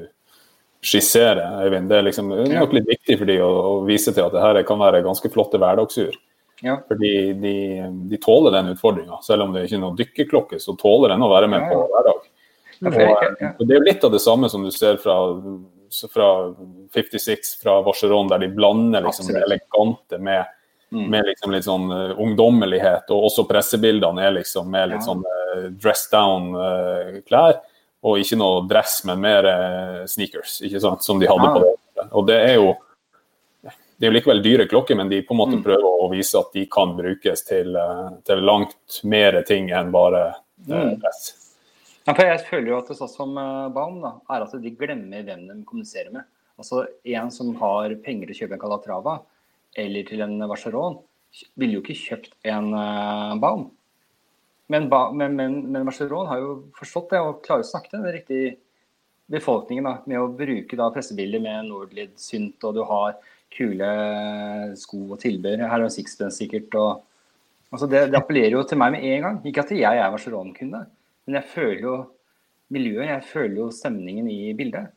[0.84, 1.90] skisserer, Eivind.
[1.92, 4.60] Det er liksom, nok litt viktig for de å, å, vise til at det her
[4.68, 6.18] kan være ganske flotte hverdagsur.
[6.64, 6.76] Ja.
[6.88, 7.56] Fordi de,
[8.12, 9.22] de, tåler den utfordringa.
[9.24, 12.08] Selv om det ikke er noen dykkerklokke, så tåler den å være med på hver
[12.10, 12.26] dag.
[12.80, 15.18] Og, og, det er jo litt av det samme som du ser fra,
[16.14, 16.30] fra
[16.94, 20.46] 56, fra Vacheron, der de blander liksom det elegante med,
[20.92, 21.08] mm.
[21.10, 23.10] med liksom litt sånn uh, ungdommelighet.
[23.16, 25.08] Og også pressebildene er liksom med litt ja.
[25.10, 27.60] sånn uh, dress down-klær.
[27.60, 31.64] Uh, og ikke noe dress, men mer eh, sneakers, ikke sant, som de hadde på
[31.64, 32.06] det.
[32.16, 32.70] Og det er jo
[34.00, 35.64] det er jo likevel dyre klokker, men de på en måte mm.
[35.66, 40.22] prøver å vise at de kan brukes til, eh, til langt mer ting enn bare
[40.30, 40.94] eh, mm.
[41.02, 41.26] dress.
[42.10, 43.36] Ja, for jeg føler jo at sånn som
[43.76, 46.26] Baum da, er at de glemmer hvem de kommuniserer med.
[46.58, 49.20] Altså En som har penger til å kjøpe en Calatrava
[49.78, 50.98] eller til en Vacheron,
[51.54, 53.68] ville jo ikke kjøpt en uh, Baum.
[54.74, 58.16] Men, men, men, men Marceron har jo forstått det og klarer å snakke til den
[58.18, 58.56] riktige
[59.30, 63.18] befolkningen da, med å bruke da, pressebilder med Nordlid synt, og du har
[63.54, 63.90] kule
[64.78, 65.68] sko og tilbehør.
[65.70, 66.74] Her er en sixpence sikkert.
[66.74, 67.04] og
[67.74, 69.42] altså det, det, appellerer jo til meg med en gang.
[69.50, 70.86] Ikke at jeg er Marceron-kunde,
[71.30, 71.98] men jeg føler jo
[72.74, 74.90] miljøet, jeg føler jo stemningen i bildet.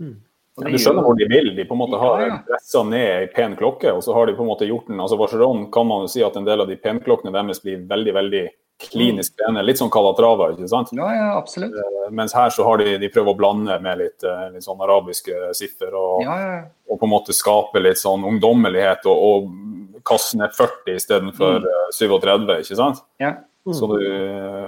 [0.00, 0.16] Mm.
[0.54, 1.50] Ja, du skjønner hvor de vil.
[1.56, 2.82] De på en måte har ja, ja.
[2.86, 5.66] ned ei pen klokke, og så har de på en måte gjort den altså Barcelona
[5.74, 8.44] kan man jo si at en del av de penklokkene deres blir veldig veldig
[8.84, 9.62] klinisk pene.
[9.66, 10.92] Litt sånn Calatrava, ikke sant?
[10.96, 11.74] Ja, ja, absolutt.
[11.74, 14.82] Uh, mens her så har de, de prøver å blande med litt, uh, litt sånn
[14.82, 16.56] arabiske siffer og, ja, ja.
[16.88, 21.68] og, på en måte skape litt sånn ungdommelighet og, og kaste ned 40 istedenfor mm.
[21.70, 23.02] uh, 37, ikke sant?
[23.22, 23.36] Ja.
[23.64, 23.74] Mm.
[23.74, 23.98] Så du,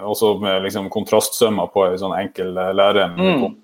[0.09, 3.13] også med liksom kontrastsømmer på en sånn enkel lærer.
[3.13, 3.59] Mm.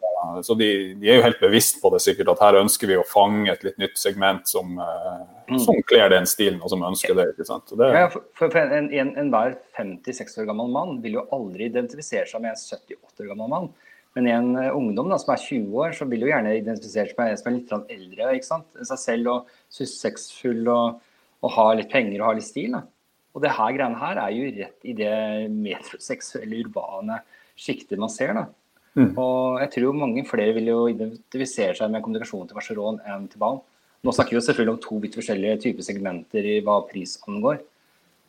[0.45, 0.69] Så de,
[1.01, 3.65] de, er jo helt bevisst på det sikkert, at her ønsker vi å fange et
[3.67, 5.59] litt nytt segment som, uh, mm.
[5.65, 7.31] som kler den stilen, og som ønsker det.
[7.35, 7.73] ikke sant?
[7.79, 7.89] Det...
[7.97, 12.45] Ja, for, for en, en, Enhver 50-60 år gammel mann vil jo aldri identifisere seg
[12.45, 13.73] med en 78 år gammel mann.
[14.15, 17.33] Men en ungdom da, som er 20 år, så vil jo gjerne identifisere seg med
[17.33, 18.69] en som er litt eldre ikke sant?
[18.77, 21.01] enn seg selv og suksessfull og,
[21.43, 22.77] og har litt penger og har litt stil.
[22.77, 22.85] da.
[23.33, 25.15] Og det her greiene her er jo rett i det
[25.53, 27.23] metroseksuelle, urbane
[27.57, 28.35] sjiktet man ser.
[28.37, 28.47] da.
[28.93, 29.13] Mm.
[29.17, 33.41] Og jeg tror mange flere vil jo identifisere seg med kommunikasjon til Barcelona enn til
[33.41, 33.63] Baum.
[34.03, 37.63] Nå snakker vi jo selvfølgelig om to vidt forskjellige typer segmenter i hva pris angår.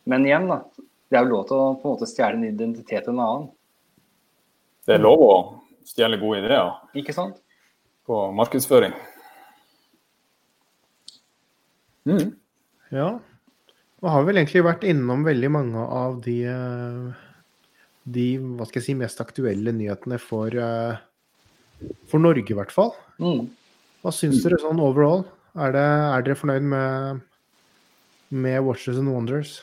[0.08, 0.62] Men igjen, da.
[1.10, 3.48] Det er jo lov til å på en måte stjele en identitet til en annen.
[4.84, 5.34] Det er lov å
[5.88, 6.72] stjele gode ideer.
[6.96, 7.36] Ikke sant?
[8.08, 8.94] På markedsføring.
[12.08, 12.34] Mm.
[12.92, 13.08] Ja.
[14.04, 17.20] Nå har vi vel egentlig vært innom veldig mange av de, eh,
[18.04, 20.98] de hva skal jeg si, mest aktuelle nyhetene for, eh,
[22.10, 22.92] for Norge, i hvert fall.
[23.16, 23.48] Mm.
[24.04, 25.24] Hva syns dere sånn overall?
[25.56, 27.22] Er, det, er dere fornøyd med,
[28.28, 29.62] med Watches and Wonders?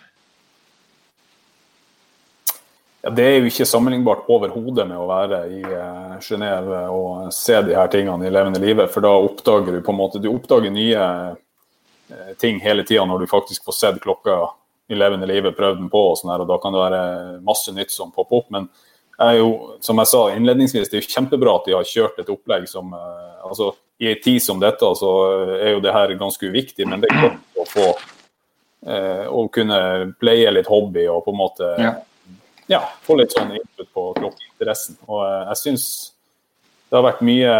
[3.03, 7.61] Ja, det er jo ikke sammenlignbart overhodet med å være i uh, Genéve og se
[7.61, 8.89] de her tingene i levende livet.
[8.89, 11.37] For da oppdager du på en måte du oppdager nye Eh,
[12.41, 14.37] ting hele tida når du faktisk får sett klokka
[14.91, 17.03] i levende livet, prøvd den på, og sånn her, og da kan det være
[17.47, 18.49] masse nytt som popper opp.
[18.51, 18.67] Men
[19.21, 22.31] er jo, som jeg sa innledningsvis, det er jo kjempebra at de har kjørt et
[22.33, 23.71] opplegg som eh, altså,
[24.01, 25.11] I en tid som dette så
[25.59, 27.87] er jo det her ganske uviktig, men det er godt å få
[28.87, 29.81] eh, å kunne
[30.21, 31.93] playe litt hobby og på en måte ja.
[32.71, 34.97] ja få litt sånn input på klokkeinteressen.
[35.07, 35.87] Og eh, jeg syns
[36.89, 37.55] det har vært mye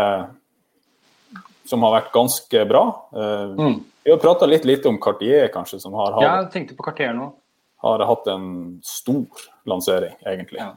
[1.72, 2.84] som har vært ganske bra.
[3.16, 3.80] Eh, mm.
[4.04, 7.16] Vi har prata litt lite om Cartier, kanskje, som har, har, ja, jeg på Cartier
[7.16, 7.30] nå.
[7.86, 8.48] har hatt en
[8.86, 10.60] stor lansering, egentlig.
[10.60, 10.74] Ja.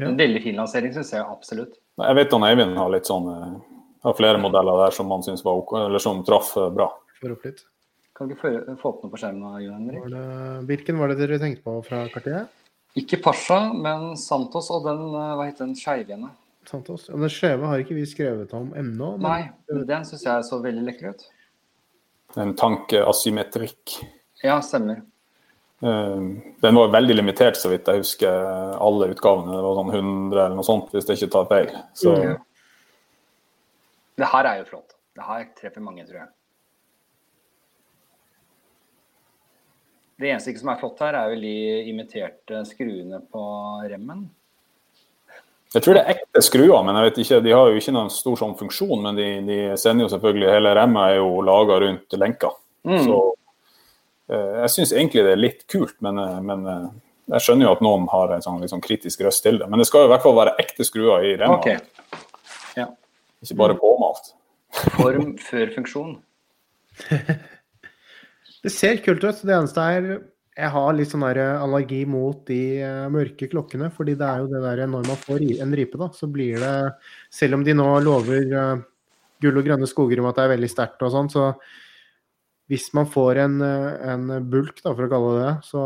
[0.00, 1.76] En veldig fin lansering, syns jeg absolutt.
[2.00, 3.58] Jeg vet han Eivind har litt sånn eh,
[4.06, 6.88] har flere modeller der som han syns var ok, eller som traff eh, bra.
[7.20, 10.04] Kan du ikke få opp noe på skjermen, Jon Henrik?
[10.04, 10.24] Var det,
[10.70, 12.48] hvilken var det dere tenkte på fra Cartier?
[12.98, 16.32] Ikke Pasha, men Santos og den, hva heter den, skeivjene.
[16.68, 17.08] Santos.
[17.08, 19.14] Og den skjeve har ikke vi skrevet om ennå.
[19.16, 19.26] Men...
[19.26, 21.28] Nei, den syns jeg så veldig lekker ut
[22.34, 24.00] en tankeasymmetrikk.
[24.42, 25.02] Ja, stemmer.
[25.82, 26.20] Eh,
[26.60, 29.54] den var veldig limitert, så vidt jeg husker, alle utgavene.
[29.56, 31.72] Det var sånn 100 eller noe sånt, hvis jeg ikke tar feil.
[31.94, 32.14] Så...
[32.16, 32.36] Mm.
[34.20, 34.98] Det her er jo flott.
[35.16, 36.30] Det her treffer mange, tror jeg.
[40.20, 41.54] Det eneste ikke som er flott her, er vel de
[41.88, 43.44] imiterte skruene på
[43.88, 44.26] remmen.
[45.70, 48.08] Jeg tror det er ekte skruer, men jeg vet ikke, de har jo ikke noen
[48.10, 49.04] stor sånn funksjon.
[49.04, 52.50] Men de, de sender jo selvfølgelig Hele remmet er jo laga rundt lenka.
[52.88, 53.04] Mm.
[53.04, 53.18] Så
[54.32, 56.88] eh, jeg syns egentlig det er litt kult, men, eh, men, eh,
[57.36, 59.68] jeg skjønner jo at noen har en sånn, liksom, kritisk røst til det.
[59.70, 61.60] Men det skal jo i hvert fall være ekte skruer i remma.
[61.60, 61.78] Okay.
[62.74, 62.88] Ja.
[63.44, 64.32] Ikke bare påmalt.
[64.96, 66.16] Form før funksjon.
[68.64, 69.46] det ser kult ut.
[69.46, 70.10] Det eneste er
[70.60, 73.90] jeg har litt sånn eh, allergi mot de uh, mørke klokkene.
[73.94, 76.72] fordi det er jo det der når man får en ripe, da, så blir det
[77.32, 78.82] Selv om de nå lover
[79.40, 81.52] gull og grønne skoger om at det er veldig sterkt og sånn, så
[82.70, 85.84] hvis man får en, en, bulk, da, for å kalle det det, så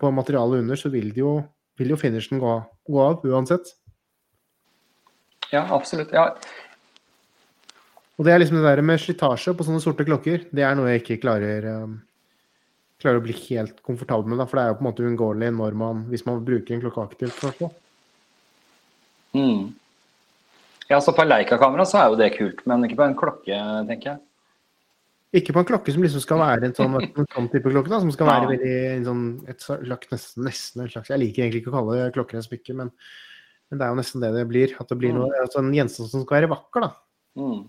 [0.00, 1.38] på materialet under, så vil, jo,
[1.80, 2.56] vil jo finishen gå,
[2.90, 3.70] gå, av uansett.
[5.52, 6.12] Ja, absolutt.
[6.12, 6.34] Ja.
[8.18, 10.90] Og det er liksom det der med slitasje på sånne sorte klokker, det er noe
[10.90, 11.96] jeg ikke klarer um,
[13.02, 14.40] klarer å bli helt komfortabel med.
[14.40, 16.82] Da, for det er jo på en måte uunngåelig når man, hvis man bruker en
[16.82, 17.44] klokke aktivt.
[19.36, 19.68] Mm.
[20.88, 23.60] Ja, så på Leica-kamera så er jo det kult, men ikke på en klokke,
[23.90, 24.22] tenker jeg.
[25.36, 28.00] Ikke på en klokke som liksom skal være en sånn, en sånn type klokke, da,
[28.00, 31.60] som skal være veldig en sånn, et slags, nesten, nesten en slags Jeg liker egentlig
[31.62, 32.94] ikke å kalle klokker en smykke, men,
[33.68, 34.72] men, det er jo nesten det det blir.
[34.80, 35.20] At det blir mm.
[35.20, 36.88] noe, altså en gjenstand som skal være vakker.
[36.88, 37.44] da.
[37.44, 37.60] Mm.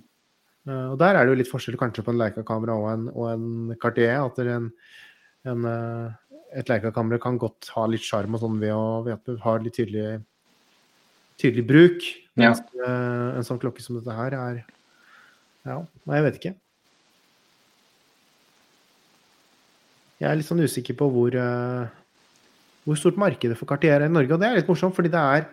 [0.70, 3.30] Uh, og Der er det jo litt forskjell kanskje på en Leica-kamera og en, og
[3.34, 4.16] en Cartier.
[4.24, 4.72] at det er en
[5.52, 8.74] en, eh, et Leica-kamera kan godt ha litt sjarm og sånn ved,
[9.06, 10.22] ved, at du har litt tydelig,
[11.42, 12.08] tydelig bruk.
[12.40, 12.88] Mens ja.
[12.88, 14.60] uh, en sånn klokke som dette her er
[15.68, 16.52] Ja, nei, jeg vet ikke.
[20.20, 21.90] Jeg er litt sånn usikker på hvor, uh,
[22.86, 24.34] hvor stort markedet for Cartier er i Norge.
[24.36, 25.46] Og det er litt morsomt, fordi det er,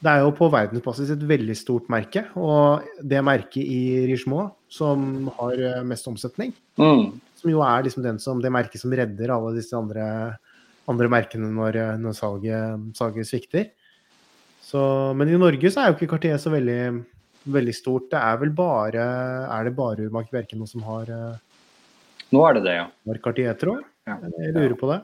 [0.00, 2.24] det er jo på verdensbasis et veldig stort merke.
[2.40, 7.12] Og det merket i Richemont som har mest omsetning, mm
[7.44, 10.06] som jo er liksom den som, det merket som redder alle disse andre,
[10.90, 13.70] andre merkene når, når salget, salget, svikter.
[14.64, 14.80] Så,
[15.14, 16.80] men i Norge så er jo ikke Cartier så veldig,
[17.52, 18.08] veldig stort.
[18.14, 19.02] Det er vel bare
[19.52, 21.10] Er det bare Urmark Bjerke som har
[22.32, 22.86] Nå er det det, ja.
[22.88, 23.84] Har Cartier, tror jeg.
[24.08, 24.16] Ja.
[24.40, 25.02] Jeg lurer på det.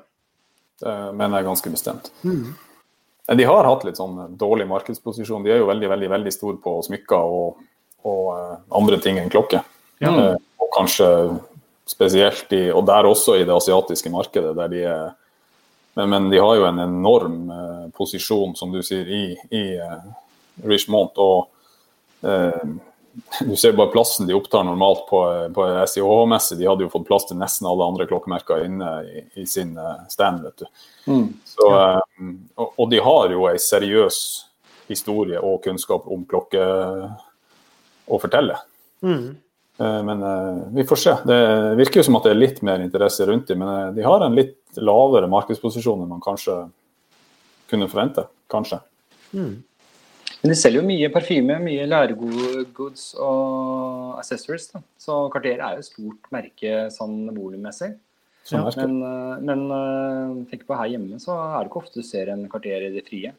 [0.81, 2.09] Det mener jeg ganske bestemt.
[2.25, 2.55] Mm.
[3.37, 5.45] De har hatt litt sånn dårlig markedsposisjon.
[5.45, 7.61] De er jo veldig veldig, veldig store på smykker og,
[8.09, 9.61] og uh, andre ting enn klokke.
[10.03, 10.11] Ja.
[10.11, 11.07] Uh, og kanskje
[11.91, 14.55] Spesielt i, og der også i det asiatiske markedet.
[14.57, 15.09] der de er
[15.95, 19.97] men, men de har jo en enorm eh, posisjon, som du sier, i, i, eh,
[20.63, 21.19] Richmond.
[21.19, 21.51] og
[22.23, 22.63] eh,
[23.41, 25.21] du ser bare plassen de opptar normalt på,
[25.55, 26.57] på SIH-messe.
[26.57, 30.07] De hadde jo fått plass til nesten alle andre klokkemerker inne i, i sin eh,
[30.09, 30.45] stand.
[30.47, 30.67] vet du.
[31.11, 31.27] Mm.
[31.45, 34.23] Så, eh, og, og, de har jo en seriøs
[34.91, 36.63] historie og kunnskap om klokke
[38.11, 38.59] å fortelle.
[39.03, 39.35] Mm.
[39.81, 40.27] Eh, men
[40.77, 41.17] vi får se.
[41.29, 41.41] Det
[41.81, 44.37] virker jo som at det er litt mer interesse rundt dem, men de har en
[44.37, 46.61] litt lavere markedsposisjon enn man kanskje
[47.71, 48.27] kunne forvente.
[48.51, 48.81] Kanskje.
[49.33, 49.63] Mm.
[50.41, 54.71] Men de selger jo mye parfyme, mye læregoods og accessories.
[54.73, 54.81] Da.
[55.01, 57.93] Så Cartier er jo et stort merke sånn volummessig.
[58.49, 62.07] Ja, men, eh, men eh, tenk på her hjemme så er det ikke ofte du
[62.07, 63.35] ser en Cartier i det frie.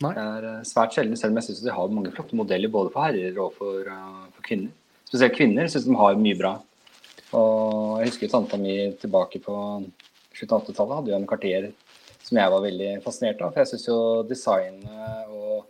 [0.00, 0.14] Nei.
[0.16, 2.92] Det er eh, svært sjelden, selv om jeg syns de har mange flotte modeller både
[2.94, 3.90] for herrer og for,
[4.32, 4.72] for kvinner.
[5.10, 6.54] Spesielt kvinner syns de har mye bra.
[7.34, 9.54] Og jeg husker tanta mi tilbake på
[10.38, 11.70] slutten av 80-tallet hadde jo en kvarter
[12.22, 13.50] som jeg var veldig fascinert av.
[13.50, 13.98] For jeg syns jo
[14.30, 15.66] designet og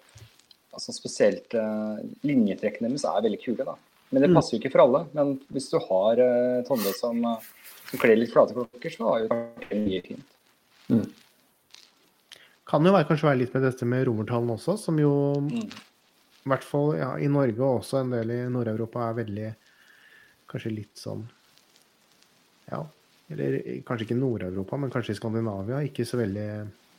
[0.76, 1.96] altså spesielt uh,
[2.26, 3.64] linjetrekkene deres er veldig kule.
[3.64, 3.76] da.
[4.10, 4.36] Men det mm.
[4.36, 5.02] passer jo ikke for alle.
[5.16, 9.08] Men hvis du har uh, et håndledd som, uh, som kler litt flate klokker, så
[9.08, 10.38] har jo det mye fint.
[10.92, 11.06] Mm.
[12.70, 15.14] Kan jo være, kanskje være litt med dette med romertallene også, som jo
[15.48, 15.64] mm.
[16.40, 19.50] I hvert fall ja, i Norge og også en del i Nord-Europa er veldig
[20.50, 21.20] Kanskje litt sånn
[22.72, 22.80] Ja,
[23.30, 25.84] eller kanskje ikke Nord-Europa, men kanskje i Skandinavia.
[25.86, 26.46] Ikke så veldig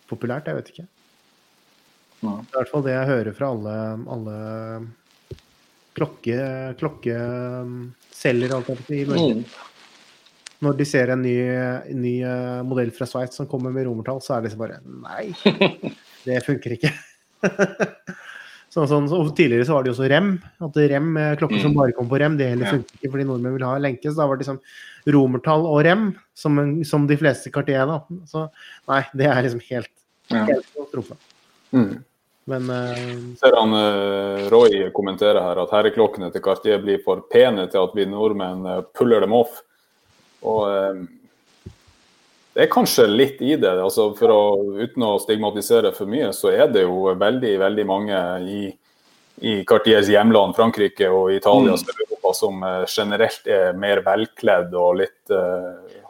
[0.08, 0.86] populært, jeg vet ikke.
[2.22, 3.76] Det er i hvert fall det jeg hører fra alle,
[4.16, 4.36] alle
[5.98, 6.38] klokke,
[6.80, 8.62] klokkeselgere
[8.96, 9.42] i Norge.
[9.42, 9.44] Mm.
[10.62, 11.36] Når de ser en ny,
[11.98, 15.34] ny eh, modell fra Sveits som kommer med romertall, så er det liksom bare Nei,
[16.28, 16.94] det funker ikke.
[18.72, 20.30] sånn, sånn, så tidligere så var det jo også rem.
[20.64, 21.80] At rem, klokker som mm.
[21.80, 24.08] bare kom på rem, det heller funker ikke fordi nordmenn vil ha lenke.
[24.08, 24.62] Så da var det liksom
[25.16, 26.06] romertall og rem,
[26.38, 27.84] som, som de fleste Cartier.
[27.90, 28.00] da.
[28.30, 28.46] Så
[28.92, 29.92] nei, det er liksom helt,
[30.32, 31.20] helt katastrofe.
[31.76, 31.92] Mm.
[32.52, 33.02] Men uh...
[33.40, 37.98] Ser han uh, Roy kommentere her at herreklokkene til Cartier blir for pene til at
[37.98, 39.60] vi nordmenn uh, puller dem off.
[40.42, 40.64] Og
[42.56, 43.72] det er kanskje litt i det.
[43.80, 44.42] altså for å,
[44.82, 48.62] Uten å stigmatisere for mye, så er det jo veldig veldig mange i,
[49.48, 51.94] i Cartiers hjemland, Frankrike og Italia, mm.
[51.96, 55.36] Europa, som generelt er mer velkledd og litt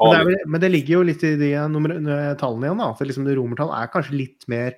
[0.01, 1.93] men det, vel, men, det ligger jo litt i de nummer,
[2.39, 2.81] tallene igjen.
[2.81, 4.73] da, for liksom det Romertall er kanskje litt mer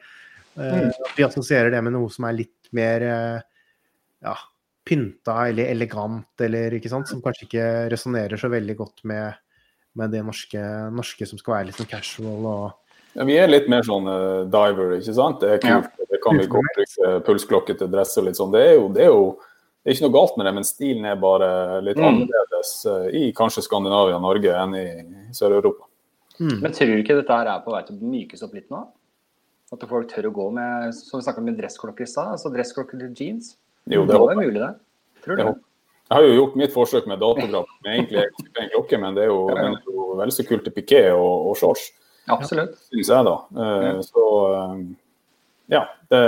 [0.59, 3.37] uh, Vi assosierer det med noe som er litt mer uh,
[4.25, 4.35] ja,
[4.87, 9.39] pynta eller elegant, eller ikke sant, som kanskje ikke resonnerer så veldig godt med,
[9.99, 10.61] med det norske,
[10.93, 12.63] norske, som skal være litt sånn casual og
[13.13, 15.43] ja, Vi er litt mer sånn uh, diver, ikke sant.
[15.43, 15.89] Det er kult.
[16.01, 16.07] Ja.
[16.13, 18.53] Det kan vi godt bruke pulsklokke til dress og litt sånn.
[18.53, 19.25] Det er jo, det er jo
[19.83, 21.47] det er ikke noe galt med det, men stilen er bare
[21.83, 22.05] litt mm.
[22.07, 24.85] annerledes uh, i kanskje Skandinavia og Norge enn i
[25.35, 25.89] Sør-Europa.
[26.39, 26.57] Mm.
[26.63, 28.81] Men tror du ikke dette her er på vei til å mykes opp litt nå?
[29.73, 33.01] At folk tør å gå med som vi snakket med dressklokker i stad, altså dressklokker
[33.01, 33.53] til jeans.
[33.91, 34.71] Jo, det, det er mulig, det.
[35.25, 35.53] Tror du det?
[36.13, 38.27] Jeg har jo gjort mitt forsøk med datagraf med egentlig
[38.61, 39.79] en klokke, men det er jo, ja, ja.
[39.89, 41.87] jo vel så kult til piké og, og, shorts.
[42.29, 42.75] Absolutt.
[42.91, 43.33] Syns jeg, da.
[43.57, 43.97] Uh.
[44.05, 44.75] Så uh,
[45.73, 45.81] ja.
[46.13, 46.21] Det,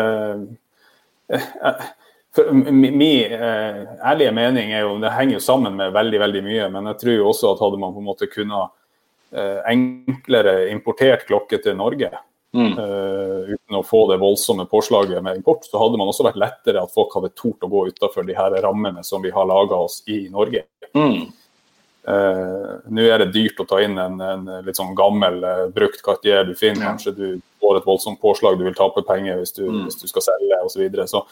[1.29, 1.83] uh,
[2.33, 6.89] for, min ærlige mening er jo Det henger jo sammen med veldig, veldig mye, men
[6.89, 8.73] jeg tror jo også at hadde man på en måte kunnet
[9.69, 12.09] enklere importert klokke til Norge,
[12.55, 12.77] Mm.
[12.79, 16.83] Uh, uten å få det voldsomme påslaget med import, så hadde man også vært lettere
[16.85, 19.99] at folk hadde tort å gå utafor de her rammene som vi har laga oss
[20.07, 20.63] i Norge.
[20.95, 21.25] Mm.
[22.05, 25.99] Uh, Nå er det dyrt å ta inn en, en litt sånn gammel, uh, brukt
[26.05, 26.85] Cartier du finner.
[26.85, 26.93] Ja.
[26.93, 27.27] Kanskje du
[27.59, 29.83] får et voldsomt påslag, du vil tape penger hvis du, mm.
[29.89, 30.77] hvis du skal selge osv.
[30.77, 31.09] Så, videre.
[31.11, 31.25] så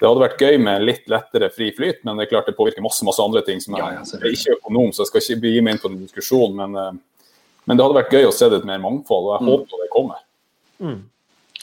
[0.00, 2.82] det hadde vært gøy med litt lettere fri flyt, men det er klart det påvirker
[2.82, 3.60] masse masse andre ting.
[3.60, 5.92] som er, ja, ja, er ikke økonom, så jeg skal ikke gi meg inn på
[5.92, 6.58] den diskusjonen.
[6.58, 7.00] Men,
[7.68, 9.50] men, det hadde vært gøy å se det et mer mangfold, og jeg mm.
[9.52, 10.24] håper det kommer.
[10.82, 11.00] Mm.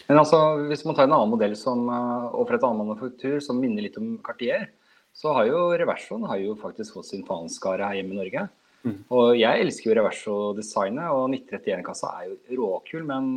[0.08, 0.40] Men altså,
[0.70, 3.86] hvis man tar en annen modell som, eh, og for et annet manufaktur som minner
[3.86, 4.70] litt om Cartier,
[5.14, 8.48] så har jo Reversoen har jo faktisk fått sin fanskare her hjemme i Norge.
[8.88, 8.98] Mm.
[9.12, 13.32] Og jeg elsker jo Reverso-designet, og 1931-kassa er jo råkul, men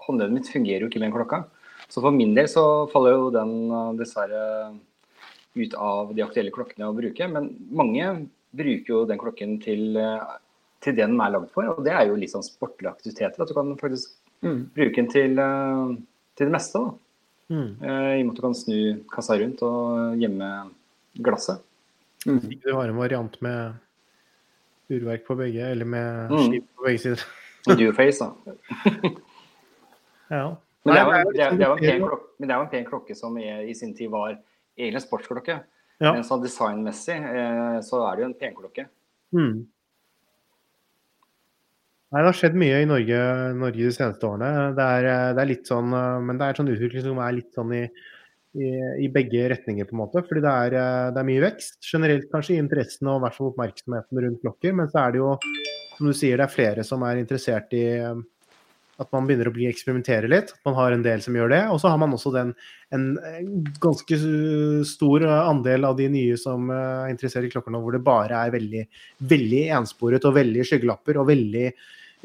[0.00, 1.42] håndleddet mitt fungerer jo ikke med en klokka.
[1.90, 4.44] Så for min del så faller jo den eh, dessverre
[5.58, 7.26] ut av de aktuelle klokkene å bruke.
[7.28, 8.06] Men mange
[8.56, 10.38] bruker jo den klokken til, eh,
[10.80, 13.42] til det den er lagd for, og det er jo litt sånn sportlige aktiviteter.
[13.42, 14.60] At du kan faktisk Mm.
[14.74, 15.96] Bruke den til, eh,
[16.36, 16.78] til, det meste.
[16.78, 16.92] da.
[17.50, 17.70] Mm.
[17.82, 18.78] Eh, I og med at du kan snu
[19.12, 20.50] kassa rundt og gjemme
[21.20, 21.62] glasset.
[22.26, 22.40] Mm.
[22.62, 23.74] Du har en variant med
[24.90, 26.46] urverk på begge, eller med mm.
[26.46, 27.26] skip på begge sider.
[27.66, 28.54] Duoface, da.
[30.36, 30.46] ja.
[30.82, 33.74] Men det, var, det, det, var klokke, men det, var, en pen klokke som i
[33.76, 34.38] sin tid var
[34.78, 35.58] egentlig en sportsklokke.
[36.00, 36.14] Ja.
[36.14, 38.86] Men sånn designmessig eh, så er det jo en penklokke.
[39.36, 39.66] Mm.
[42.10, 43.18] Nei, Det har skjedd mye i Norge,
[43.54, 44.70] Norge de seneste årene.
[44.74, 45.04] Det er,
[45.36, 45.92] det er, litt sånn,
[46.26, 47.84] men det er sånn utvikling som er litt sånn i,
[48.58, 48.70] i,
[49.04, 50.24] i, begge retninger, på en måte.
[50.26, 51.78] Fordi det er, eh, det er, mye vekst.
[51.86, 54.74] Generelt kanskje i interessen og i oppmerksomheten rundt klokker.
[54.74, 55.36] Men så er det jo,
[55.94, 58.24] som du sier, det er flere som er interessert i eh,
[59.00, 60.50] at man begynner å bli eksperimentere litt.
[60.50, 61.62] At man har en del som gjør det.
[61.70, 62.50] Og så har man også den,
[62.90, 63.06] en,
[63.80, 64.18] ganske
[64.90, 68.52] stor andel av de nye som er interessert i klokker nå, hvor det bare er
[68.58, 68.84] veldig,
[69.30, 71.64] veldig ensporet og veldig skyggelapper og veldig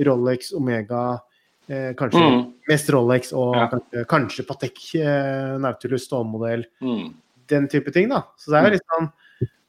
[0.01, 1.05] Rolex, Omega
[1.67, 2.41] Eh, kanskje mm.
[2.69, 3.65] mest Rolex og ja.
[3.71, 6.65] kanskje, kanskje, Patek eh, Nautilus stålmodell.
[6.81, 7.07] Mm.
[7.49, 8.21] Den type ting, da.
[8.37, 8.75] Så det er mm.
[8.75, 9.09] litt sånn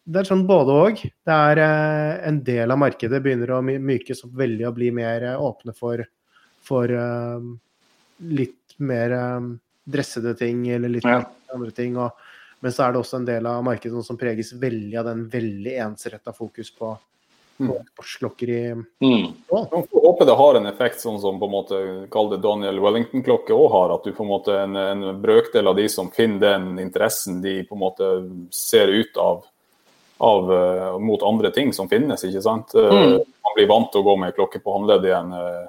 [0.07, 1.01] det er sånn både òg.
[1.27, 5.25] Det er eh, en del av markedet begynner å mykes opp veldig og bli mer
[5.33, 6.05] eh, åpne for,
[6.63, 7.43] for uh,
[8.31, 9.49] litt mer um,
[9.83, 11.25] dressede ting eller litt ja.
[11.57, 11.97] andre ting.
[11.99, 12.15] Og,
[12.63, 15.75] men så er det også en del av markedet som preges veldig av den veldig
[15.89, 16.93] ensretta fokus på
[17.57, 19.27] sportsklokker i mm.
[19.51, 21.81] Man får håpe det har en effekt, sånn som på en måte
[22.13, 23.95] kall det Daniel Wellington-klokke òg har.
[23.95, 27.63] At du på en måte en, en, brøkdel av de som finner den interessen, de
[27.69, 28.11] på en måte
[28.55, 29.45] ser ut av,
[30.19, 32.77] av uh, mot andre ting som finnes, ikke sant.
[32.77, 33.17] Eh, mm.
[33.17, 35.35] man blir vant til å gå med klokke på håndleddet igjen.
[35.37, 35.67] Uh,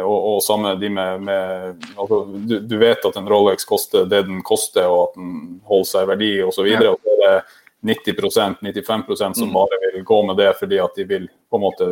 [0.00, 4.22] og, og, samme de med, med altså, du, du, vet at en Rolex koster det
[4.30, 5.34] den koster, og at den
[5.68, 6.70] holder seg i verdi osv.
[6.72, 6.80] Ja.
[6.94, 7.36] Og så er det
[7.84, 9.52] 90% 95% som mm.
[9.52, 11.88] bare vil gå med det fordi at de vil på en måte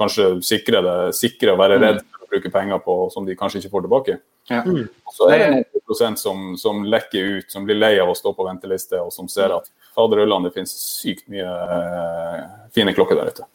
[0.00, 1.84] kanskje sikre det, sikre å være mm.
[1.84, 4.18] redd for å bruke penger på som de kanskje ikke får tilbake.
[4.50, 4.62] Ja.
[4.66, 4.88] Mm.
[5.14, 8.32] Så er det noen prosent som, som, lekker ut, som blir lei av å stå
[8.34, 12.44] på venteliste, og som ser at faderullan, det finnes sykt mye eh,
[12.74, 13.48] fine klokker der ute.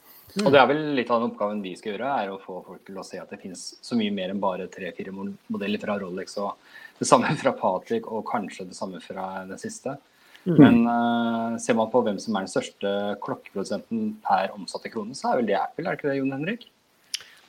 [0.43, 2.81] Og det er vel litt av den oppgaven vi skal gjøre, er å få folk
[2.87, 6.35] til å se at det finnes så mye mer enn bare tre-fire modeller fra Rolex
[6.43, 6.57] og
[6.99, 9.95] det samme fra Patrick og kanskje det samme fra den siste.
[10.45, 10.57] Mm.
[10.61, 12.89] Men uh, ser man på hvem som er den største
[13.25, 16.67] klokkeprodusenten per omsatte krone, så er vel det Apple, er det ikke det, Jon Henrik?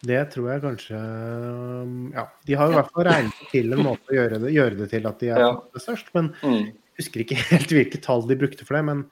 [0.07, 4.13] Det tror jeg kanskje um, Ja, de har i hvert fall regnet til en måte
[4.13, 5.51] å gjøre det, gjøre det til at de er ja.
[5.81, 6.13] størst.
[6.17, 6.63] Men mm.
[6.69, 8.85] jeg husker ikke helt hvilke tall de brukte for det.
[8.89, 9.05] Men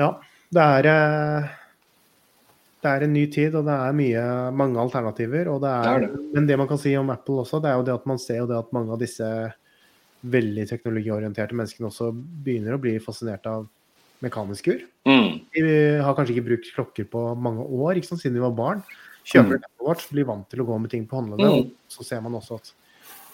[0.00, 0.10] ja,
[0.54, 1.54] det er eh,
[2.86, 4.24] det er en ny tid, og det er mye,
[4.54, 5.48] mange alternativer.
[5.50, 6.24] Det er, det er det.
[6.34, 8.42] Men det man kan si om Apple også, det er jo det at man ser
[8.44, 9.30] jo det at mange av disse
[10.32, 13.66] veldig teknologiorienterte menneskene også begynner å bli fascinert av
[14.24, 14.86] mekaniske ur.
[15.08, 15.28] Mm.
[15.54, 15.66] De
[16.02, 18.82] har kanskje ikke brukt klokker på mange år, ikke sant, siden de var barn.
[19.26, 19.68] Kjøper mm.
[19.68, 21.66] Apple Watch, blir vant til å gå med ting på håndleddet.
[21.66, 21.92] Mm.
[21.92, 22.72] Så ser man også at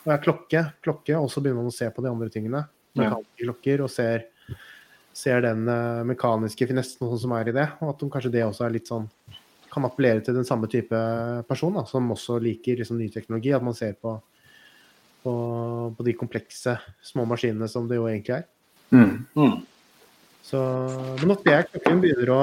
[0.03, 2.65] det er klokke, klokke, og så begynner man å se på de andre tingene.
[2.99, 4.27] Mekaniske klokker, og ser,
[5.17, 7.69] ser den uh, mekaniske finessen sånn som er i det.
[7.81, 9.07] Og at de, kanskje det også er litt sånn
[9.73, 10.99] kan appellere til den samme type
[11.49, 13.55] person da, som også liker liksom, ny teknologi.
[13.57, 14.19] At man ser på
[15.23, 15.35] på,
[15.97, 18.49] på, de komplekse små maskinene som det jo egentlig er.
[18.93, 19.13] Mm.
[19.39, 19.61] Mm.
[20.43, 20.61] Så,
[21.21, 22.41] men at jeg klokken begynner å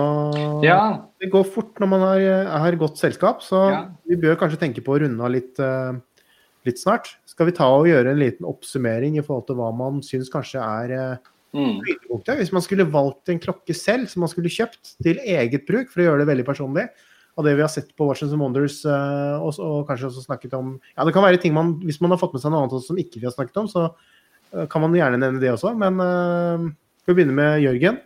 [0.63, 0.77] ja.
[1.19, 2.21] Det går fort når man har,
[2.63, 3.81] har godt selskap, så ja.
[4.07, 5.99] vi bør kanskje tenke på å runde av litt, uh,
[6.67, 7.11] litt, snart.
[7.27, 10.63] Skal vi ta og gjøre en liten oppsummering i forhold til hva man syns kanskje
[10.63, 11.29] er uh,
[11.59, 11.83] mm.
[12.39, 16.01] Hvis man skulle valgt en klokke selv som man skulle kjøpt til eget bruk, for
[16.01, 16.87] å gjøre det veldig personlig,
[17.39, 20.57] av det vi har sett på Watchers and Wonders, uh, og, og, kanskje også snakket
[20.57, 22.83] om Ja, det kan være ting man Hvis man har fått med seg noe annet
[22.83, 25.71] som ikke vi har snakket om, så uh, kan man gjerne nevne det også.
[25.79, 26.65] Men uh,
[27.07, 28.01] vi begynne med Jørgen?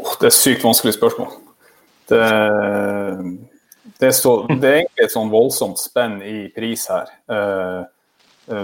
[0.00, 1.34] Oh, det er sykt vanskelig spørsmål.
[2.08, 2.22] Det,
[4.00, 7.10] det, så, det, er egentlig et sånn voldsomt spenn i pris her.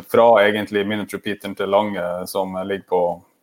[0.09, 3.03] fra egentlig Miniature Peter til Lange, som ligger på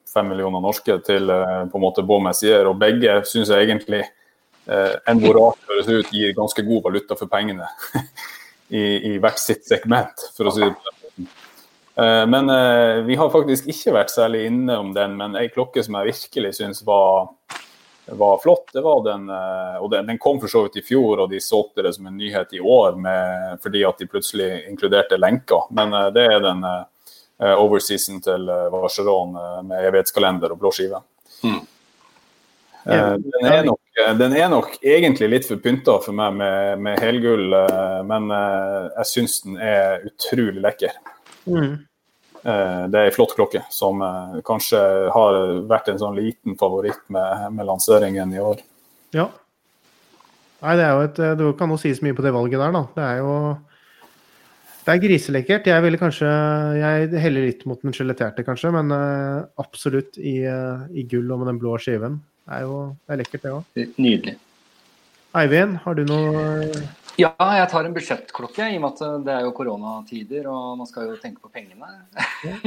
[0.10, 2.66] fem millioner norske, til på en måte Baumessier.
[2.72, 4.21] Og begge syns jeg egentlig eh,
[4.68, 7.66] enn hvor rart det høres ut, gir ganske god valuta for pengene
[8.72, 8.84] i,
[9.14, 11.32] i, hvert sitt segment, for å si det på den måten.
[11.96, 15.84] Eh, men eh, vi har faktisk ikke vært særlig inne om den, men ei klokke
[15.84, 17.34] som jeg virkelig syns var,
[18.06, 21.26] var, flott, det var den eh, Og den, den, kom for så vidt i fjor,
[21.26, 25.20] og de solgte det som en nyhet i år med, fordi at de plutselig inkluderte
[25.20, 25.68] lenker.
[25.76, 29.34] Men eh, det er den eh, overseason til Vacheron
[29.66, 31.00] med evighetskalender og blå skive.
[31.42, 31.64] Mm.
[32.86, 36.82] Eh, den, er nok, eh, den, er nok, egentlig litt for pynta for meg med,
[36.82, 40.98] med helgull, eh, men jeg syns den er utrolig lekker.
[41.46, 41.80] Mm.
[42.42, 44.00] Det er ei flott klokke som
[44.48, 44.80] kanskje
[45.14, 45.36] har
[45.70, 48.64] vært en sånn liten favoritt med, med lanseringen i år.
[49.14, 49.28] Ja.
[50.62, 52.82] Nei, det et Det kan jo sies mye på det valget der, da.
[52.96, 53.36] Det er jo
[54.82, 55.70] det er griselekkert.
[55.70, 56.32] Jeg ville kanskje
[56.80, 58.90] Jeg heller litt mot den skjeletterte, kanskje, men
[59.62, 62.18] absolutt i, i gull og med den blå skiven.
[62.46, 63.84] Det er jo det er lekkert, det òg.
[63.98, 64.36] Nydelig.
[65.42, 66.42] Eivind, har du noe
[67.20, 70.90] Ja, jeg tar en budsjettklokke, i og med at det er jo koronatider og man
[70.90, 71.88] skal jo tenke på pengene.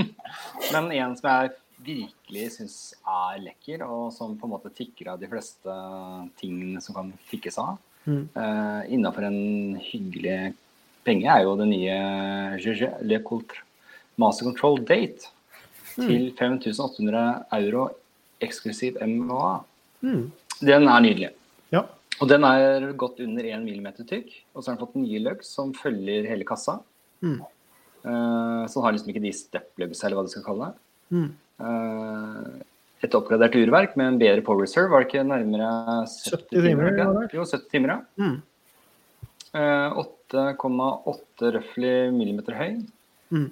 [0.72, 1.52] Men en som jeg
[1.84, 5.76] virkelig syns er lekker, og som på en måte tikker av de fleste
[6.40, 7.76] tingene som kan tikkes av,
[8.06, 8.22] mm.
[8.36, 10.54] uh, innafor en hyggelig
[11.04, 11.98] penge, er jo det nye
[12.62, 13.64] GG Le Coultre
[14.20, 15.30] Master Control Date.
[15.94, 17.20] til 5800
[17.54, 17.84] euro
[18.44, 19.60] eksklusiv MA.
[20.04, 20.26] Mm.
[20.60, 21.30] Den er nydelig.
[21.74, 21.84] Ja.
[22.20, 24.30] Og den er godt under 1 mm tykk.
[24.54, 26.78] Og så har den fått nye lugs som følger hele kassa.
[27.24, 27.40] Mm.
[28.04, 30.80] Uh, så den har liksom ikke de step-lugs, eller hva du skal kalle det.
[31.16, 31.30] Mm.
[31.64, 32.62] Uh,
[33.04, 34.92] et oppgradert urverk med en bedre power reserve.
[34.92, 35.70] Var det ikke nærmere
[36.08, 37.28] 70, 70 timer, timer?
[37.36, 37.98] Jo, 70 timer, ja.
[38.20, 38.36] Mm.
[39.54, 39.98] Eh,
[40.34, 42.80] 8,8 røftlig millimeter høy.
[43.30, 43.50] Mm.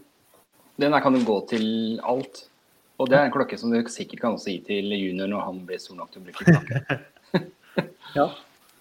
[0.82, 1.66] Den her kan jo gå til
[2.02, 2.46] alt.
[3.00, 5.60] Og det er en klokke som du sikkert kan også gi til junior når han
[5.66, 7.00] blir stor nok til å bruke klokke.
[8.12, 8.26] Ja.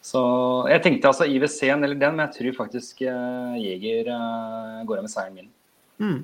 [0.03, 0.19] Så
[0.67, 5.05] jeg tenkte altså IWC-en eller den, men jeg tror faktisk uh, Jeger uh, går av
[5.05, 5.51] med seieren min.
[6.01, 6.17] Mm.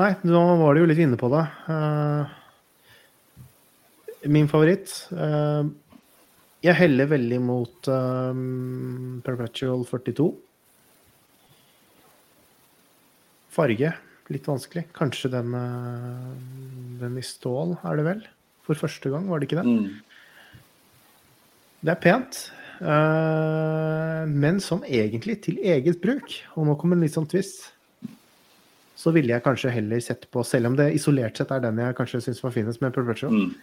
[0.00, 1.44] Nei, nå var du jo litt inne på det.
[1.68, 2.24] Uh,
[4.32, 5.62] min favoritt uh,
[6.64, 7.90] Jeg heller veldig mot
[9.28, 10.30] Perpetual 42.
[13.54, 13.92] Farge
[14.30, 14.86] litt vanskelig.
[14.96, 18.22] Kanskje den, eh, den i stål, er det vel?
[18.64, 19.66] For første gang, var det ikke det?
[19.66, 20.00] Mm.
[21.84, 22.50] Det er pent.
[22.80, 26.26] eh, men som egentlig til eget bruk.
[26.56, 27.70] Og nå kommer en litt sånn twist.
[28.96, 31.94] Så ville jeg kanskje heller sett på, selv om det isolert sett er den jeg
[31.94, 33.54] kanskje syns var finest med Perpetual, Mm.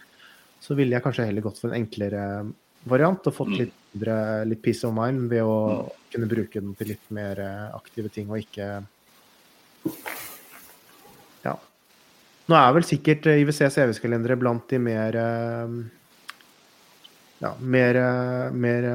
[0.60, 2.52] så ville jeg kanskje heller gått for en enklere
[2.86, 3.58] variant og fått Mm.
[3.58, 7.70] litt, mindre, litt peace of mind ved å kunne bruke den til litt mer eh,
[7.76, 8.84] aktive ting og ikke.
[12.50, 15.74] Nå er vel sikkert eh, IWCs EVS-kalendere blant de mer eh,
[17.42, 18.88] ja, mer, eh, mer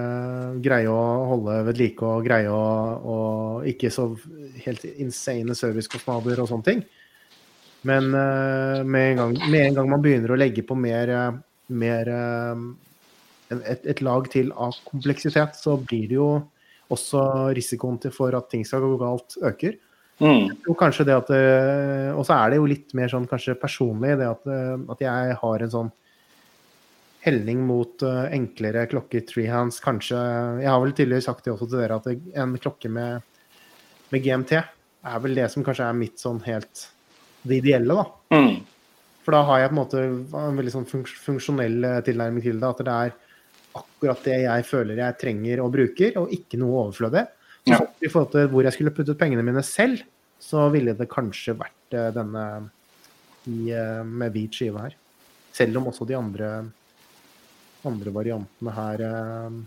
[0.64, 2.66] greie å holde ved like og greie å
[3.14, 4.10] og ikke så
[4.66, 6.84] helt insane servicekostnader og sånne ting.
[7.88, 11.12] Men med, en gang, med en gang man begynner å legge på mer,
[11.70, 12.10] mer
[13.54, 16.32] et, et lag til av kompleksitet, så blir det jo
[16.92, 17.22] også
[17.56, 19.78] risikoen til for at ting skal gå galt, øker.
[20.18, 20.50] Mm.
[20.66, 24.16] Og kanskje det at eh, Og så er det jo litt mer sånn kanskje personlig
[24.18, 25.92] det at, eh, at jeg har en sånn
[27.22, 30.18] helning mot eh, enklere klokker, treehands, kanskje
[30.64, 32.10] Jeg har vel tidligere sagt det også til dere, at
[32.42, 33.22] en klokke med,
[34.10, 36.88] med GMT er vel det som kanskje er mitt sånn helt
[37.48, 38.34] det ideelle, da.
[38.34, 38.58] Mm.
[39.24, 42.72] For da har jeg på en måte en veldig sånn funksjonell tilnærming til det.
[42.74, 43.14] At det er
[43.78, 47.24] akkurat det jeg føler jeg trenger og bruker, og ikke noe overflødig.
[47.68, 47.82] Ja.
[48.02, 50.04] I forhold til hvor jeg skulle puttet pengene mine selv,
[50.40, 52.44] så ville det kanskje vært eh, denne
[53.48, 54.98] i, eh, med hvit skive her.
[55.56, 56.52] Selv om også de andre,
[57.88, 59.58] andre variantene her eh,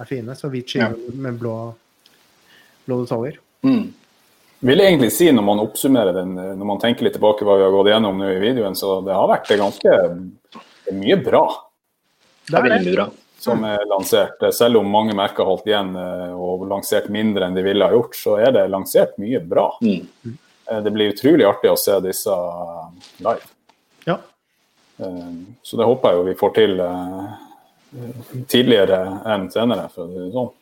[0.00, 0.36] er fine.
[0.36, 1.56] Så hvit skive med blå,
[2.86, 3.40] blå detaljer.
[3.66, 3.88] Mm.
[4.60, 7.64] Vil jeg egentlig si når man oppsummerer den, når man tenker litt tilbake hva vi
[7.64, 9.94] har gått gjennom nå i videoen, så det har vært det ganske
[10.90, 11.44] det mye bra
[12.48, 13.06] Det er veldig bra.
[13.40, 14.42] Som er lansert.
[14.54, 18.16] Selv om mange merker holdt igjen eh, og lansert mindre enn de ville ha gjort,
[18.18, 19.70] så er det lansert mye bra.
[19.80, 20.36] Mm.
[20.70, 22.36] Eh, Det blir utrolig artig å se disse
[23.24, 23.48] live.
[24.04, 24.18] Ja.
[25.00, 25.30] Eh,
[25.62, 27.30] Så det håper jeg jo vi får til eh,
[28.46, 29.00] tidligere
[29.32, 30.52] enn senere, for å si det sånn.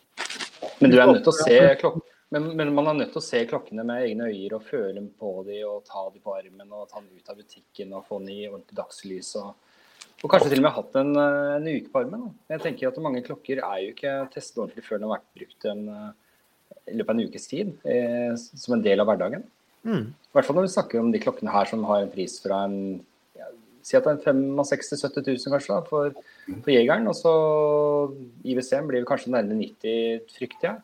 [0.79, 1.99] Men du er nødt til å se klok
[2.31, 5.31] men, men man er nødt til å se klokkene med egne øyne og føle på
[5.47, 8.29] dem og ta dem på armen og ta dem ut av butikken og få dem
[8.35, 9.31] i ordentlig dagslys.
[9.41, 9.55] Og,
[10.19, 12.23] og kanskje til og med hatt en, eh, en uke på armen.
[12.25, 12.55] Da.
[12.57, 15.69] Jeg tenker at mange klokker er jo ikke testet ordentlig før den har vært brukt
[15.71, 19.45] en, eh, i løpet av en ukes tid eh, som en del av hverdagen.
[19.87, 20.09] Mm.
[20.11, 22.65] I hvert fall når vi snakker om de klokkene her som har en pris fra
[22.67, 22.99] en
[23.39, 23.47] ja,
[23.87, 26.17] Si at det er en 65 000-70 000 kanskje da, for,
[26.51, 27.07] for jegeren.
[27.09, 27.35] Og så
[28.43, 30.83] IWC-en blir kanskje nærmere 90, frykter jeg.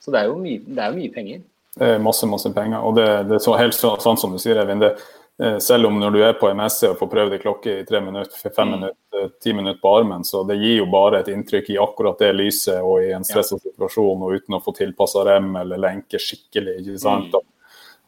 [0.00, 1.44] Så det er jo mye, det er jo mye penger.
[1.76, 2.80] Det er masse, masse penger.
[2.80, 4.82] Og det, det er så helt så, sånn som du sier, Eivind.
[4.82, 5.12] det, eh,
[5.58, 7.98] Selv om når du er på en messe og får prøvd ei klokke i tre
[8.00, 8.74] minutter, fem Mm.
[8.76, 12.28] minutter, ti minutter på armen, så det gir jo bare et inntrykk i akkurat det
[12.36, 16.76] lyset og i en stressa situasjon og uten å få tilpassa rem eller lenke skikkelig.
[16.84, 17.34] ikke sant?
[17.34, 17.50] Mm.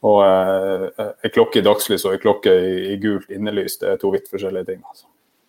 [0.06, 2.52] Og eh, ei klokke i dagslys og ei klokke
[2.92, 4.82] i, gult innelys, det er to vidt forskjellige ting.
[4.86, 5.06] altså.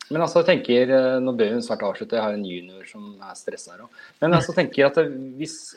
[0.10, 3.22] Men altså, jeg tenker, eh, Nå bør hun snart avslutte, jeg har en junior som
[3.22, 3.90] er stressa her òg.
[4.22, 4.98] Men altså, jeg tenker at
[5.38, 5.76] hvis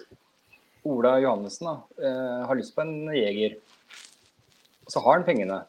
[0.86, 3.58] Ola Johannessen da, eh, har lyst på en jeger,
[4.88, 5.60] så har han pengene,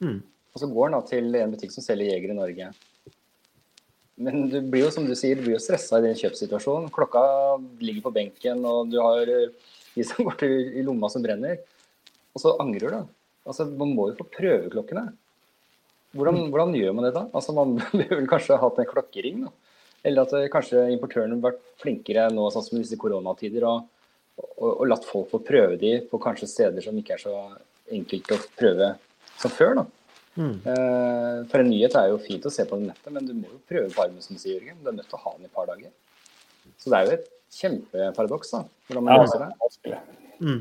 [0.00, 0.20] Mm.
[0.54, 2.70] og så går han da til en butikk som selger jeger i Norge.
[4.20, 6.90] Men du blir jo som du sier, du blir jo stressa i din kjøpssituasjonen.
[6.92, 7.22] Klokka
[7.80, 9.54] ligger på benken, og du har eh,
[9.94, 11.62] de som går til i lomma som brenner.
[12.36, 13.00] Og så angrer du.
[13.48, 15.06] Altså, Man må jo få prøveklokkene.
[16.12, 17.24] Hvordan, hvordan gjør man det da?
[17.32, 19.46] Altså, Man burde vel kanskje hatt en klokkering?
[19.46, 19.54] da.
[20.04, 23.88] Eller at eh, kanskje importøren har vært flinkere nå sånn som i disse koronatider og,
[24.36, 27.34] og, og latt folk få prøve de på kanskje steder som ikke er så
[27.90, 28.94] enkelt å prøve
[29.40, 29.74] som før.
[29.80, 29.86] da.
[30.38, 30.54] Mm.
[30.72, 33.60] Eh, For en nyhet er jo fint å se på nettet, men du må jo
[33.68, 34.78] prøve på armen, som du sier, Jørgen.
[34.82, 35.94] Du er nødt til å ha den i et par dager.
[36.80, 38.64] Så det er jo et kjempeparadoks, da.
[38.88, 39.98] Hvordan man løser det.
[40.40, 40.60] Mm.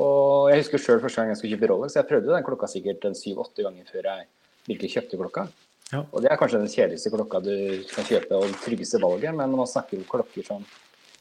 [0.00, 3.08] Og jeg husker sjøl første gang jeg skulle kjøpe Rolex, jeg prøvde den klokka sikkert
[3.18, 4.28] syv-åtte ganger før jeg
[4.68, 5.46] virkelig kjøpte klokka.
[5.90, 6.04] Ja.
[6.14, 7.54] Og det er kanskje den kjedeligste klokka du
[7.90, 10.62] kan kjøpe, og det tryggeste valget, men man snakker om klokker som,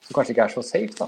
[0.05, 1.07] som kanskje ikke er så safe, da.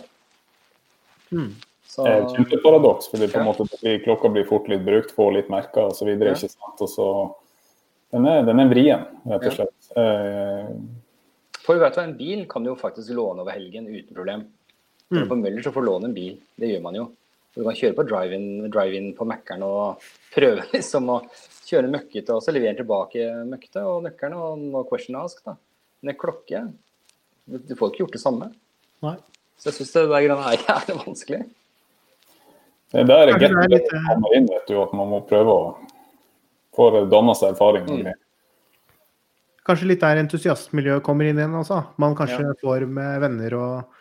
[1.32, 1.52] Mm.
[1.92, 5.12] Så, Det er et kjempeparadoks, fordi på en måte blir klokka blir fort litt brukt,
[5.12, 6.08] får litt merker osv.
[6.08, 6.32] Ja.
[6.32, 6.84] ikke sant?
[6.86, 7.08] Og så
[8.16, 9.90] den er, den er vrien, rett og slett.
[10.00, 10.70] Eh,
[11.62, 14.46] For vet du hva, en bil kan du jo faktisk låne over helgen uten problem.
[15.12, 15.20] Mm.
[15.20, 17.10] er på Møller så får du låne en bil, det gjør man jo.
[17.52, 20.06] Du kan kjøre på drive-in drive på Mækkern og
[20.36, 21.20] prøve liksom å
[21.68, 25.44] kjøre møkkete, og så levere tilbake møkkete, og nøkkelen og no question ask.
[25.44, 25.58] da.
[26.02, 26.64] Men en klokke,
[27.52, 28.52] du får ikke gjort det samme.
[29.04, 29.18] Nei.
[29.60, 31.42] Så jeg syns det der greiene er jævlig vanskelig.
[32.92, 35.22] Det er der det er get litt, eh, kommer inn, vet du, at man må
[35.28, 35.64] prøve å
[36.76, 37.88] få danna seg erfaring.
[37.88, 38.12] Mm.
[39.68, 41.84] Kanskje litt der entusiastmiljøet kommer inn igjen altså.
[42.02, 43.98] Man kanskje får med venner og,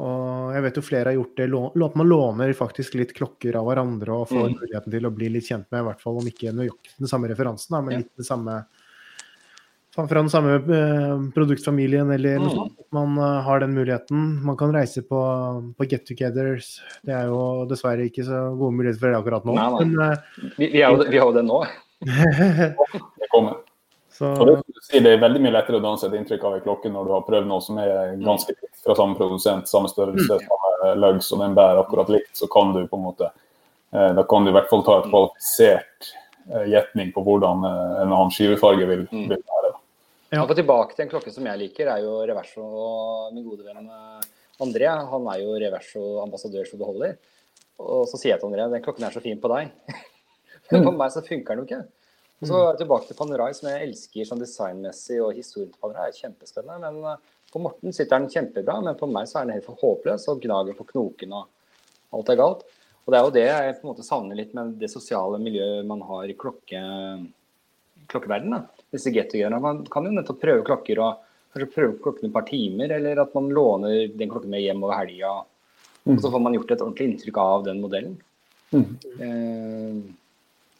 [0.00, 1.48] og Jeg vet jo flere har gjort det.
[1.84, 4.56] At man låner faktisk litt klokker av hverandre og får Mm.
[4.58, 7.28] muligheten til å bli litt kjent med, i hvert fall om ikke nøyaktig den samme
[7.28, 7.98] referansen, da, men Ja.
[7.98, 8.64] litt den samme
[9.94, 12.54] fra den samme eh, produktfamilien eller noe Mm.
[12.56, 12.72] sånt.
[12.92, 14.24] Man eh, har den muligheten.
[14.44, 15.20] Man kan reise på,
[15.78, 16.80] på get-togethers.
[17.06, 19.54] Det er jo dessverre ikke så gode muligheter for det akkurat nå.
[19.54, 19.84] Nei, nei.
[19.84, 21.60] Men, eh, Vi, vi, har jo vi har jo det nå.
[23.20, 23.54] Det kommer.
[24.14, 26.90] så det, som det er veldig mye lettere å danse et inntrykk av en klokke
[26.92, 30.92] når du har prøvd noe som er ganske likt fra samme produsent, samme størrelse, samme
[31.00, 33.30] lugs, og den bærer akkurat likt, så kan du på en måte
[33.94, 36.12] Da kan du i hvert fall ta et kvalifisert
[36.68, 39.28] gjetning på hvordan en annen skivefarge vil, Mm.
[39.30, 39.63] vil være.
[40.34, 40.42] Ja.
[40.42, 42.64] Og tilbake til en klokke som jeg liker, er jo Reverso.
[43.34, 44.24] Min gode venn eh,
[44.64, 47.12] André han er jo Reverso-ambassadør så det holder.
[47.82, 49.70] Og så sier jeg til André den klokken er så fin på deg.
[50.72, 51.84] Men på meg så funker den jo ikke.
[52.42, 56.10] Og så jeg tilbake til Panerai, som jeg elsker sånn designmessig, og historien til Panerai
[56.10, 56.90] er kjempespennende.
[56.90, 59.78] Men eh, på Morten sitter den kjempebra, men på meg så er den helt for
[59.78, 61.46] håpløs og gnager på knoken og
[62.18, 62.66] alt er galt.
[63.04, 65.86] Og det er jo det jeg på en måte savner litt med det sosiale miljøet
[65.86, 66.80] man har i klokke,
[68.10, 68.64] klokkeverdenen.
[68.94, 69.58] Disse get-togetherene.
[69.62, 71.22] Man kan jo nettopp prøve klokker og
[71.54, 74.94] kanskje prøve klokken et par timer, eller at man låner den klokken med hjem over
[75.00, 75.32] helga.
[76.04, 78.16] Og så får man gjort et ordentlig inntrykk av den modellen.
[78.74, 78.86] Mm.
[79.24, 80.00] Eh,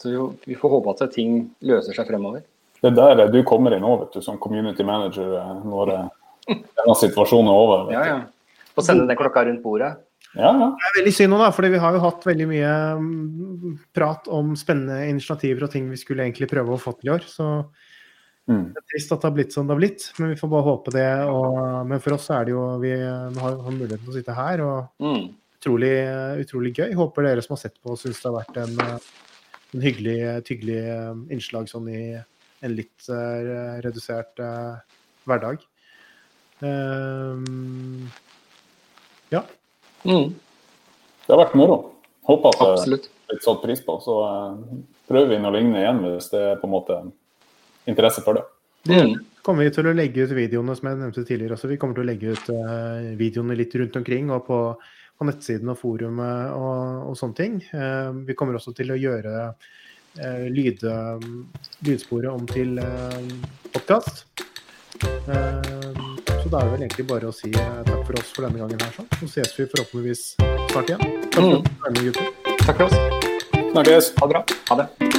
[0.02, 2.42] så vi- vi får håpe at ting løser seg fremover.
[2.82, 6.08] Det er der du kommer inn òg, vet du, som community manager eh, når eh,
[6.76, 7.86] denne situasjonen er over.
[7.86, 8.20] Vet Ja, ja.
[8.76, 9.96] Og sende den klokka rundt bordet.
[10.34, 10.68] ja, ja.
[10.74, 14.28] Det er veldig synd nå, da, fordi vi har jo hatt veldig mye mm, prat
[14.28, 17.20] om spennende initiativer og ting vi skulle egentlig prøve å få til i år.
[17.24, 17.64] Så
[18.44, 18.64] Mm.
[18.74, 20.66] det er trist at det har blitt som det har blitt, men vi får bare
[20.66, 21.08] håpe det.
[21.32, 21.56] Og,
[21.88, 25.04] men for oss er det jo Vi har, har muligheten til å sitte her, og
[25.04, 25.30] Mm.
[25.58, 25.94] utrolig,
[26.44, 26.92] utrolig gøy.
[26.98, 29.00] Håper dere som har sett på, syns det har vært en,
[29.74, 32.02] en hyggelig, et hyggelig eh, innslag sånn i
[32.64, 34.80] en litt uh, redusert uh,
[35.28, 35.60] hverdag.
[36.64, 38.08] Um,
[39.32, 39.42] ja.
[40.04, 40.32] Mm.
[41.26, 41.76] Det har vært moro.
[42.24, 43.98] Håper at det er blitt satt pris på.
[44.04, 44.80] Så uh,
[45.10, 46.98] prøver vi noe lignende igjen hvis det er på en måte
[47.90, 48.44] interesse for det.
[48.84, 49.14] Mm.
[49.40, 51.70] kommer vi til å legge ut videoene som jeg nevnte tidligere også.
[51.70, 54.58] Vi kommer til å legge ut uh, videoene litt rundt omkring og på,
[55.16, 57.56] på nettsiden og forumet og, og sånne ting.
[57.72, 60.84] Uh, vi kommer også til å gjøre uh, lyd,
[61.88, 63.20] lydsporet om til uh,
[63.72, 64.26] podkast.
[66.44, 68.60] så da er det vel egentlig bare å si eh, takk for oss for denne
[68.60, 68.92] gangen her.
[68.96, 69.08] sånn.
[69.20, 70.24] Så ses vi forhåpentligvis
[70.72, 71.18] snart igjen.
[71.32, 72.22] Takk for mm.
[72.64, 72.96] Takk for oss.
[73.72, 74.14] Snakkes!
[74.20, 74.46] Ha det bra.
[74.70, 75.13] Ha det.